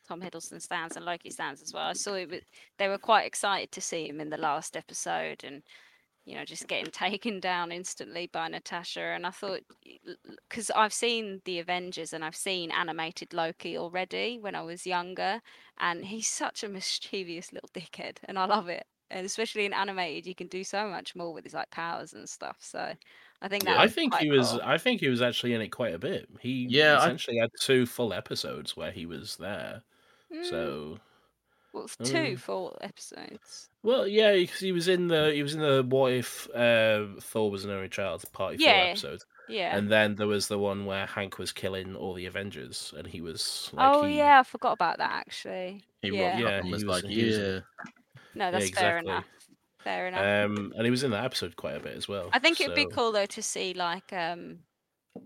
Tom 0.08 0.22
Hiddleston 0.22 0.62
stands 0.62 0.96
and 0.96 1.06
Loki 1.06 1.30
stands 1.30 1.62
as 1.62 1.74
well. 1.74 1.84
I 1.88 1.94
saw 1.94 2.14
it. 2.16 2.30
With, 2.30 2.44
they 2.78 2.88
were 2.88 2.98
quite 2.98 3.26
excited 3.26 3.72
to 3.74 3.82
see 3.82 4.08
him 4.08 4.22
in 4.22 4.30
the 4.30 4.38
last 4.38 4.78
episode 4.78 5.44
and 5.44 5.64
you 6.26 6.36
know 6.36 6.46
just 6.46 6.68
getting 6.68 6.92
taken 6.92 7.40
down 7.40 7.72
instantly 7.72 8.28
by 8.28 8.48
Natasha. 8.48 9.02
And 9.02 9.26
I 9.28 9.32
thought 9.32 9.62
because 10.50 10.70
I've 10.72 10.94
seen 10.94 11.42
the 11.46 11.60
Avengers 11.60 12.14
and 12.14 12.24
I've 12.26 12.36
seen 12.36 12.72
animated 12.72 13.34
Loki 13.34 13.78
already 13.78 14.40
when 14.40 14.56
I 14.56 14.62
was 14.62 14.86
younger, 14.88 15.42
and 15.78 16.06
he's 16.06 16.28
such 16.28 16.64
a 16.64 16.70
mischievous 16.70 17.52
little 17.54 17.70
dickhead, 17.74 18.18
and 18.26 18.38
I 18.40 18.46
love 18.46 18.70
it. 18.70 18.86
And 19.10 19.26
especially 19.26 19.66
in 19.66 19.74
animated, 19.74 20.26
you 20.26 20.36
can 20.36 20.48
do 20.48 20.64
so 20.64 20.88
much 20.90 21.16
more 21.16 21.34
with 21.34 21.44
his 21.44 21.54
like 21.54 21.70
powers 21.72 22.14
and 22.14 22.30
stuff. 22.30 22.58
So 22.62 22.94
I 23.42 23.48
think 23.50 23.66
that 23.66 23.78
Yeah. 23.78 23.82
I 23.82 23.88
think 23.88 24.16
he 24.16 24.30
was. 24.32 24.54
cool. 24.54 24.62
I 24.64 24.78
think 24.78 25.02
he 25.02 25.08
was 25.10 25.22
actually 25.22 25.54
in 25.54 25.62
it 25.62 25.70
quite 25.70 25.94
a 25.94 26.00
bit. 26.00 26.30
He 26.42 26.68
Yeah, 26.68 27.00
I- 27.00 27.14
essentially 27.14 27.38
had 27.38 27.52
two 27.60 27.86
full 27.86 28.14
episodes 28.14 28.76
where 28.76 28.92
he 28.92 29.06
was 29.06 29.38
there. 29.38 29.84
Mm, 30.32 30.44
So 30.46 31.02
well, 31.74 31.86
f- 31.86 31.98
two 32.04 32.18
um, 32.32 32.36
full 32.38 32.78
episodes. 32.82 33.70
well, 33.84 34.08
yeah, 34.08 34.34
because 34.34 34.60
he 34.60 34.72
was 34.72 34.88
in 34.88 35.08
the 35.08 35.32
he 35.34 35.42
was 35.44 35.54
in 35.56 35.62
the 35.62 35.86
what 35.88 36.12
if 36.14 36.48
uh, 36.56 37.06
Thor 37.22 37.50
was 37.52 37.66
an 37.66 37.72
only 37.72 37.90
child 37.90 38.24
party 38.34 38.58
four 38.58 38.68
Yeah, 38.68 38.74
episode, 38.74 39.22
Yeah. 39.50 39.76
and 39.78 39.90
then 39.90 40.16
there 40.16 40.28
was 40.28 40.48
the 40.48 40.60
one 40.60 40.86
where 40.86 41.06
Hank 41.06 41.38
was 41.38 41.52
killing 41.52 41.96
all 41.96 42.14
the 42.14 42.26
Avengers, 42.26 42.94
and 42.98 43.08
he 43.08 43.22
was 43.22 43.70
like, 43.74 43.90
oh 43.94 44.04
he, 44.04 44.18
yeah, 44.18 44.40
I 44.40 44.44
forgot 44.44 44.74
about 44.74 44.98
that 44.98 45.12
actually. 45.12 45.84
he 46.02 46.10
yeah. 46.10 46.38
Yeah, 46.40 46.46
up 46.60 46.66
was 46.66 46.82
he 46.82 46.86
was- 46.88 47.04
like, 47.04 47.04
he 47.12 47.26
was- 47.26 47.38
yeah. 47.38 47.60
No, 48.34 48.50
that's 48.52 48.70
fair 48.70 48.98
exactly. 49.00 49.12
enough. 49.12 49.26
Fair 49.80 50.08
enough. 50.08 50.22
Um, 50.52 50.74
and 50.76 50.86
he 50.86 50.92
was 50.92 51.04
in 51.04 51.12
that 51.12 51.26
episode 51.26 51.56
quite 51.56 51.76
a 51.76 51.80
bit 51.80 51.98
as 51.98 52.08
well. 52.08 52.30
I 52.32 52.40
think 52.40 52.62
it'd 52.62 52.76
be 52.76 52.86
cool 52.86 53.12
though 53.12 53.26
to 53.26 53.42
see 53.42 53.74
like 53.74 54.14
um 54.14 54.60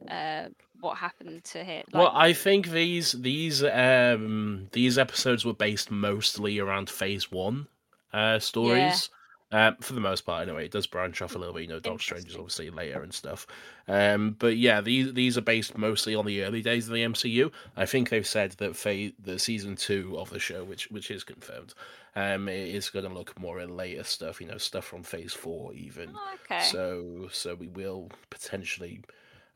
uh 0.10 0.50
what 0.82 0.98
happened 0.98 1.44
to 1.46 1.64
him. 1.64 1.84
Like, 1.92 2.04
Well, 2.04 2.12
I 2.14 2.34
think 2.34 2.70
these 2.70 3.14
these 3.14 3.64
um 3.64 4.68
these 4.72 4.98
episodes 4.98 5.46
were 5.46 5.54
based 5.54 5.90
mostly 5.92 6.60
around 6.60 6.90
Phase 6.90 7.32
One 7.32 7.68
uh 8.14 8.40
stories. 8.40 9.10
Um, 9.52 9.78
for 9.80 9.94
the 9.94 10.02
most 10.02 10.22
part, 10.26 10.46
anyway, 10.46 10.66
it 10.66 10.72
does 10.72 10.88
branch 10.88 11.22
off 11.22 11.36
a 11.36 11.38
little 11.38 11.54
bit. 11.54 11.62
You 11.62 11.70
know, 11.70 11.80
Doctor 11.80 12.02
Strange 12.02 12.28
is 12.30 12.36
obviously 12.36 12.70
later 12.72 13.04
and 13.04 13.14
stuff. 13.14 13.46
Um, 13.88 14.36
but 14.38 14.58
yeah, 14.58 14.82
these 14.82 15.14
these 15.14 15.38
are 15.38 15.42
based 15.42 15.78
mostly 15.78 16.16
on 16.16 16.26
the 16.26 16.44
early 16.44 16.62
days 16.62 16.88
of 16.88 16.94
the 16.94 17.04
MCU. 17.04 17.52
I 17.78 17.86
think 17.86 18.10
they've 18.10 18.28
said 18.28 18.54
that 18.54 18.76
fa- 18.76 19.12
the 19.20 19.38
season 19.40 19.76
two 19.76 20.18
of 20.18 20.30
the 20.32 20.40
show, 20.40 20.64
which 20.64 20.90
which 20.90 21.10
is 21.12 21.24
confirmed, 21.24 21.74
um, 22.16 22.50
is 22.50 22.90
going 22.90 23.06
to 23.08 23.14
look 23.14 23.40
more 23.40 23.60
at 23.60 23.70
later 23.70 24.04
stuff. 24.04 24.42
You 24.42 24.48
know, 24.48 24.58
stuff 24.58 24.84
from 24.86 25.04
Phase 25.04 25.34
Four 25.34 25.74
even. 25.74 26.10
Oh, 26.16 26.36
okay. 26.44 26.64
So 26.64 27.30
so 27.32 27.54
we 27.56 27.68
will 27.68 28.10
potentially 28.32 29.02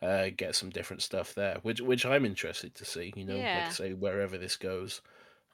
uh, 0.01 0.29
get 0.35 0.55
some 0.55 0.69
different 0.69 1.01
stuff 1.01 1.33
there, 1.35 1.59
which 1.63 1.81
which 1.81 2.05
I'm 2.05 2.25
interested 2.25 2.75
to 2.75 2.85
see. 2.85 3.13
You 3.15 3.25
know, 3.25 3.35
Yeah. 3.35 3.67
I 3.67 3.69
say, 3.73 3.93
wherever 3.93 4.37
this 4.37 4.55
goes. 4.57 5.01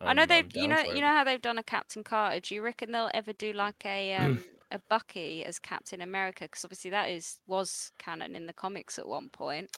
I 0.04 0.14
know 0.14 0.22
I'm- 0.24 0.30
they've 0.30 0.56
you 0.56 0.68
know 0.68 0.80
you 0.82 1.02
know 1.02 1.08
how 1.08 1.24
they've 1.24 1.42
done 1.42 1.58
a 1.58 1.64
Captain 1.64 2.04
Carter. 2.04 2.40
Do 2.40 2.56
you 2.56 2.62
reckon 2.62 2.92
they'll 2.92 3.12
ever 3.14 3.34
do 3.34 3.54
like 3.54 3.86
a 3.86 4.14
um 4.16 4.44
a 4.72 4.80
Bucky 4.90 5.44
as 5.46 5.60
Captain 5.60 6.02
America? 6.02 6.46
Because 6.46 6.66
obviously 6.66 6.92
that 6.92 7.10
is 7.10 7.40
was 7.48 7.92
canon 7.98 8.36
in 8.36 8.46
the 8.46 8.54
comics 8.54 9.00
at 9.00 9.08
one 9.08 9.30
point. 9.30 9.72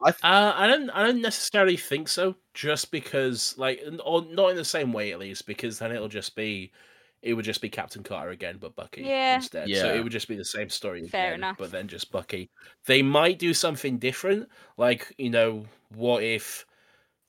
Uh, 0.00 0.12
I 0.22 0.66
don't. 0.66 0.90
I 0.90 1.02
don't 1.02 1.22
necessarily 1.22 1.76
think 1.76 2.08
so. 2.08 2.36
Just 2.52 2.90
because, 2.90 3.56
like, 3.56 3.82
or 4.04 4.22
not 4.26 4.50
in 4.50 4.56
the 4.56 4.64
same 4.64 4.92
way, 4.92 5.12
at 5.12 5.18
least, 5.18 5.46
because 5.46 5.78
then 5.78 5.92
it'll 5.92 6.08
just 6.08 6.36
be, 6.36 6.72
it 7.24 7.32
would 7.34 7.44
just 7.44 7.62
be 7.62 7.70
Captain 7.70 8.02
Carter 8.02 8.30
again, 8.30 8.58
but 8.60 8.76
Bucky 8.76 9.02
Yeah. 9.02 9.36
instead. 9.36 9.68
So 9.74 9.94
it 9.94 10.02
would 10.02 10.12
just 10.12 10.28
be 10.28 10.36
the 10.36 10.44
same 10.44 10.68
story 10.68 11.08
Fair 11.08 11.28
again, 11.28 11.40
enough. 11.40 11.56
but 11.58 11.70
then 11.70 11.88
just 11.88 12.12
Bucky. 12.12 12.50
They 12.86 13.02
might 13.02 13.38
do 13.38 13.54
something 13.54 13.98
different, 13.98 14.48
like 14.76 15.12
you 15.18 15.30
know, 15.30 15.64
what 15.88 16.22
if, 16.22 16.66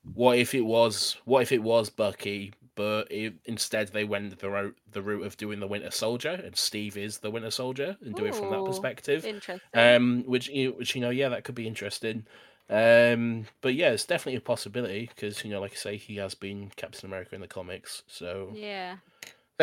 what 0.04 0.38
if 0.38 0.54
it 0.54 0.62
was, 0.62 1.16
what 1.24 1.42
if 1.42 1.52
it 1.52 1.64
was 1.64 1.90
Bucky, 1.90 2.54
but 2.76 3.10
it, 3.10 3.36
instead 3.46 3.88
they 3.88 4.04
went 4.04 4.38
the 4.38 4.50
route, 4.50 4.76
the 4.92 5.02
route 5.02 5.26
of 5.26 5.38
doing 5.38 5.62
the 5.62 5.68
Winter 5.68 5.92
Soldier, 5.92 6.42
and 6.44 6.56
Steve 6.58 6.98
is 6.98 7.20
the 7.20 7.32
Winter 7.32 7.52
Soldier, 7.52 7.96
and 8.02 8.14
do 8.16 8.26
it 8.26 8.36
from 8.36 8.52
that 8.52 8.66
perspective. 8.66 9.26
Interesting. 9.26 9.62
Um, 9.74 10.24
which 10.28 10.50
you 10.50 10.74
which 10.74 10.94
you 10.94 11.00
know, 11.02 11.10
yeah, 11.10 11.30
that 11.30 11.46
could 11.46 11.56
be 11.56 11.68
interesting. 11.68 12.26
Um, 12.70 13.46
but 13.62 13.76
yeah, 13.76 13.92
it's 13.92 14.06
definitely 14.06 14.38
a 14.38 14.42
possibility 14.42 15.08
because 15.16 15.44
you 15.46 15.52
know, 15.52 15.62
like 15.62 15.72
I 15.72 15.76
say, 15.76 15.98
he 15.98 16.18
has 16.18 16.36
been 16.36 16.72
Captain 16.76 17.08
America 17.08 17.34
in 17.36 17.42
the 17.42 17.48
comics, 17.48 18.04
so 18.08 18.52
yeah. 18.54 18.98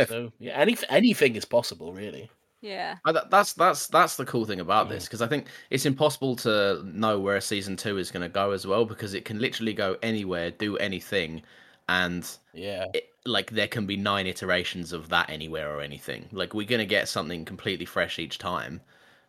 So 0.05 0.33
yeah, 0.39 0.53
any 0.59 0.77
anything 0.89 1.37
is 1.37 1.45
possible, 1.45 1.93
really. 1.93 2.31
Yeah. 2.61 2.99
That's 3.05 3.55
that's 3.55 3.89
that's 3.89 4.17
the 4.17 4.25
cool 4.25 4.45
thing 4.45 4.61
about 4.61 4.89
this 4.89 5.05
because 5.05 5.21
I 5.21 5.27
think 5.27 5.49
it's 5.71 5.85
impossible 5.85 6.37
to 6.37 6.83
know 6.85 7.19
where 7.19 7.41
season 7.41 7.77
two 7.77 7.99
is 7.99 8.11
going 8.13 8.23
to 8.23 8.29
go 8.29 8.53
as 8.53 8.67
well 8.67 8.85
because 8.85 9.15
it 9.15 9.25
can 9.25 9.41
literally 9.41 9.75
go 9.75 9.97
anywhere, 10.03 10.53
do 10.53 10.77
anything, 10.77 11.43
and 11.89 12.25
Yeah, 12.53 12.87
it, 12.93 13.11
like 13.27 13.51
there 13.51 13.69
can 13.69 13.87
be 13.87 13.97
nine 13.97 14.27
iterations 14.27 14.93
of 14.93 15.09
that 15.09 15.29
anywhere 15.31 15.75
or 15.75 15.81
anything. 15.81 16.29
Like 16.33 16.55
we're 16.55 16.67
gonna 16.67 16.87
get 16.87 17.09
something 17.09 17.45
completely 17.45 17.87
fresh 17.87 18.19
each 18.19 18.39
time, 18.39 18.81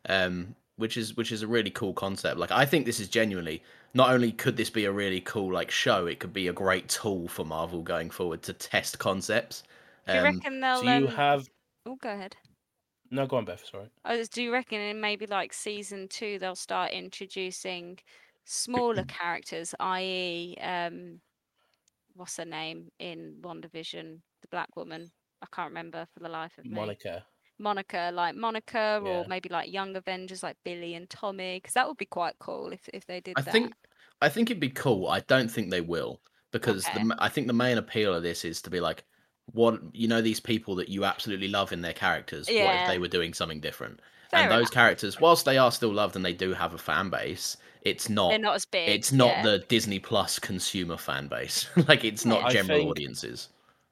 um, 0.10 0.56
which 0.78 0.98
is 0.98 1.16
which 1.18 1.32
is 1.32 1.42
a 1.42 1.48
really 1.48 1.72
cool 1.72 1.94
concept. 1.94 2.38
Like 2.38 2.52
I 2.52 2.66
think 2.66 2.86
this 2.86 3.00
is 3.00 3.10
genuinely 3.10 3.64
not 3.96 4.12
only 4.12 4.32
could 4.32 4.58
this 4.58 4.70
be 4.70 4.86
a 4.86 4.92
really 4.92 5.22
cool 5.22 5.52
like 5.54 5.72
show, 5.72 6.06
it 6.08 6.20
could 6.20 6.34
be 6.34 6.48
a 6.48 6.54
great 6.54 6.90
tool 6.90 7.28
for 7.28 7.46
Marvel 7.46 7.82
going 7.84 8.10
forward 8.12 8.44
to 8.44 8.54
test 8.54 9.00
concepts. 9.00 9.64
Do 10.08 10.18
you 10.18 10.24
Um, 10.24 10.24
reckon 10.24 10.62
they'll? 10.62 10.80
do 10.80 10.90
you 10.90 11.08
um, 11.08 11.08
have 11.08 11.50
Oh, 11.86 11.96
go 11.98 12.12
ahead. 12.14 12.38
no? 13.10 13.28
Go 13.28 13.38
on, 13.38 13.46
Beth. 13.46 13.66
Sorry. 13.66 13.90
Oh, 14.06 14.24
do 14.26 14.44
you 14.44 14.52
reckon 14.52 14.82
in 14.82 15.00
maybe 15.02 15.26
like 15.28 15.54
season 15.54 16.08
two 16.10 16.38
they'll 16.40 16.56
start 16.56 16.92
introducing 16.92 18.00
smaller 18.46 19.04
characters, 19.06 19.74
i.e., 19.80 20.58
um, 20.60 21.22
what's 22.16 22.38
her 22.38 22.46
name 22.46 22.90
in 23.00 23.42
WandaVision, 23.42 24.22
the 24.42 24.50
black 24.50 24.76
woman? 24.78 25.12
I 25.42 25.48
can't 25.54 25.72
remember 25.72 26.08
for 26.14 26.22
the 26.22 26.30
life 26.30 26.58
of 26.60 26.70
me. 26.72 26.98
Monica. 26.98 27.28
Monica, 27.60 28.12
like 28.14 28.36
Monica, 28.36 29.00
Yeah. 29.00 29.04
or 29.04 29.26
maybe 29.26 29.50
like 29.50 29.72
young 29.72 29.96
Avengers 29.98 30.44
like 30.44 30.58
Billy 30.66 30.96
and 30.96 31.10
Tommy, 31.10 31.58
because 31.58 31.74
that 31.76 31.88
would 31.88 31.98
be 31.98 32.06
quite 32.08 32.40
cool 32.40 32.74
if 32.74 32.90
if 32.94 33.06
they 33.08 33.22
did 33.22 33.38
I 33.38 33.42
that. 33.46 33.64
think 33.64 33.76
I 34.22 34.30
think 34.30 34.50
it'd 34.50 34.62
be 34.62 34.70
cool. 34.70 35.08
I 35.08 35.20
don't 35.22 35.50
think 35.50 35.70
they 35.70 35.82
will 35.82 36.22
because 36.52 36.90
Okay. 36.90 36.92
the, 36.92 37.16
I 37.20 37.30
think 37.30 37.48
the 37.48 37.54
main 37.54 37.78
appeal 37.78 38.14
of 38.14 38.24
this 38.24 38.46
is 38.46 38.62
to 38.64 38.70
be 38.70 38.80
like, 38.80 39.06
what 39.52 39.80
you 39.94 40.08
know, 40.08 40.22
these 40.22 40.40
people 40.40 40.76
that 40.76 40.90
you 40.90 41.06
absolutely 41.06 41.48
love 41.48 41.72
in 41.72 41.82
their 41.82 41.94
characters. 41.94 42.50
yeah. 42.50 42.66
What 42.66 42.76
if 42.82 42.88
they 42.88 43.00
were 43.00 43.08
doing 43.08 43.34
something 43.34 43.60
different? 43.60 44.00
Fair 44.32 44.42
and 44.42 44.52
those 44.52 44.70
characters, 44.70 45.20
whilst 45.20 45.46
they 45.46 45.58
are 45.58 45.72
still 45.72 45.94
loved 45.94 46.16
and 46.16 46.26
they 46.26 46.34
do 46.34 46.54
have 46.54 46.74
a 46.74 46.78
fan 46.78 47.10
base, 47.10 47.58
it's 47.84 48.10
not. 48.10 48.30
they're 48.30 48.40
not 48.40 48.56
as 48.56 48.66
big. 48.66 48.90
it's 48.90 49.12
not 49.12 49.28
yeah. 49.28 49.44
the 49.44 49.60
Disney 49.60 50.00
Plus 50.00 50.40
consumer 50.40 50.98
fan 50.98 51.28
base. 51.28 51.70
like 51.88 52.04
it's 52.04 52.26
not 52.26 52.46
I 52.46 52.50
general 52.52 52.90
audiences. 52.90 53.50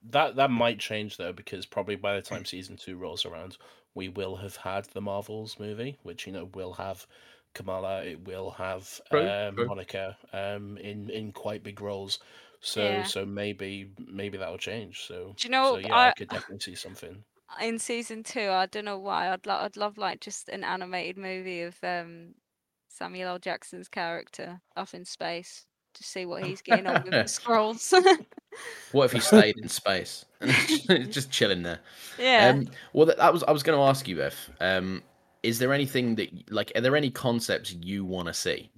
That 0.09 0.35
that 0.37 0.49
might 0.49 0.79
change 0.79 1.17
though, 1.17 1.33
because 1.33 1.65
probably 1.65 1.95
by 1.95 2.15
the 2.15 2.21
time 2.21 2.45
season 2.45 2.75
two 2.75 2.97
rolls 2.97 3.25
around, 3.25 3.57
we 3.93 4.09
will 4.09 4.35
have 4.37 4.55
had 4.55 4.85
the 4.85 5.01
Marvels 5.01 5.59
movie, 5.59 5.99
which 6.03 6.25
you 6.25 6.33
know 6.33 6.49
will 6.55 6.73
have 6.73 7.05
Kamala, 7.53 8.03
it 8.03 8.25
will 8.25 8.51
have 8.51 9.01
True, 9.09 9.27
um, 9.27 9.55
true. 9.55 9.67
Monica 9.67 10.17
um, 10.33 10.77
in 10.77 11.09
in 11.09 11.31
quite 11.31 11.63
big 11.63 11.81
roles. 11.81 12.19
So 12.61 12.81
Yeah. 12.81 13.03
so 13.03 13.25
maybe 13.25 13.91
maybe 14.07 14.37
that'll 14.37 14.57
change. 14.57 15.01
So 15.01 15.33
Do 15.37 15.47
you 15.47 15.51
know 15.51 15.63
so 15.63 15.73
what, 15.73 15.83
yeah, 15.87 15.95
I, 15.95 16.07
I- 16.09 16.13
could 16.13 16.29
definitely 16.29 16.59
see 16.59 16.75
something. 16.75 17.23
in 17.61 17.79
season 17.79 18.23
two, 18.23 18.49
I 18.49 18.67
don't 18.67 18.85
know 18.85 18.99
why. 18.99 19.31
I'd 19.31 19.45
lo- 19.45 19.55
I'd 19.61 19.77
love 19.77 19.97
like 19.97 20.19
just 20.21 20.47
an 20.49 20.63
animated 20.63 21.17
movie 21.17 21.61
of 21.63 21.75
um 21.83 22.35
Samuel 22.89 23.29
L. 23.29 23.39
Jackson's 23.39 23.87
character 23.87 24.61
up 24.75 24.93
in 24.93 25.05
space 25.05 25.65
to 25.95 26.03
see 26.03 26.25
what 26.25 26.43
he's 26.43 26.61
getting 26.61 26.87
on 26.87 27.03
with 27.03 27.11
the 27.11 27.23
Skrulls. 27.25 27.91
What 28.91 29.05
if 29.05 29.11
he 29.13 29.19
stayed 29.19 29.57
in 29.57 29.67
space 29.69 30.25
and 30.39 30.51
just 31.11 31.31
chilling 31.31 31.63
there? 31.63 31.79
yeah. 32.17 32.49
Um, 32.53 32.67
well, 32.93 33.05
that, 33.07 33.17
that 33.17 33.33
was 33.33 33.43
I 33.43 33.51
was 33.51 33.63
going 33.63 33.77
to 33.77 33.83
ask 33.83 34.07
you, 34.07 34.17
Beth. 34.17 34.49
Um, 34.59 35.01
is 35.43 35.57
there 35.59 35.73
anything 35.73 36.15
that 36.15 36.31
y- 36.31 36.43
like 36.49 36.71
are 36.75 36.81
there 36.81 36.95
any 36.95 37.09
concepts 37.09 37.73
you 37.73 38.05
want 38.05 38.27
to 38.27 38.33
see? 38.33 38.69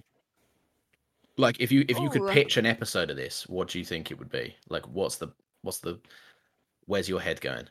Like 1.36 1.56
if 1.60 1.72
you 1.72 1.84
if 1.88 1.98
you 1.98 2.08
could 2.10 2.22
Ooh. 2.22 2.28
pitch 2.30 2.56
an 2.56 2.66
episode 2.66 3.10
of 3.10 3.16
this, 3.16 3.48
what 3.48 3.68
do 3.68 3.78
you 3.78 3.84
think 3.84 4.10
it 4.10 4.18
would 4.18 4.30
be? 4.30 4.54
Like 4.68 4.86
what's 4.88 5.16
the 5.16 5.28
what's 5.62 5.78
the 5.78 5.98
where's 6.86 7.08
your 7.08 7.20
head 7.20 7.40
going? 7.40 7.68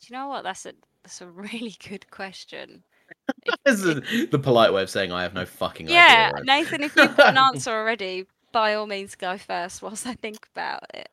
Do 0.00 0.06
you 0.08 0.16
know 0.16 0.28
what? 0.28 0.44
That's 0.44 0.66
a 0.66 0.72
that's 1.02 1.20
a 1.20 1.26
really 1.30 1.76
good 1.88 2.10
question. 2.10 2.82
this 3.64 3.82
is 3.82 4.30
the 4.30 4.38
polite 4.38 4.72
way 4.72 4.82
of 4.82 4.90
saying 4.90 5.12
I 5.12 5.22
have 5.22 5.34
no 5.34 5.44
fucking 5.46 5.88
Yeah, 5.88 6.28
idea. 6.28 6.32
right? 6.34 6.44
Nathan, 6.44 6.82
if 6.82 6.96
you've 6.96 7.16
got 7.16 7.30
an 7.30 7.38
answer 7.54 7.70
already, 7.70 8.26
by 8.52 8.74
all 8.74 8.86
means 8.86 9.14
go 9.14 9.38
first 9.38 9.82
whilst 9.82 10.06
I 10.06 10.14
think 10.14 10.46
about 10.54 10.82
it. 10.94 11.08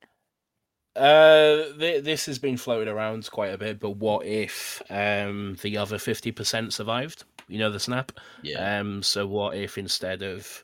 Uh, 0.96 1.72
th- 1.80 2.04
this 2.04 2.26
has 2.26 2.38
been 2.38 2.58
floated 2.58 2.90
around 2.90 3.30
quite 3.32 3.54
a 3.54 3.58
bit, 3.58 3.80
but 3.80 3.92
what 3.92 4.26
if 4.26 4.82
um 4.90 5.56
the 5.62 5.78
other 5.78 5.98
fifty 5.98 6.32
percent 6.32 6.74
survived? 6.74 7.24
You 7.52 7.60
know 7.60 7.72
the 7.72 7.80
snap. 7.80 8.12
Yeah. 8.42 8.80
Um. 8.80 9.04
So 9.04 9.28
what 9.28 9.56
if 9.58 9.78
instead 9.78 10.24
of, 10.24 10.64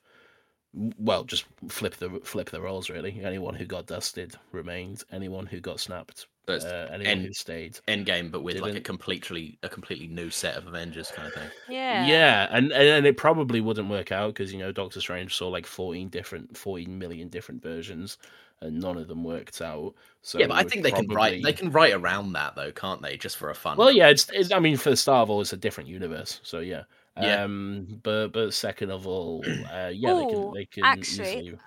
well, 0.97 1.23
just 1.23 1.45
flip 1.69 1.95
the 1.95 2.21
flip 2.23 2.49
the 2.49 2.61
roles 2.61 2.89
really. 2.89 3.19
Anyone 3.23 3.55
who 3.55 3.65
got 3.65 3.87
dusted 3.87 4.35
remained. 4.51 5.03
Anyone 5.11 5.45
who 5.45 5.59
got 5.59 5.79
snapped. 5.79 6.27
So 6.47 6.53
it's 6.53 6.63
Uh, 6.65 6.87
anyone 6.91 7.07
end- 7.07 7.25
who 7.25 7.33
stayed. 7.33 7.77
Endgame, 7.89 8.31
but 8.31 8.41
with 8.41 8.59
like 8.61 8.75
a 8.75 8.79
completely 8.81 9.59
a 9.63 9.69
completely 9.69 10.07
new 10.07 10.29
set 10.29 10.55
of 10.55 10.65
Avengers 10.65 11.11
kind 11.11 11.27
of 11.27 11.33
thing. 11.33 11.49
Yeah. 11.69 12.07
Yeah, 12.07 12.47
and 12.51 12.71
and 12.71 13.05
it 13.05 13.17
probably 13.17 13.59
wouldn't 13.59 13.89
work 13.89 14.11
out 14.13 14.33
because 14.33 14.53
you 14.53 14.59
know 14.59 14.71
Doctor 14.71 15.01
Strange 15.01 15.35
saw 15.35 15.49
like 15.49 15.65
fourteen 15.65 16.07
different, 16.07 16.55
fourteen 16.55 16.97
million 16.97 17.27
different 17.27 17.61
versions, 17.61 18.17
and 18.61 18.79
none 18.79 18.97
of 18.97 19.07
them 19.07 19.23
worked 19.23 19.61
out. 19.61 19.93
So 20.21 20.39
yeah, 20.39 20.47
but 20.47 20.57
I 20.57 20.63
think 20.63 20.83
they 20.83 20.91
can 20.91 21.07
write 21.07 21.43
they 21.43 21.53
can 21.53 21.71
write 21.71 21.93
around 21.93 22.33
that 22.33 22.55
though, 22.55 22.71
can't 22.71 23.01
they? 23.01 23.17
Just 23.17 23.37
for 23.37 23.49
a 23.49 23.55
fun. 23.55 23.77
Well, 23.77 23.91
yeah, 23.91 24.09
it's, 24.09 24.29
it's 24.33 24.51
I 24.51 24.59
mean, 24.59 24.77
for 24.77 24.89
the 24.89 24.97
start 24.97 25.23
of 25.23 25.29
all, 25.29 25.41
it's 25.41 25.53
a 25.53 25.57
different 25.57 25.89
universe, 25.89 26.39
so 26.43 26.59
yeah. 26.59 26.83
Yeah. 27.19 27.43
Um, 27.43 27.99
but 28.03 28.29
but 28.29 28.53
second 28.53 28.91
of 28.91 29.07
all, 29.07 29.43
uh, 29.71 29.89
yeah, 29.93 30.13
they 30.13 30.25
can 30.25 30.53
they 30.53 30.65
can 30.65 30.83
actually, 30.83 31.39
easily. 31.39 31.59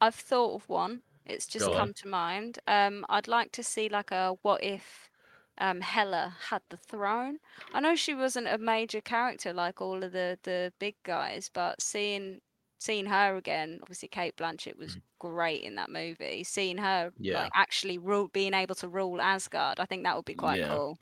I've 0.00 0.14
thought 0.14 0.54
of 0.54 0.68
one. 0.68 1.02
It's 1.26 1.46
just 1.46 1.66
Go 1.66 1.72
on. 1.72 1.78
come 1.78 1.94
to 1.94 2.08
mind. 2.08 2.58
Um, 2.66 3.04
I'd 3.08 3.28
like 3.28 3.52
to 3.52 3.62
see 3.62 3.88
like 3.88 4.10
a 4.10 4.34
what 4.42 4.62
if 4.62 5.10
um 5.58 5.80
Hela 5.80 6.34
had 6.48 6.62
the 6.70 6.76
throne. 6.76 7.38
I 7.72 7.80
know 7.80 7.94
she 7.94 8.14
wasn't 8.14 8.48
a 8.48 8.58
major 8.58 9.00
character 9.00 9.52
like 9.52 9.80
all 9.80 10.02
of 10.02 10.12
the 10.12 10.38
the 10.42 10.72
big 10.78 10.96
guys, 11.04 11.50
but 11.52 11.80
seeing 11.80 12.40
seeing 12.78 13.06
her 13.06 13.36
again, 13.36 13.78
obviously 13.82 14.08
Cate 14.08 14.36
Blanchett 14.36 14.76
was 14.78 14.96
great 15.18 15.62
in 15.62 15.74
that 15.76 15.90
movie. 15.90 16.44
Seeing 16.44 16.78
her 16.78 17.12
Yeah. 17.18 17.42
like 17.42 17.52
actually 17.54 17.98
rule 17.98 18.28
being 18.28 18.54
able 18.54 18.74
to 18.76 18.88
rule 18.88 19.20
Asgard, 19.20 19.80
I 19.80 19.84
think 19.84 20.04
that 20.04 20.16
would 20.16 20.24
be 20.24 20.34
quite 20.34 20.60
Yeah. 20.60 20.68
cool. 20.74 20.98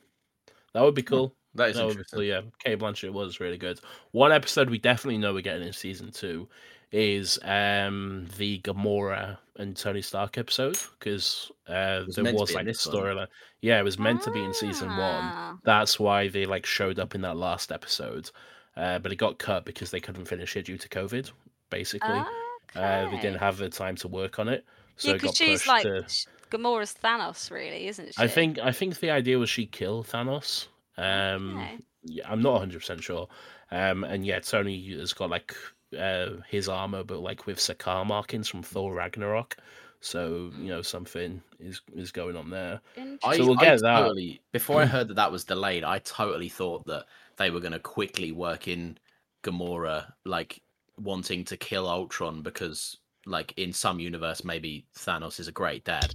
That 0.73 0.83
would 0.83 0.95
be 0.95 1.03
cool. 1.03 1.35
that 1.55 1.71
is 1.71 1.77
That 1.77 1.85
would 1.87 1.89
be 1.95 2.01
interesting. 2.01 2.23
Yeah, 2.25 2.41
Cate 2.65 2.79
Blanchett 2.79 3.13
was 3.13 3.41
really 3.41 3.57
good. 3.59 3.81
One 4.13 4.33
episode 4.33 4.69
we 4.69 4.79
definitely 4.79 5.19
know 5.19 5.33
we're 5.33 5.41
getting 5.41 5.67
in 5.67 5.73
season 5.73 6.11
two 6.13 6.49
is 6.93 7.39
um 7.43 8.27
the 8.37 8.61
Gamora 8.61 9.39
and 9.57 9.77
Tony 9.77 10.03
Stark 10.03 10.39
episode 10.39 10.79
because 10.99 11.51
uh, 11.67 12.03
was 12.07 12.17
there 12.17 12.33
was 12.33 12.55
like 12.55 12.63
a 12.65 12.67
this 12.67 12.87
one. 12.87 12.95
storyline. 12.97 13.27
Yeah, 13.61 13.81
it 13.81 13.85
was 13.85 13.99
meant 13.99 14.23
to 14.23 14.31
be 14.31 14.43
in 14.45 14.53
season 14.55 14.89
one. 14.91 14.99
Ah, 15.01 15.57
That's 15.65 15.99
why 15.99 16.29
they 16.29 16.47
like 16.47 16.65
showed 16.67 16.99
up 16.99 17.15
in 17.15 17.23
that 17.23 17.37
last 17.39 17.73
episode, 17.73 18.31
uh, 18.77 18.99
but 18.99 19.11
it 19.13 19.17
got 19.17 19.39
cut 19.39 19.65
because 19.65 19.91
they 19.91 20.01
couldn't 20.01 20.27
finish 20.27 20.57
it 20.57 20.67
due 20.67 20.79
to 20.79 20.89
COVID. 20.89 21.31
Basically, 21.71 22.27
uh, 22.75 23.07
they 23.07 23.17
didn't 23.17 23.39
have 23.39 23.57
the 23.59 23.69
time 23.69 23.97
to 23.97 24.09
work 24.09 24.39
on 24.39 24.49
it, 24.49 24.65
so 24.97 25.09
Yeah, 25.09 25.15
it 25.15 25.23
got 25.23 25.25
because 25.25 25.37
she's 25.37 25.61
pushed 25.61 25.69
like 25.69 25.83
to. 25.83 26.05
sh- 26.09 26.27
Gamora's 26.51 26.95
Thanos, 26.95 27.51
really, 27.51 27.89
isn't 27.89 28.15
she? 28.15 28.23
I 28.23 28.29
think 28.29 28.59
I 28.59 28.73
think 28.73 28.99
the 29.01 29.11
idea 29.11 29.39
was 29.39 29.51
she 29.51 29.67
kill 29.67 30.05
Thanos. 30.05 30.69
Um, 30.97 31.57
Okay. 31.57 31.79
yeah, 32.05 32.31
I'm 32.31 32.41
not 32.43 32.53
100 32.53 32.79
percent 32.81 33.03
sure. 33.03 33.29
Um, 33.71 34.05
and 34.05 34.25
yeah, 34.25 34.39
Tony 34.41 34.91
has 34.99 35.13
got 35.13 35.31
like 35.31 35.55
uh 35.97 36.37
his 36.49 36.69
armor, 36.69 37.05
but 37.05 37.21
like 37.21 37.47
with 37.47 37.59
Sakaar 37.59 38.07
markings 38.07 38.49
from 38.49 38.63
Thor 38.63 38.95
Ragnarok. 38.95 39.57
So 40.01 40.53
you 40.59 40.69
know 40.69 40.83
something 40.83 41.43
is 41.59 41.81
is 41.95 42.13
going 42.13 42.37
on 42.37 42.51
there. 42.51 42.81
I, 43.23 43.37
So 43.37 43.47
we'll 43.47 43.57
I 43.59 43.65
get 43.65 43.81
that. 43.83 44.03
totally 44.03 44.41
before 44.53 44.81
I 44.81 44.87
heard 44.87 45.09
that 45.09 45.15
that 45.15 45.33
was 45.33 45.45
delayed, 45.45 45.85
I 45.85 45.99
totally 46.01 46.49
thought 46.49 46.87
that 46.87 47.07
they 47.37 47.51
were 47.51 47.61
going 47.61 47.73
to 47.73 47.79
quickly 47.81 48.33
work 48.33 48.69
in 48.69 48.99
Gamora 49.43 50.13
like 50.25 50.63
wanting 50.99 51.45
to 51.45 51.57
kill 51.57 51.89
Ultron 51.89 52.43
because 52.43 52.97
like 53.27 53.53
in 53.57 53.73
some 53.73 53.99
universe 54.01 54.45
maybe 54.45 54.87
Thanos 54.97 55.41
is 55.41 55.49
a 55.49 55.53
great 55.53 55.85
dad 55.85 56.15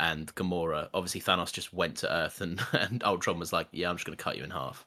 and 0.00 0.32
Gamora 0.34 0.88
obviously 0.94 1.20
Thanos 1.20 1.52
just 1.52 1.72
went 1.72 1.96
to 1.98 2.12
Earth 2.12 2.40
and 2.40 2.60
and 2.72 3.02
Ultron 3.04 3.38
was 3.38 3.52
like 3.52 3.68
yeah 3.72 3.90
I'm 3.90 3.96
just 3.96 4.06
going 4.06 4.16
to 4.16 4.22
cut 4.22 4.36
you 4.36 4.44
in 4.44 4.50
half. 4.50 4.86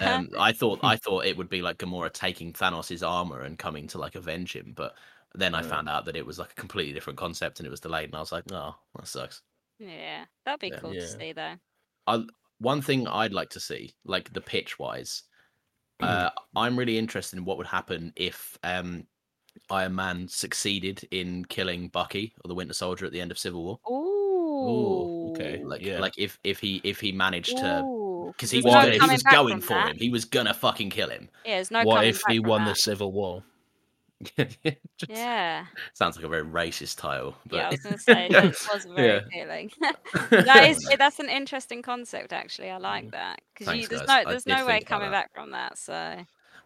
Um, 0.00 0.28
I 0.38 0.52
thought 0.52 0.80
I 0.82 0.96
thought 0.96 1.24
it 1.24 1.36
would 1.36 1.48
be 1.48 1.62
like 1.62 1.78
Gamora 1.78 2.12
taking 2.12 2.52
Thanos' 2.52 3.06
armor 3.06 3.42
and 3.42 3.58
coming 3.58 3.86
to 3.88 3.98
like 3.98 4.14
avenge 4.14 4.54
him, 4.54 4.72
but 4.76 4.94
then 5.34 5.54
I 5.54 5.62
found 5.62 5.88
out 5.88 6.04
that 6.06 6.16
it 6.16 6.26
was 6.26 6.38
like 6.38 6.52
a 6.52 6.54
completely 6.60 6.92
different 6.92 7.18
concept 7.18 7.58
and 7.60 7.66
it 7.66 7.70
was 7.70 7.80
delayed, 7.80 8.06
and 8.10 8.14
I 8.16 8.20
was 8.20 8.32
like, 8.32 8.44
oh, 8.52 8.74
that 8.96 9.06
sucks. 9.06 9.42
yeah, 9.78 10.24
that'd 10.44 10.60
be 10.60 10.68
Yeah. 10.68 10.80
cool 10.80 10.94
Yeah. 10.94 11.00
to 11.00 11.08
see 11.08 11.32
though. 11.32 11.54
I 12.06 12.24
one 12.58 12.82
thing 12.82 13.06
I'd 13.06 13.32
like 13.32 13.50
to 13.50 13.60
see, 13.60 13.94
like 14.04 14.32
the 14.32 14.40
pitch 14.40 14.78
wise, 14.78 15.22
uh, 16.00 16.30
I'm 16.56 16.78
really 16.78 16.98
interested 16.98 17.38
in 17.38 17.44
what 17.44 17.58
would 17.58 17.66
happen 17.66 18.12
if 18.16 18.56
um, 18.62 19.06
Iron 19.70 19.94
Man 19.94 20.28
succeeded 20.28 21.06
in 21.10 21.44
killing 21.46 21.88
Bucky 21.88 22.34
or 22.44 22.48
the 22.48 22.54
Winter 22.54 22.74
Soldier 22.74 23.06
at 23.06 23.12
the 23.12 23.20
end 23.20 23.30
of 23.30 23.38
Civil 23.38 23.64
War. 23.64 23.80
Ooh, 23.90 25.30
okay. 25.32 25.62
Like, 25.64 25.82
Yeah. 25.82 26.00
like 26.00 26.14
if 26.18 26.38
if 26.44 26.58
he 26.58 26.80
if 26.84 27.00
he 27.00 27.12
managed 27.12 27.56
to, 27.58 28.32
because 28.32 28.50
he 28.50 28.58
was 28.58 28.74
no 28.74 28.82
gonna, 28.82 28.92
he 28.92 29.10
was 29.10 29.22
going 29.22 29.60
for 29.60 29.74
that. 29.74 29.90
him. 29.90 29.96
He 29.98 30.10
was 30.10 30.24
gonna 30.24 30.54
fucking 30.54 30.90
kill 30.90 31.10
him. 31.10 31.28
Yeah, 31.44 31.62
no. 31.70 31.84
what 31.84 32.04
if 32.04 32.20
he 32.28 32.38
from 32.38 32.48
won 32.48 32.64
the. 32.64 32.74
Civil 32.74 33.12
War? 33.12 33.42
Yeah, 35.08 35.66
sounds 35.94 36.16
like 36.16 36.24
a 36.24 36.28
very 36.28 36.44
racist 36.44 36.98
title. 36.98 37.36
But... 37.46 37.56
yeah, 37.56 37.66
I 37.66 37.70
was 37.70 37.80
gonna 37.80 37.98
say 37.98 38.28
that 38.30 38.44
was 38.44 38.84
very 38.84 39.08
Yeah. 39.08 39.14
appealing. 39.16 39.70
that 40.30 40.68
is 40.68 40.78
that's 40.98 41.20
an 41.20 41.28
interesting 41.28 41.82
concept 41.82 42.32
actually. 42.32 42.70
I 42.70 42.78
like 42.78 43.06
mm. 43.06 43.10
that 43.12 43.40
because 43.56 43.88
there's 43.88 44.02
guys. 44.02 44.24
no 44.24 44.30
there's 44.30 44.46
no 44.46 44.66
way 44.66 44.80
coming 44.80 45.10
back 45.10 45.32
from 45.32 45.52
that. 45.52 45.78
So 45.78 46.16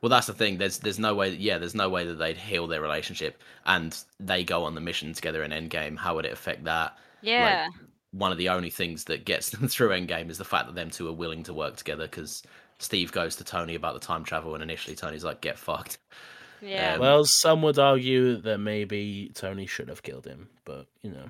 Well, 0.00 0.08
that's 0.10 0.26
the 0.26 0.32
thing. 0.32 0.56
There's 0.58 0.78
there's 0.78 0.98
no 0.98 1.14
way. 1.14 1.30
Yeah, 1.30 1.58
there's 1.58 1.74
no 1.74 1.90
way 1.90 2.06
that 2.06 2.14
they'd 2.14 2.38
heal 2.38 2.66
their 2.66 2.80
relationship, 2.80 3.42
and 3.66 3.96
they 4.18 4.44
go 4.44 4.64
on 4.64 4.74
the 4.74 4.80
mission 4.80 5.12
together 5.12 5.42
in 5.42 5.50
Endgame. 5.50 5.98
How 5.98 6.14
would 6.14 6.24
it 6.24 6.32
affect 6.32 6.64
that? 6.64 6.96
yeah, 7.20 7.68
One 8.12 8.32
of 8.32 8.38
the 8.38 8.48
only 8.48 8.70
things 8.70 9.04
that 9.04 9.26
gets 9.26 9.50
them 9.50 9.68
through 9.68 9.90
Endgame 9.90 10.30
is 10.30 10.38
the 10.38 10.44
fact 10.44 10.66
that 10.66 10.74
them 10.74 10.90
two 10.90 11.06
are 11.08 11.12
willing 11.12 11.42
to 11.44 11.52
work 11.52 11.76
together. 11.76 12.04
Because 12.04 12.42
Steve 12.78 13.12
goes 13.12 13.36
to 13.36 13.44
Tony 13.44 13.74
about 13.74 13.92
the 13.92 14.00
time 14.00 14.24
travel, 14.24 14.54
and 14.54 14.62
initially 14.62 14.96
Tony's 14.96 15.24
like, 15.24 15.42
"Get 15.42 15.58
fucked." 15.58 15.98
Yeah. 16.62 16.94
um, 16.94 17.00
Well, 17.00 17.24
some 17.24 17.62
would 17.62 17.78
argue 17.78 18.36
that 18.42 18.58
maybe 18.58 19.30
Tony 19.34 19.66
should 19.66 19.88
have 19.88 20.02
killed 20.02 20.26
him, 20.26 20.48
but 20.64 20.86
you 21.02 21.10
know, 21.10 21.28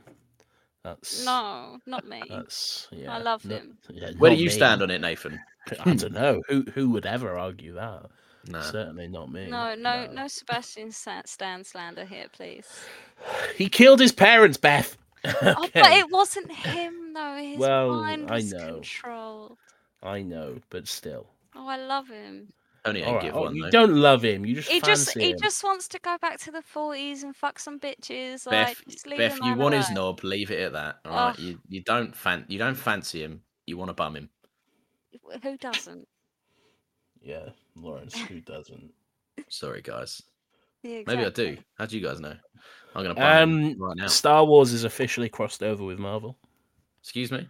that's 0.85 1.25
no, 1.25 1.79
not 1.87 2.07
me. 2.07 2.23
That's 2.29 2.89
yeah. 2.91 3.13
I 3.15 3.19
love 3.19 3.45
not- 3.45 3.59
him. 3.61 3.79
yeah, 3.91 4.11
Where 4.19 4.31
do 4.31 4.37
you 4.37 4.47
me. 4.47 4.51
stand 4.51 4.83
on 4.83 4.91
it, 4.91 5.01
Nathan? 5.01 5.41
I 5.85 5.95
don't 5.95 6.13
know 6.13 6.43
who 6.49 6.63
who 6.75 6.91
would 6.91 7.07
ever 7.07 7.37
argue 7.39 7.75
that. 7.75 8.07
No. 8.49 8.61
Certainly 8.61 9.07
not 9.07 9.31
me. 9.31 9.47
No, 9.47 9.77
no, 9.77 10.09
no, 10.11 10.27
Sebastian 10.27 10.91
Sa- 10.91 11.23
Stan 11.27 11.63
slander 11.65 12.05
here, 12.05 12.27
please. 12.33 12.67
He 13.57 13.69
killed 13.69 14.01
his 14.01 14.11
parents, 14.13 14.57
Beth. 14.59 14.97
Oh, 15.25 15.69
but 15.73 15.93
it 15.93 16.11
wasn't 16.11 16.51
him 16.51 17.13
though. 17.15 17.37
His 17.37 17.57
Well, 17.59 18.01
mind 18.03 18.29
I 18.29 18.35
was 18.35 18.53
know. 18.53 18.75
controlled. 18.75 19.59
I 20.03 20.23
know, 20.23 20.59
but 20.71 20.89
still. 20.89 21.27
Oh, 21.55 21.69
I 21.69 21.77
love 21.77 22.09
him. 22.09 22.53
Only 22.85 23.03
All 23.05 23.11
ain't 23.11 23.17
right, 23.17 23.25
give 23.27 23.37
oh, 23.37 23.41
one 23.43 23.55
you 23.55 23.63
though. 23.63 23.71
don't 23.71 23.95
love 23.95 24.25
him. 24.25 24.45
You 24.45 24.57
just 24.57 24.69
He 24.69 24.81
just 24.81 25.07
fancy 25.13 25.21
he 25.21 25.31
him. 25.33 25.39
just 25.41 25.63
wants 25.63 25.87
to 25.89 26.01
go 26.01 26.17
back 26.21 26.41
to 26.41 26.51
the 26.51 26.63
forties 26.63 27.23
and 27.23 27.35
fuck 27.37 27.61
some 27.61 27.79
bitches. 27.79 28.45
Beth, 28.51 28.77
like, 29.07 29.19
Beth, 29.19 29.39
you 29.45 29.55
want 29.55 29.75
his 29.77 29.89
knob. 29.91 30.25
Leave 30.25 30.51
it 30.51 30.61
at 30.61 30.73
that. 30.73 30.97
All 31.05 31.13
right. 31.13 31.31
Ugh. 31.31 31.39
You 31.39 31.59
you 31.69 31.83
don't 31.85 32.15
fan 32.17 32.45
you 32.49 32.59
don't 32.59 32.75
fancy 32.75 33.23
him. 33.23 33.41
You 33.67 33.77
want 33.77 33.91
to 33.91 33.95
bum 33.95 34.17
him. 34.17 34.29
Who 35.45 35.57
doesn't? 35.59 36.09
Yeah, 37.23 37.51
Lawrence, 37.77 38.19
who 38.19 38.41
doesn't? 38.55 38.91
Sorry, 39.49 39.81
guys. 39.81 40.21
Yeah, 40.83 41.03
Maybe 41.07 41.25
I 41.25 41.31
do. 41.31 41.57
How 41.79 41.87
do 41.87 41.97
you 41.97 42.05
guys 42.05 42.19
know? 42.19 42.35
I'm 42.97 43.03
gonna 43.05 43.15
bum 43.15 43.25
Um, 43.25 43.77
right 43.79 43.97
now. 43.97 44.09
Star 44.09 44.45
Wars 44.45 44.73
is 44.73 44.83
officially 44.83 45.29
crossed 45.29 45.63
over 45.63 45.85
with 45.85 46.01
Marvel. 46.01 46.37
Excuse 47.01 47.31
me. 47.31 47.47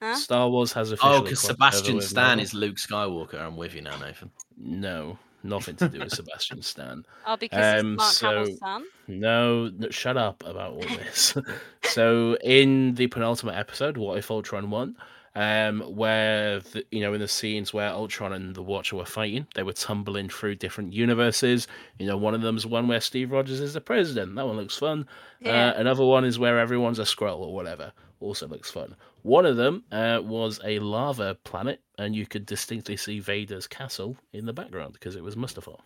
Huh? 0.00 0.14
Star 0.14 0.48
Wars 0.48 0.72
has 0.74 0.92
officially. 0.92 1.16
Oh, 1.16 1.22
because 1.22 1.40
crossed 1.40 1.50
over 1.50 1.70
Sebastian 1.70 1.96
with 1.96 2.04
Stan 2.04 2.24
Marvel. 2.24 2.44
is 2.44 2.54
Luke 2.54 2.76
Skywalker. 2.76 3.40
I'm 3.40 3.56
with 3.56 3.74
you 3.74 3.82
now, 3.82 3.96
Nathan. 3.98 4.30
No, 4.56 5.18
nothing 5.42 5.76
to 5.76 5.88
do 5.88 6.00
with 6.00 6.12
Sebastian 6.12 6.62
Stan. 6.62 7.04
Oh, 7.26 7.36
because 7.36 7.80
Um, 7.80 7.92
it's 7.94 7.98
Mark 7.98 8.12
so- 8.12 8.26
Hamill's 8.44 8.58
son. 8.58 8.84
No, 9.08 9.68
no, 9.68 9.90
shut 9.90 10.16
up 10.16 10.42
about 10.46 10.72
all 10.72 10.80
this. 10.80 11.36
so, 11.84 12.36
in 12.42 12.94
the 12.94 13.06
penultimate 13.08 13.56
episode, 13.56 13.96
What 13.96 14.18
If 14.18 14.30
Ultron 14.30 14.70
won? 14.70 14.96
Um, 15.34 15.80
where 15.94 16.60
the, 16.60 16.86
you 16.90 17.02
know, 17.02 17.12
in 17.12 17.20
the 17.20 17.28
scenes 17.28 17.74
where 17.74 17.90
Ultron 17.90 18.32
and 18.32 18.54
the 18.54 18.62
Watcher 18.62 18.96
were 18.96 19.04
fighting, 19.04 19.46
they 19.54 19.62
were 19.62 19.74
tumbling 19.74 20.30
through 20.30 20.54
different 20.54 20.94
universes. 20.94 21.68
You 21.98 22.06
know, 22.06 22.16
one 22.16 22.34
of 22.34 22.40
them's 22.40 22.64
one 22.64 22.88
where 22.88 23.02
Steve 23.02 23.30
Rogers 23.32 23.60
is 23.60 23.74
the 23.74 23.82
president. 23.82 24.34
That 24.36 24.46
one 24.46 24.56
looks 24.56 24.78
fun. 24.78 25.06
Yeah. 25.40 25.72
Uh, 25.72 25.74
another 25.80 26.04
one 26.06 26.24
is 26.24 26.38
where 26.38 26.58
everyone's 26.58 26.98
a 26.98 27.02
Skrull 27.02 27.40
or 27.40 27.54
whatever. 27.54 27.92
Also 28.20 28.48
looks 28.48 28.70
fun. 28.70 28.96
One 29.22 29.44
of 29.44 29.56
them 29.56 29.84
uh, 29.92 30.20
was 30.24 30.58
a 30.64 30.78
lava 30.78 31.36
planet, 31.44 31.80
and 31.98 32.14
you 32.16 32.26
could 32.26 32.46
distinctly 32.46 32.96
see 32.96 33.20
Vader's 33.20 33.66
castle 33.66 34.16
in 34.32 34.46
the 34.46 34.52
background 34.52 34.94
because 34.94 35.16
it 35.16 35.22
was 35.22 35.36
Mustafar. 35.36 35.78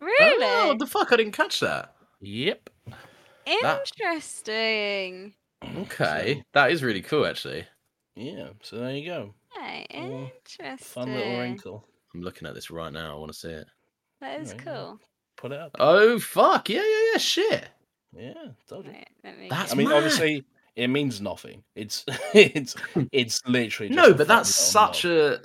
Really? 0.00 0.46
Oh, 0.46 0.68
what 0.68 0.78
the 0.78 0.86
fuck! 0.86 1.12
I 1.12 1.16
didn't 1.16 1.32
catch 1.32 1.60
that. 1.60 1.94
Yep. 2.20 2.70
that- 3.62 3.90
Interesting. 3.98 5.34
Okay, 5.78 6.44
that 6.52 6.70
is 6.70 6.82
really 6.82 7.00
cool. 7.02 7.24
Actually, 7.26 7.66
Yeah. 8.14 8.50
So 8.62 8.76
there 8.78 8.94
you 8.94 9.06
go. 9.06 9.34
Hey, 9.58 9.86
Oh, 9.94 10.30
interesting. 10.44 10.76
Fun 10.78 11.14
little 11.14 11.40
wrinkle. 11.40 11.84
I'm 12.14 12.20
looking 12.22 12.46
at 12.46 12.54
this 12.54 12.70
right 12.70 12.92
now. 12.92 13.16
I 13.16 13.18
want 13.18 13.32
to 13.32 13.38
see 13.38 13.48
it. 13.50 13.66
That 14.20 14.40
is 14.40 14.50
Alright, 14.52 14.66
yeah. 14.66 14.72
cool. 14.74 15.00
Put 15.36 15.52
it 15.52 15.60
up. 15.60 15.74
Oh 15.78 16.18
fuck! 16.18 16.68
Yeah, 16.68 16.82
yeah, 16.82 17.10
yeah. 17.12 17.18
Shit. 17.18 17.68
Yeah, 18.16 18.32
told 18.68 18.84
you. 18.86 18.92
Wait, 18.92 19.08
let 19.24 19.38
me... 19.38 19.48
That's 19.50 19.72
I 19.72 19.74
mean, 19.74 19.88
mad. 19.88 19.96
obviously, 19.96 20.44
it 20.76 20.88
means 20.88 21.20
nothing. 21.20 21.62
It's 21.74 22.04
it's 22.34 22.74
it's 23.12 23.40
literally 23.46 23.88
just 23.94 23.96
No, 24.08 24.14
but 24.14 24.26
that's 24.28 24.54
such 24.54 25.04
a 25.04 25.40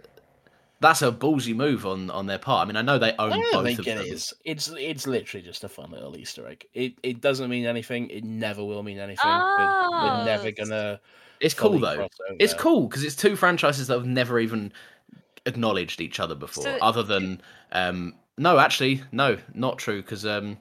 that's 0.81 1.01
a 1.01 1.11
ballsy 1.11 1.53
move 1.55 1.85
on 1.85 2.09
on 2.09 2.25
their 2.25 2.37
part. 2.39 2.65
I 2.65 2.67
mean, 2.67 2.77
I 2.77 2.81
know 2.81 2.97
they 2.97 3.13
own 3.19 3.33
I 3.33 3.37
both 3.37 3.51
don't 3.51 3.63
think 3.65 3.79
of 3.79 3.87
it 3.87 3.97
them. 3.97 4.05
is. 4.07 4.33
It's 4.45 4.69
it's 4.77 5.05
literally 5.07 5.45
just 5.45 5.63
a 5.63 5.69
fun 5.69 5.91
little 5.91 6.15
Easter 6.17 6.47
egg. 6.47 6.65
It 6.73 6.93
it 7.03 7.19
doesn't 7.21 7.49
mean 7.49 7.65
anything. 7.65 8.09
It 8.09 8.23
never 8.23 8.63
will 8.63 8.81
mean 8.83 8.97
anything. 8.99 9.29
We're, 9.29 9.89
we're 9.91 10.25
never 10.25 10.47
Oh. 10.47 10.51
gonna. 10.51 10.99
It's 11.41 11.53
cool 11.53 11.79
though. 11.79 11.95
cross 11.95 12.09
It's 12.39 12.53
cool 12.53 12.87
because 12.87 13.03
it's 13.03 13.15
two 13.15 13.35
franchises 13.35 13.87
that 13.87 13.95
have 13.97 14.05
never 14.07 14.39
even 14.39 14.71
acknowledged 15.45 16.01
each 16.01 16.19
other 16.19 16.35
before, 16.35 16.63
So- 16.63 16.77
other 16.81 17.03
than 17.03 17.41
um 17.71 18.15
no, 18.37 18.57
actually, 18.57 19.01
no, 19.11 19.37
not 19.53 19.77
true 19.79 20.01
because 20.01 20.25
um 20.25 20.57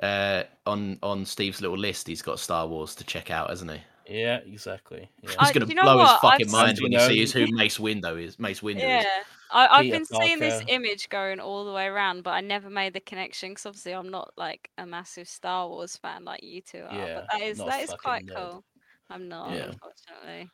uh 0.00 0.42
on 0.66 0.98
on 1.02 1.24
Steve's 1.24 1.60
little 1.60 1.78
list, 1.78 2.06
he's 2.08 2.22
got 2.22 2.38
Star 2.40 2.66
Wars 2.66 2.94
to 2.96 3.04
check 3.04 3.30
out, 3.30 3.50
hasn't 3.50 3.70
he? 3.70 3.78
Yeah, 4.08 4.38
exactly. 4.46 5.08
Yeah. 5.22 5.30
He's 5.40 5.52
gonna 5.52 5.66
do 5.66 5.70
you 5.70 5.74
know 5.76 5.82
blow 5.82 5.98
his 5.98 6.08
what? 6.08 6.14
I've 6.14 6.20
fucking 6.32 6.48
seen- 6.48 6.52
mind 6.60 6.78
when 6.82 6.92
he 6.92 6.98
sees 7.00 7.32
who 7.32 7.46
Mace 7.50 7.78
Windu 7.78 8.22
is. 8.22 8.38
Mace 8.38 8.60
Windu 8.60 8.80
Yeah, 8.80 9.00
is. 9.00 9.06
I, 9.50 9.66
I've 9.68 9.82
Peter 9.82 9.96
been 9.98 10.04
seeing 10.06 10.38
this 10.40 10.62
image 10.68 11.08
going 11.08 11.40
all 11.40 11.64
the 11.64 11.72
way 11.72 11.86
around, 11.86 12.22
but 12.24 12.30
I 12.32 12.40
never 12.40 12.68
made 12.68 12.92
the 12.92 13.00
connection 13.00 13.50
because 13.50 13.66
obviously 13.66 13.92
I'm 13.92 14.10
not 14.10 14.32
like 14.36 14.68
a 14.78 14.84
massive 14.86 15.28
Star 15.28 15.68
Wars 15.68 15.96
fan 15.96 16.24
like 16.24 16.42
you 16.42 16.60
two 16.60 16.82
are. 16.88 16.94
Yeah, 16.94 17.14
but 17.14 17.26
that 17.32 17.42
is 17.42 17.58
that 17.58 17.82
is 17.82 17.94
quite 18.02 18.26
nerd. 18.26 18.34
cool. 18.36 18.64
I'm 19.10 19.28
not, 19.28 19.52
Yeah. 19.52 19.66
unfortunately. 19.70 20.50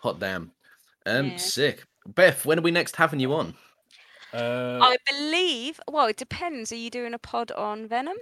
Hot 0.00 0.18
damn. 0.20 0.52
Um, 1.06 1.30
Yeah. 1.30 1.36
sick. 1.38 1.84
Beth, 2.06 2.44
when 2.44 2.58
are 2.58 2.62
we 2.62 2.70
next 2.70 2.96
having 2.96 3.20
you 3.20 3.32
on? 3.34 3.54
Uh, 4.34 4.78
I 4.82 4.96
believe. 5.10 5.80
Well, 5.90 6.06
it 6.06 6.16
depends. 6.16 6.72
Are 6.72 6.76
you 6.76 6.90
doing 6.90 7.14
a 7.14 7.18
pod 7.18 7.52
on 7.52 7.86
Venom? 7.86 8.16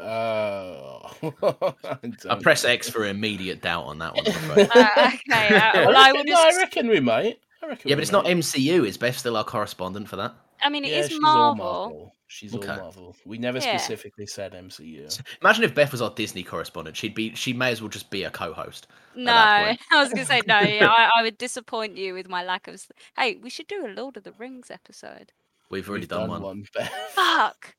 Uh, 0.00 1.08
I, 1.22 2.12
I 2.30 2.34
press. 2.40 2.64
X 2.64 2.88
for 2.88 3.06
immediate 3.06 3.62
doubt 3.62 3.84
on 3.84 3.98
that 3.98 4.14
one. 4.14 4.26
I'm. 4.26 4.34
Uh, 4.74 5.10
okay. 5.14 5.56
Uh, 5.56 5.86
well, 5.86 5.96
I 5.96 6.12
would 6.12 6.18
reckon, 6.18 6.32
no, 6.32 6.36
I 6.36 6.56
reckon 6.56 6.88
we 6.88 7.00
might. 7.00 7.38
I 7.62 7.66
reckon 7.68 7.88
yeah, 7.88 7.94
but 7.96 8.02
it's 8.02 8.12
not. 8.12 8.24
MCU. 8.26 8.86
Is 8.86 8.96
Beth 8.96 9.16
still 9.18 9.36
our 9.36 9.44
correspondent 9.44 10.08
for 10.08 10.16
that? 10.16 10.34
I 10.62 10.68
mean, 10.70 10.84
it 10.84 10.90
yeah, 10.92 11.00
is 11.00 11.08
she's 11.10 11.20
Marvel. 11.20 11.64
all 11.64 11.84
Marvel. 11.88 12.14
She's 12.26 12.54
Okay. 12.54 12.68
all 12.68 12.76
Marvel. 12.78 13.16
We 13.26 13.38
never 13.38 13.58
Yeah. 13.58 13.76
specifically 13.76 14.26
said 14.26 14.52
MCU. 14.54 15.20
Imagine 15.42 15.64
if 15.64 15.74
Beth 15.74 15.92
was 15.92 16.00
our 16.02 16.10
Disney 16.10 16.42
correspondent. 16.42 16.96
She'd 16.96 17.14
be. 17.14 17.34
She 17.34 17.52
may 17.52 17.70
as 17.70 17.80
well 17.82 17.90
just 17.90 18.10
be 18.10 18.24
a 18.24 18.30
co-host. 18.30 18.86
No, 19.14 19.32
I 19.34 19.76
was 19.92 20.08
gonna 20.10 20.24
say 20.24 20.40
no. 20.46 20.58
Yeah, 20.60 20.88
I, 20.88 21.10
I 21.18 21.22
would 21.22 21.38
disappoint 21.38 21.96
you 21.96 22.14
with 22.14 22.28
my 22.28 22.42
lack 22.42 22.66
of. 22.66 22.82
Hey, 23.16 23.36
we 23.36 23.50
should 23.50 23.66
do 23.66 23.86
a 23.86 23.88
Lord 23.88 24.16
of 24.16 24.24
the 24.24 24.32
Rings 24.32 24.70
episode. 24.70 25.32
We've 25.70 25.88
already 25.88 26.02
We've 26.02 26.08
done, 26.10 26.28
one. 26.42 26.64
Beth. 26.74 26.90
Fuck. 27.10 27.74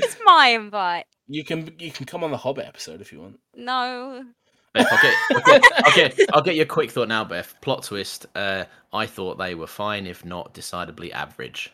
What? 0.00 0.04
It's 0.04 0.16
my 0.24 0.48
invite. 0.48 1.06
You 1.28 1.44
can 1.44 1.74
you 1.78 1.90
can 1.90 2.06
come 2.06 2.24
on 2.24 2.30
the 2.30 2.36
Hobbit 2.36 2.66
episode 2.66 3.00
if 3.00 3.12
you 3.12 3.20
want. 3.20 3.40
No. 3.54 4.24
Beth, 4.74 4.88
I'll 4.90 5.02
get, 5.02 5.14
I'll 5.30 5.42
get, 5.42 5.72
I'll 5.84 5.94
get, 5.94 6.18
I'll 6.34 6.42
get 6.42 6.56
your 6.56 6.66
quick 6.66 6.90
thought 6.90 7.08
now, 7.08 7.24
Beth. 7.24 7.54
Plot 7.60 7.82
twist. 7.82 8.26
Uh, 8.34 8.64
I 8.92 9.04
thought 9.06 9.36
they 9.36 9.54
were 9.54 9.66
fine, 9.66 10.06
if 10.06 10.24
not 10.24 10.54
decidedly 10.54 11.12
average. 11.12 11.72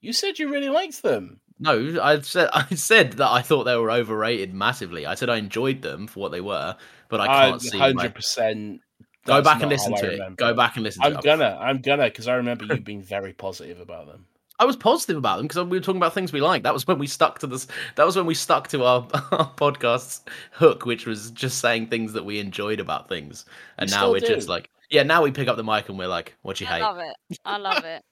You 0.00 0.12
said 0.12 0.38
you 0.40 0.50
really 0.50 0.68
liked 0.68 1.02
them. 1.02 1.40
No, 1.60 2.00
I 2.02 2.20
said 2.20 2.50
I 2.52 2.66
said 2.74 3.14
that 3.14 3.30
I 3.30 3.42
thought 3.42 3.64
they 3.64 3.76
were 3.76 3.90
overrated 3.90 4.52
massively. 4.52 5.06
I 5.06 5.14
said 5.14 5.30
I 5.30 5.36
enjoyed 5.36 5.82
them 5.82 6.06
for 6.06 6.20
what 6.20 6.32
they 6.32 6.40
were, 6.40 6.76
but 7.08 7.20
I 7.20 7.26
can't 7.26 7.62
see. 7.62 7.78
Hundred 7.78 8.14
percent. 8.14 8.80
Go 9.24 9.40
back 9.40 9.62
and 9.62 9.70
listen 9.70 9.94
to 9.94 10.10
it. 10.10 10.36
Go 10.36 10.52
back 10.54 10.74
and 10.74 10.82
listen 10.82 11.02
to 11.02 11.08
I'm 11.08 11.16
it. 11.16 11.22
gonna. 11.22 11.56
I'm 11.60 11.80
gonna 11.80 12.04
because 12.04 12.26
I 12.26 12.34
remember 12.34 12.64
you 12.64 12.80
being 12.80 13.02
very 13.02 13.32
positive 13.32 13.80
about 13.80 14.08
them. 14.08 14.26
I 14.58 14.64
was 14.64 14.76
positive 14.76 15.16
about 15.16 15.38
them 15.38 15.46
because 15.48 15.64
we 15.64 15.76
were 15.78 15.82
talking 15.82 15.96
about 15.96 16.14
things 16.14 16.32
we 16.32 16.40
liked. 16.40 16.62
That 16.64 16.74
was 16.74 16.86
when 16.86 16.98
we 16.98 17.06
stuck 17.06 17.38
to 17.40 17.46
this. 17.46 17.66
That 17.96 18.06
was 18.06 18.16
when 18.16 18.26
we 18.26 18.34
stuck 18.34 18.68
to 18.68 18.84
our, 18.84 19.00
our 19.32 19.50
podcast's 19.56 20.20
hook, 20.52 20.84
which 20.86 21.06
was 21.06 21.30
just 21.32 21.58
saying 21.58 21.88
things 21.88 22.12
that 22.12 22.24
we 22.24 22.38
enjoyed 22.38 22.78
about 22.78 23.08
things. 23.08 23.44
And 23.78 23.90
We 23.90 23.96
now 23.96 24.10
we're 24.12 24.20
just 24.20 24.48
like, 24.48 24.70
yeah. 24.90 25.02
Now 25.02 25.22
we 25.22 25.32
pick 25.32 25.48
up 25.48 25.56
the 25.56 25.64
mic 25.64 25.88
and 25.88 25.98
we're 25.98 26.06
like, 26.06 26.36
what 26.42 26.56
do 26.58 26.64
you 26.64 26.70
I 26.70 26.74
hate? 26.74 26.82
I 26.82 26.86
love 26.86 26.98
it. 26.98 27.16
I 27.44 27.56
love 27.56 27.84
it. 27.84 28.04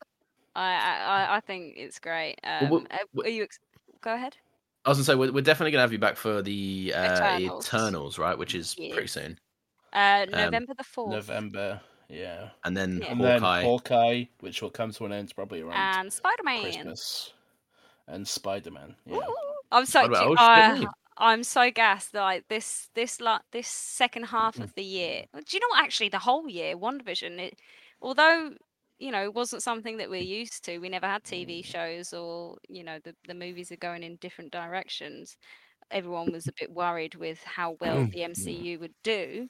I, 0.57 0.73
I 0.73 1.37
I- 1.37 1.41
think 1.41 1.75
it's 1.77 1.99
great. 2.01 2.37
Um, 2.43 2.71
Well, 2.71 2.85
uh, 2.91 2.97
w- 3.15 3.31
are 3.31 3.35
you? 3.35 3.45
Ex- 3.45 3.59
Go 4.01 4.15
ahead. 4.15 4.37
I 4.85 4.89
was 4.89 4.97
gonna 4.99 5.05
say 5.05 5.15
we're, 5.15 5.31
we're 5.31 5.43
definitely 5.43 5.73
gonna 5.73 5.83
have 5.83 5.93
you 5.93 5.99
back 5.99 6.17
for 6.17 6.41
the 6.43 6.93
uh, 6.97 7.15
Eternals. 7.15 7.67
Eternals, 7.67 8.19
right? 8.19 8.37
Which 8.37 8.55
is 8.55 8.75
pretty 8.75 9.07
soon, 9.09 9.39
Uh, 9.93 10.25
Um, 10.33 10.41
November 10.41 10.73
the 10.77 10.85
fourth. 10.85 11.11
November, 11.13 11.81
yeah, 12.11 12.51
and 12.65 12.77
then 12.77 12.99
Yeah. 12.99 13.13
and 13.13 13.21
Hawkeye. 13.21 13.57
then 13.61 13.65
Hawkeye, 13.65 14.25
which 14.41 14.63
will 14.63 14.71
come 14.71 14.93
to 14.93 15.05
an 15.07 15.13
end 15.13 15.33
probably 15.35 15.61
around 15.61 15.99
And 15.99 16.13
Spider 16.13 16.43
Man. 16.43 16.63
Christmas, 16.63 17.33
and 18.07 18.27
Spider 18.27 18.71
Man. 18.71 18.97
Yeah, 19.07 19.21
I'm 19.71 19.87
so. 19.87 20.03
What 20.03 20.11
about- 20.11 20.29
do- 20.29 20.35
I- 20.39 20.71
really? 20.73 20.87
I'm 21.17 21.45
so 21.45 21.71
gassed 21.71 22.13
that 22.13 22.23
like 22.23 22.49
this 22.49 22.89
this 22.95 23.21
la- 23.21 23.43
this 23.53 23.69
second 23.69 24.25
half 24.25 24.59
of 24.59 24.75
the 24.75 24.83
year. 24.83 25.27
Do 25.35 25.43
you 25.53 25.61
know 25.61 25.69
what? 25.71 25.85
Actually, 25.85 26.09
the 26.09 26.19
whole 26.19 26.49
year, 26.49 26.77
WandaVision. 26.77 27.39
It, 27.39 27.59
although 28.01 28.55
you 29.01 29.11
know, 29.11 29.25
it 29.25 29.35
wasn't 29.35 29.63
something 29.63 29.97
that 29.97 30.11
we're 30.11 30.23
used 30.23 30.63
to. 30.67 30.79
We 30.79 30.91
never 30.91 31.07
had 31.07 31.25
TV 31.25 31.61
mm. 31.61 31.65
shows, 31.65 32.13
or 32.13 32.59
you 32.69 32.85
know, 32.85 32.99
the 33.03 33.15
the 33.27 33.35
movies 33.35 33.73
are 33.73 33.77
going 33.77 34.03
in 34.03 34.17
different 34.17 34.53
directions. 34.53 35.37
Everyone 35.91 36.31
was 36.31 36.47
a 36.47 36.53
bit 36.59 36.71
worried 36.71 37.15
with 37.17 37.43
how 37.43 37.77
well 37.81 37.99
mm. 37.99 38.13
the 38.13 38.21
MCU 38.21 38.79
would 38.79 38.95
do. 39.03 39.49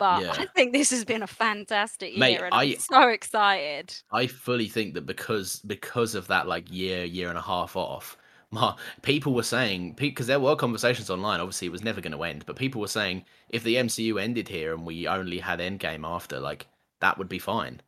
But 0.00 0.22
Yeah. 0.22 0.32
I 0.36 0.46
think 0.46 0.72
this 0.72 0.90
has 0.90 1.04
been 1.04 1.22
a 1.22 1.26
fantastic 1.26 2.16
year, 2.16 2.46
and 2.46 2.54
I- 2.54 2.62
I'm 2.64 2.78
so 2.78 3.08
excited. 3.08 3.94
I 4.10 4.26
fully 4.26 4.66
think 4.66 4.94
that 4.94 5.04
because 5.06 5.60
because 5.66 6.14
of 6.14 6.26
that 6.28 6.48
like 6.48 6.72
year 6.72 7.04
year 7.04 7.28
and 7.28 7.36
a 7.38 7.42
half 7.42 7.76
off, 7.76 8.16
my, 8.50 8.74
people 9.02 9.34
were 9.34 9.42
saying 9.44 9.92
because 9.92 10.26
there 10.26 10.40
were 10.40 10.56
conversations 10.56 11.10
online. 11.10 11.38
Obviously, 11.38 11.66
it 11.68 11.72
was 11.72 11.84
never 11.84 12.00
going 12.00 12.16
to 12.16 12.22
end, 12.24 12.44
but 12.46 12.56
people 12.56 12.80
were 12.80 12.88
saying 12.88 13.26
if 13.50 13.62
the 13.62 13.76
MCU 13.76 14.20
ended 14.20 14.48
here 14.48 14.72
and 14.74 14.86
we 14.86 15.06
only 15.06 15.38
had 15.38 15.60
Endgame 15.60 16.08
after, 16.08 16.40
like 16.40 16.66
that 17.00 17.18
would 17.18 17.28
be 17.28 17.38
fine. 17.38 17.80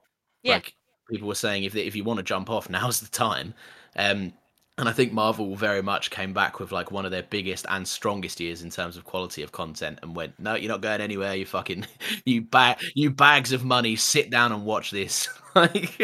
Yeah. 0.43 0.57
Like 0.57 0.75
people 1.11 1.29
were 1.29 1.35
saying, 1.35 1.65
if 1.65 1.75
if 1.75 1.97
you 1.97 2.05
want 2.05 2.19
to 2.19 2.23
jump 2.23 2.51
off, 2.51 2.69
now's 2.79 3.01
the 3.01 3.09
time. 3.09 3.55
Um, 3.97 4.35
and 4.79 4.89
I 4.89 4.93
think 4.93 5.13
Marvel 5.13 5.55
very 5.55 5.83
much 5.83 6.11
came 6.11 6.33
back 6.33 6.59
with 6.59 6.73
like 6.73 6.91
one 6.91 7.05
of 7.05 7.11
their 7.11 7.23
biggest 7.23 7.67
and 7.69 7.87
strongest 7.87 8.41
years 8.41 8.63
in 8.63 8.71
terms 8.71 8.97
of 8.97 9.05
quality 9.05 9.43
of 9.43 9.53
content, 9.53 9.99
and 10.03 10.17
went, 10.17 10.39
"No, 10.39 10.55
you're 10.55 10.71
not 10.71 10.81
going 10.81 11.03
anywhere. 11.03 11.35
You 11.35 11.45
fucking, 11.45 11.87
you 12.25 12.43
bag, 12.43 12.79
you 12.95 13.11
bags 13.11 13.53
of 13.53 13.65
money. 13.65 13.97
Sit 13.97 14.31
down 14.31 14.51
and 14.51 14.65
watch 14.65 14.91
this." 14.91 15.29
like, 15.55 16.01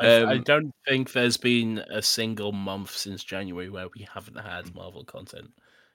I, 0.00 0.06
I 0.06 0.22
um, 0.34 0.42
don't 0.44 0.72
think 0.86 1.12
there's 1.12 1.36
been 1.36 1.78
a 1.90 2.00
single 2.00 2.52
month 2.52 2.90
since 2.90 3.24
January 3.24 3.70
where 3.70 3.88
we 3.96 4.06
haven't 4.14 4.38
had 4.38 4.72
Marvel 4.74 5.04
content. 5.04 5.50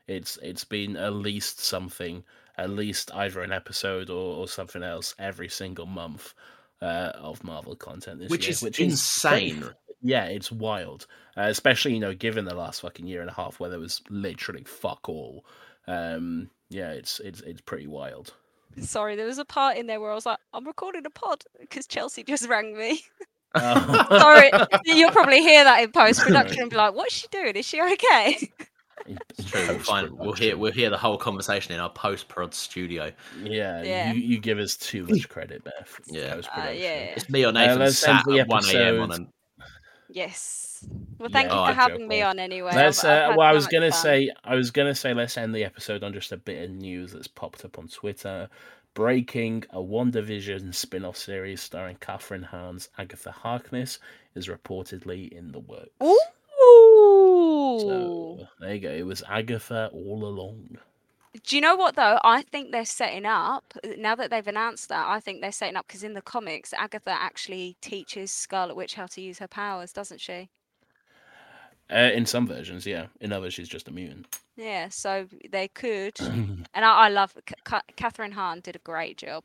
It's 0.08 0.38
it's 0.42 0.66
been 0.66 0.98
at 0.98 1.14
least 1.14 1.62
something, 1.62 2.26
at 2.58 2.70
least 2.72 3.10
either 3.14 3.42
an 3.42 3.54
episode 3.54 4.10
or, 4.10 4.36
or 4.36 4.48
something 4.50 4.84
else 4.84 5.16
every 5.18 5.48
single 5.48 5.86
month 5.86 6.34
uh, 6.82 7.12
of 7.16 7.44
Marvel 7.44 7.76
content 7.76 8.20
this 8.20 8.30
which 8.30 8.46
year, 8.46 8.52
is 8.52 8.62
which 8.62 8.80
is 8.80 8.92
insane. 8.92 9.64
Yeah, 10.02 10.26
it's 10.26 10.52
wild, 10.52 11.08
uh, 11.38 11.44
especially 11.44 11.94
you 11.94 12.00
know 12.00 12.14
given 12.14 12.46
the 12.46 12.56
last 12.56 12.82
fucking 12.82 13.08
year 13.08 13.22
and 13.22 13.30
a 13.30 13.34
half 13.34 13.60
where 13.60 13.70
there 13.70 13.80
was 13.80 14.02
literally 14.10 14.64
fuck 14.64 15.08
all. 15.10 15.46
Um, 15.88 16.50
yeah, 16.70 16.92
it's 16.92 17.20
it's 17.20 17.42
it's 17.42 17.62
pretty 17.62 17.88
wild. 17.88 18.34
Sorry, 18.80 19.16
there 19.16 19.26
was 19.26 19.38
a 19.38 19.46
part 19.46 19.78
in 19.78 19.88
there 19.88 20.00
where 20.00 20.12
I 20.12 20.16
was 20.16 20.26
like, 20.26 20.40
I'm 20.54 20.66
recording 20.66 21.06
a 21.06 21.10
pod 21.10 21.44
because 21.60 21.88
Chelsea 21.88 22.24
just 22.28 22.48
rang 22.48 22.78
me. 22.78 23.02
Uh, 23.54 24.20
Sorry, 24.20 24.50
you'll 24.86 25.12
probably 25.12 25.42
hear 25.42 25.64
that 25.64 25.84
in 25.84 25.92
post 25.94 26.22
production 26.22 26.62
and 26.62 26.70
be 26.70 26.78
like, 26.78 26.94
"What's 26.94 27.14
she 27.14 27.28
doing? 27.32 27.56
Is 27.56 27.66
she 27.66 27.82
okay?" 27.82 28.50
It's 29.08 29.50
true. 29.50 29.66
We'll 29.68 29.80
find 29.80 30.12
we'll 30.12 30.34
hear 30.34 30.56
we'll 30.56 30.72
hear 30.72 30.90
the 30.90 30.98
whole 30.98 31.18
conversation 31.18 31.74
in 31.74 31.80
our 31.80 31.90
post 31.90 32.28
prod 32.28 32.54
studio. 32.54 33.12
Yeah, 33.44 33.82
Yeah. 33.84 34.14
You, 34.14 34.22
you 34.22 34.40
give 34.40 34.60
us 34.60 34.78
too 34.78 35.06
much 35.08 35.28
credit, 35.28 35.64
Beth. 35.64 36.00
Yeah. 36.08 36.40
Uh, 36.56 36.70
yeah. 36.70 37.16
It's 37.16 37.30
me 37.30 37.44
or 37.44 37.50
Uh, 37.50 37.52
Nathan 37.52 37.80
let's 37.80 37.98
sat 37.98 38.28
at 38.30 38.48
one 38.48 38.64
a.m. 38.70 39.02
on 39.02 39.12
an 39.12 39.34
Yes. 40.12 40.86
Well, 41.20 41.30
thank 41.32 41.50
Yeah. 41.50 41.56
you 41.56 41.62
Oh, 41.62 41.66
for 41.66 41.72
I 41.72 41.74
having 41.74 42.08
me 42.08 42.22
on 42.22 42.40
anyway. 42.40 42.72
Let's. 42.74 43.04
I've- 43.04 43.12
I've 43.26 43.32
Uh, 43.32 43.36
well, 43.38 43.48
I 43.48 43.54
was 43.54 43.68
gonna 43.68 43.92
fun. 43.92 44.02
say. 44.02 44.32
I 44.44 44.56
was 44.56 44.72
gonna 44.72 44.96
say. 44.96 45.14
Let's 45.14 45.38
end 45.38 45.54
the 45.56 45.64
episode 45.64 46.04
on 46.04 46.14
just 46.14 46.32
a 46.32 46.38
bit 46.38 46.64
of 46.64 46.72
news 46.76 47.12
that's 47.14 47.28
popped 47.28 47.64
up 47.66 47.78
on 47.80 47.88
Twitter. 47.88 48.50
Breaking: 48.94 49.64
A 49.70 49.78
WandaVision 49.80 50.74
spin-off 50.76 51.16
series 51.18 51.62
starring 51.62 51.96
Kathryn 51.98 52.44
Hahn's 52.44 52.90
Agatha 52.98 53.32
Harkness 53.32 54.00
is 54.36 54.48
reportedly 54.48 55.30
in 55.32 55.52
the 55.52 55.60
works. 55.60 55.92
Ooh. 56.04 57.80
So 57.80 58.48
there 58.60 58.74
you 58.76 58.80
go. 58.82 58.90
It 58.92 59.06
was 59.06 59.24
Agatha 59.30 59.90
all 59.94 60.26
along. 60.26 60.78
Do 61.46 61.56
you 61.56 61.62
know 61.62 61.76
what 61.76 61.96
though? 61.96 62.20
I 62.24 62.42
think 62.42 62.72
they're 62.72 62.84
setting 62.84 63.26
up 63.26 63.74
now 63.98 64.16
that 64.16 64.30
they've 64.30 64.48
announced 64.48 64.90
that. 64.90 65.08
I 65.08 65.20
think 65.22 65.42
they're 65.42 65.52
setting 65.52 65.78
up 65.78 65.88
because 65.88 66.04
in 66.04 66.14
the 66.14 66.22
comics, 66.22 66.74
Agatha 66.74 67.12
actually 67.12 67.78
teaches 67.82 68.32
Scarlet 68.32 68.76
Witch 68.76 68.96
how 68.96 69.06
to 69.08 69.22
use 69.22 69.40
her 69.40 69.48
powers, 69.48 69.94
doesn't 69.94 70.20
she? 70.20 70.50
Uh, 71.90 72.10
in 72.14 72.26
some 72.26 72.48
versions, 72.48 72.86
yeah. 72.86 73.08
In 73.20 73.34
others, 73.34 73.54
she's 73.54 73.68
just 73.68 73.88
a 73.88 73.92
mutant. 73.92 74.28
Yeah, 74.56 74.90
so 74.90 75.28
they 75.50 75.68
could. 75.70 76.20
and 76.20 76.66
I, 76.76 77.06
I 77.06 77.10
love 77.10 77.34
C- 77.48 77.76
Kathryn 77.98 78.34
Hahn 78.34 78.60
did 78.62 78.76
a 78.76 78.80
great 78.80 79.18
job. 79.18 79.44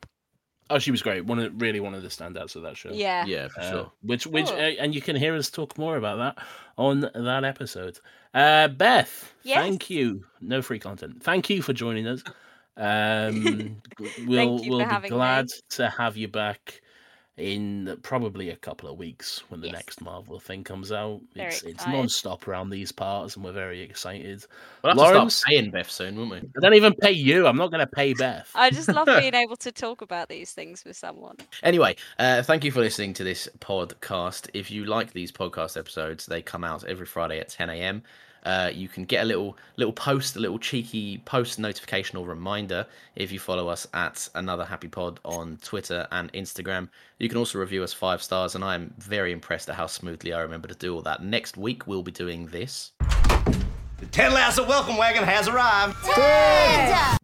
Oh, 0.70 0.78
she 0.78 0.90
was 0.90 1.02
great. 1.02 1.24
One 1.24 1.38
of 1.38 1.60
really 1.60 1.80
one 1.80 1.94
of 1.94 2.02
the 2.02 2.08
standouts 2.08 2.56
of 2.56 2.62
that 2.62 2.76
show. 2.76 2.90
Yeah. 2.92 3.24
Yeah, 3.26 3.48
for 3.48 3.60
Uh, 3.60 3.70
sure. 3.70 3.92
Which, 4.02 4.26
which, 4.26 4.46
Cool. 4.46 4.56
uh, 4.56 4.72
and 4.80 4.94
you 4.94 5.00
can 5.00 5.16
hear 5.16 5.34
us 5.36 5.50
talk 5.50 5.76
more 5.78 5.96
about 5.96 6.18
that 6.18 6.44
on 6.76 7.00
that 7.14 7.44
episode. 7.44 7.98
Uh, 8.34 8.68
Beth, 8.68 9.32
thank 9.44 9.88
you. 9.90 10.24
No 10.40 10.60
free 10.62 10.78
content. 10.78 11.22
Thank 11.22 11.48
you 11.50 11.62
for 11.62 11.72
joining 11.72 12.06
us. 12.06 12.22
Um, 12.78 13.80
we'll 14.26 14.60
you 14.60 14.68
we'll 14.70 14.78
be 14.80 14.84
having 14.84 15.10
me. 15.10 15.16
glad 15.16 15.46
to 15.70 15.88
have 15.88 16.18
you 16.18 16.28
back 16.28 16.82
in 17.36 17.98
probably 18.02 18.48
a 18.48 18.56
couple 18.56 18.88
of 18.88 18.96
weeks 18.96 19.42
when 19.50 19.60
the 19.60 19.66
Yes. 19.66 19.74
next 19.76 20.00
Marvel 20.00 20.38
thing 20.40 20.64
comes 20.64 20.90
out. 20.90 21.20
Very 21.34 21.48
It's 21.48 21.62
it's 21.62 21.72
excited. 21.74 21.92
non-stop 21.96 22.48
around 22.48 22.70
these 22.70 22.92
parts, 22.92 23.36
and 23.36 23.44
we're 23.44 23.52
very 23.52 23.82
excited. 23.82 24.44
We'll 24.82 24.92
have 24.92 24.96
Lawrence? 24.96 25.34
to 25.34 25.40
start 25.40 25.50
paying 25.50 25.70
Beth 25.70 25.90
soon, 25.90 26.16
won't 26.16 26.30
we? 26.30 26.36
I 26.38 26.60
don't 26.62 26.74
even 26.74 26.94
pay 26.94 27.12
you. 27.12 27.46
I'm 27.46 27.56
not 27.58 27.70
going 27.70 27.80
to 27.80 27.86
pay 27.86 28.14
Beth. 28.14 28.50
I 28.54 28.70
just 28.70 28.88
love 28.88 29.06
being 29.06 29.34
able 29.44 29.56
to 29.56 29.70
talk 29.70 30.00
about 30.00 30.28
these 30.30 30.52
things 30.52 30.82
with 30.84 30.96
someone. 30.96 31.36
Anyway, 31.62 31.96
uh, 32.18 32.42
thank 32.42 32.64
you 32.64 32.72
for 32.72 32.80
listening 32.80 33.12
to 33.14 33.24
this 33.24 33.48
podcast. 33.58 34.48
If 34.54 34.70
you 34.70 34.86
like 34.86 35.12
these 35.12 35.30
podcast 35.30 35.76
episodes, 35.76 36.24
they 36.24 36.40
come 36.40 36.64
out 36.64 36.84
every 36.84 37.06
Friday 37.06 37.38
at 37.38 37.48
10 37.50 37.68
a.m. 37.68 38.02
Uh, 38.46 38.70
you 38.72 38.86
can 38.86 39.04
get 39.04 39.24
a 39.24 39.26
little 39.26 39.56
little 39.76 39.92
post, 39.92 40.36
a 40.36 40.38
little 40.38 40.58
cheeky 40.58 41.18
post 41.24 41.58
notification 41.58 42.16
or 42.16 42.24
reminder 42.24 42.86
if 43.16 43.32
you 43.32 43.40
follow 43.40 43.66
us 43.66 43.88
at 43.92 44.28
Another 44.36 44.64
Happy 44.64 44.86
Pod 44.86 45.18
on 45.24 45.58
Twitter 45.62 46.06
and 46.12 46.32
Instagram. 46.32 46.88
You 47.18 47.28
can 47.28 47.38
also 47.38 47.58
review 47.58 47.82
us 47.82 47.92
five 47.92 48.22
stars, 48.22 48.54
and 48.54 48.62
I 48.62 48.76
am 48.76 48.94
very 48.98 49.32
impressed 49.32 49.68
at 49.68 49.74
how 49.74 49.88
smoothly 49.88 50.32
I 50.32 50.40
remember 50.42 50.68
to 50.68 50.76
do 50.76 50.94
all 50.94 51.02
that. 51.02 51.24
Next 51.24 51.56
week 51.56 51.88
we'll 51.88 52.04
be 52.04 52.12
doing 52.12 52.46
this. 52.46 52.92
The 53.00 54.06
Ted 54.12 54.32
Lasso 54.32 54.64
welcome 54.64 54.96
wagon 54.96 55.24
has 55.24 55.48
arrived. 55.48 55.96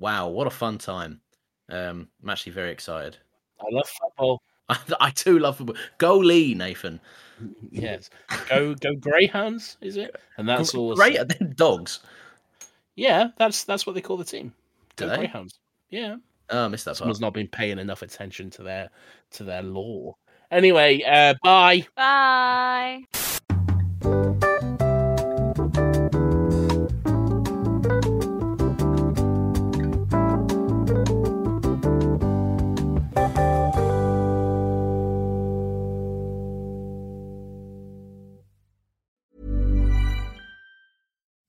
Wow, 0.01 0.27
what 0.27 0.49
a 0.49 0.51
fun 0.51 0.77
time! 0.77 1.21
Um, 1.71 2.09
I'm 2.21 2.31
actually 2.31 2.53
very 2.53 2.73
excited. 2.73 3.17
I 3.61 3.67
love 3.71 3.89
football. 3.89 4.43
I, 4.69 4.79
I 5.01 5.11
too 5.11 5.39
love 5.39 5.59
football. 5.59 5.77
Go 5.99 6.19
Lee, 6.19 6.55
Nathan. 6.55 6.99
Yes. 7.71 8.11
Go 8.49 8.75
go 8.75 8.95
Greyhounds, 8.95 9.77
is 9.81 9.97
it? 9.97 10.15
And 10.37 10.49
that's 10.49 10.75
all. 10.75 10.95
Great, 10.95 11.17
and 11.17 11.31
then 11.39 11.55
dogs. 11.57 12.01
Yeah, 12.95 13.29
that's 13.39 13.65
that's 13.65 13.87
what 13.87 13.95
they 13.95 14.01
call 14.01 14.17
the 14.17 14.25
team. 14.25 14.53
Do 14.97 15.05
Go 15.07 15.11
they? 15.11 15.17
Greyhounds. 15.19 15.59
Yeah. 15.91 16.17
Oh, 16.51 16.67
I 16.67 16.69
missed 16.69 16.85
that 16.85 16.91
part. 16.91 16.99
Someone's 16.99 17.21
not 17.21 17.33
been 17.33 17.49
paying 17.49 17.79
enough 17.79 18.03
attention 18.03 18.51
to 18.51 18.63
their 18.63 18.91
to 19.33 19.45
their 19.45 19.63
law. 19.63 20.17
Anyway, 20.51 21.03
uh 21.03 21.35
bye. 21.43 21.87
Bye. 21.97 23.05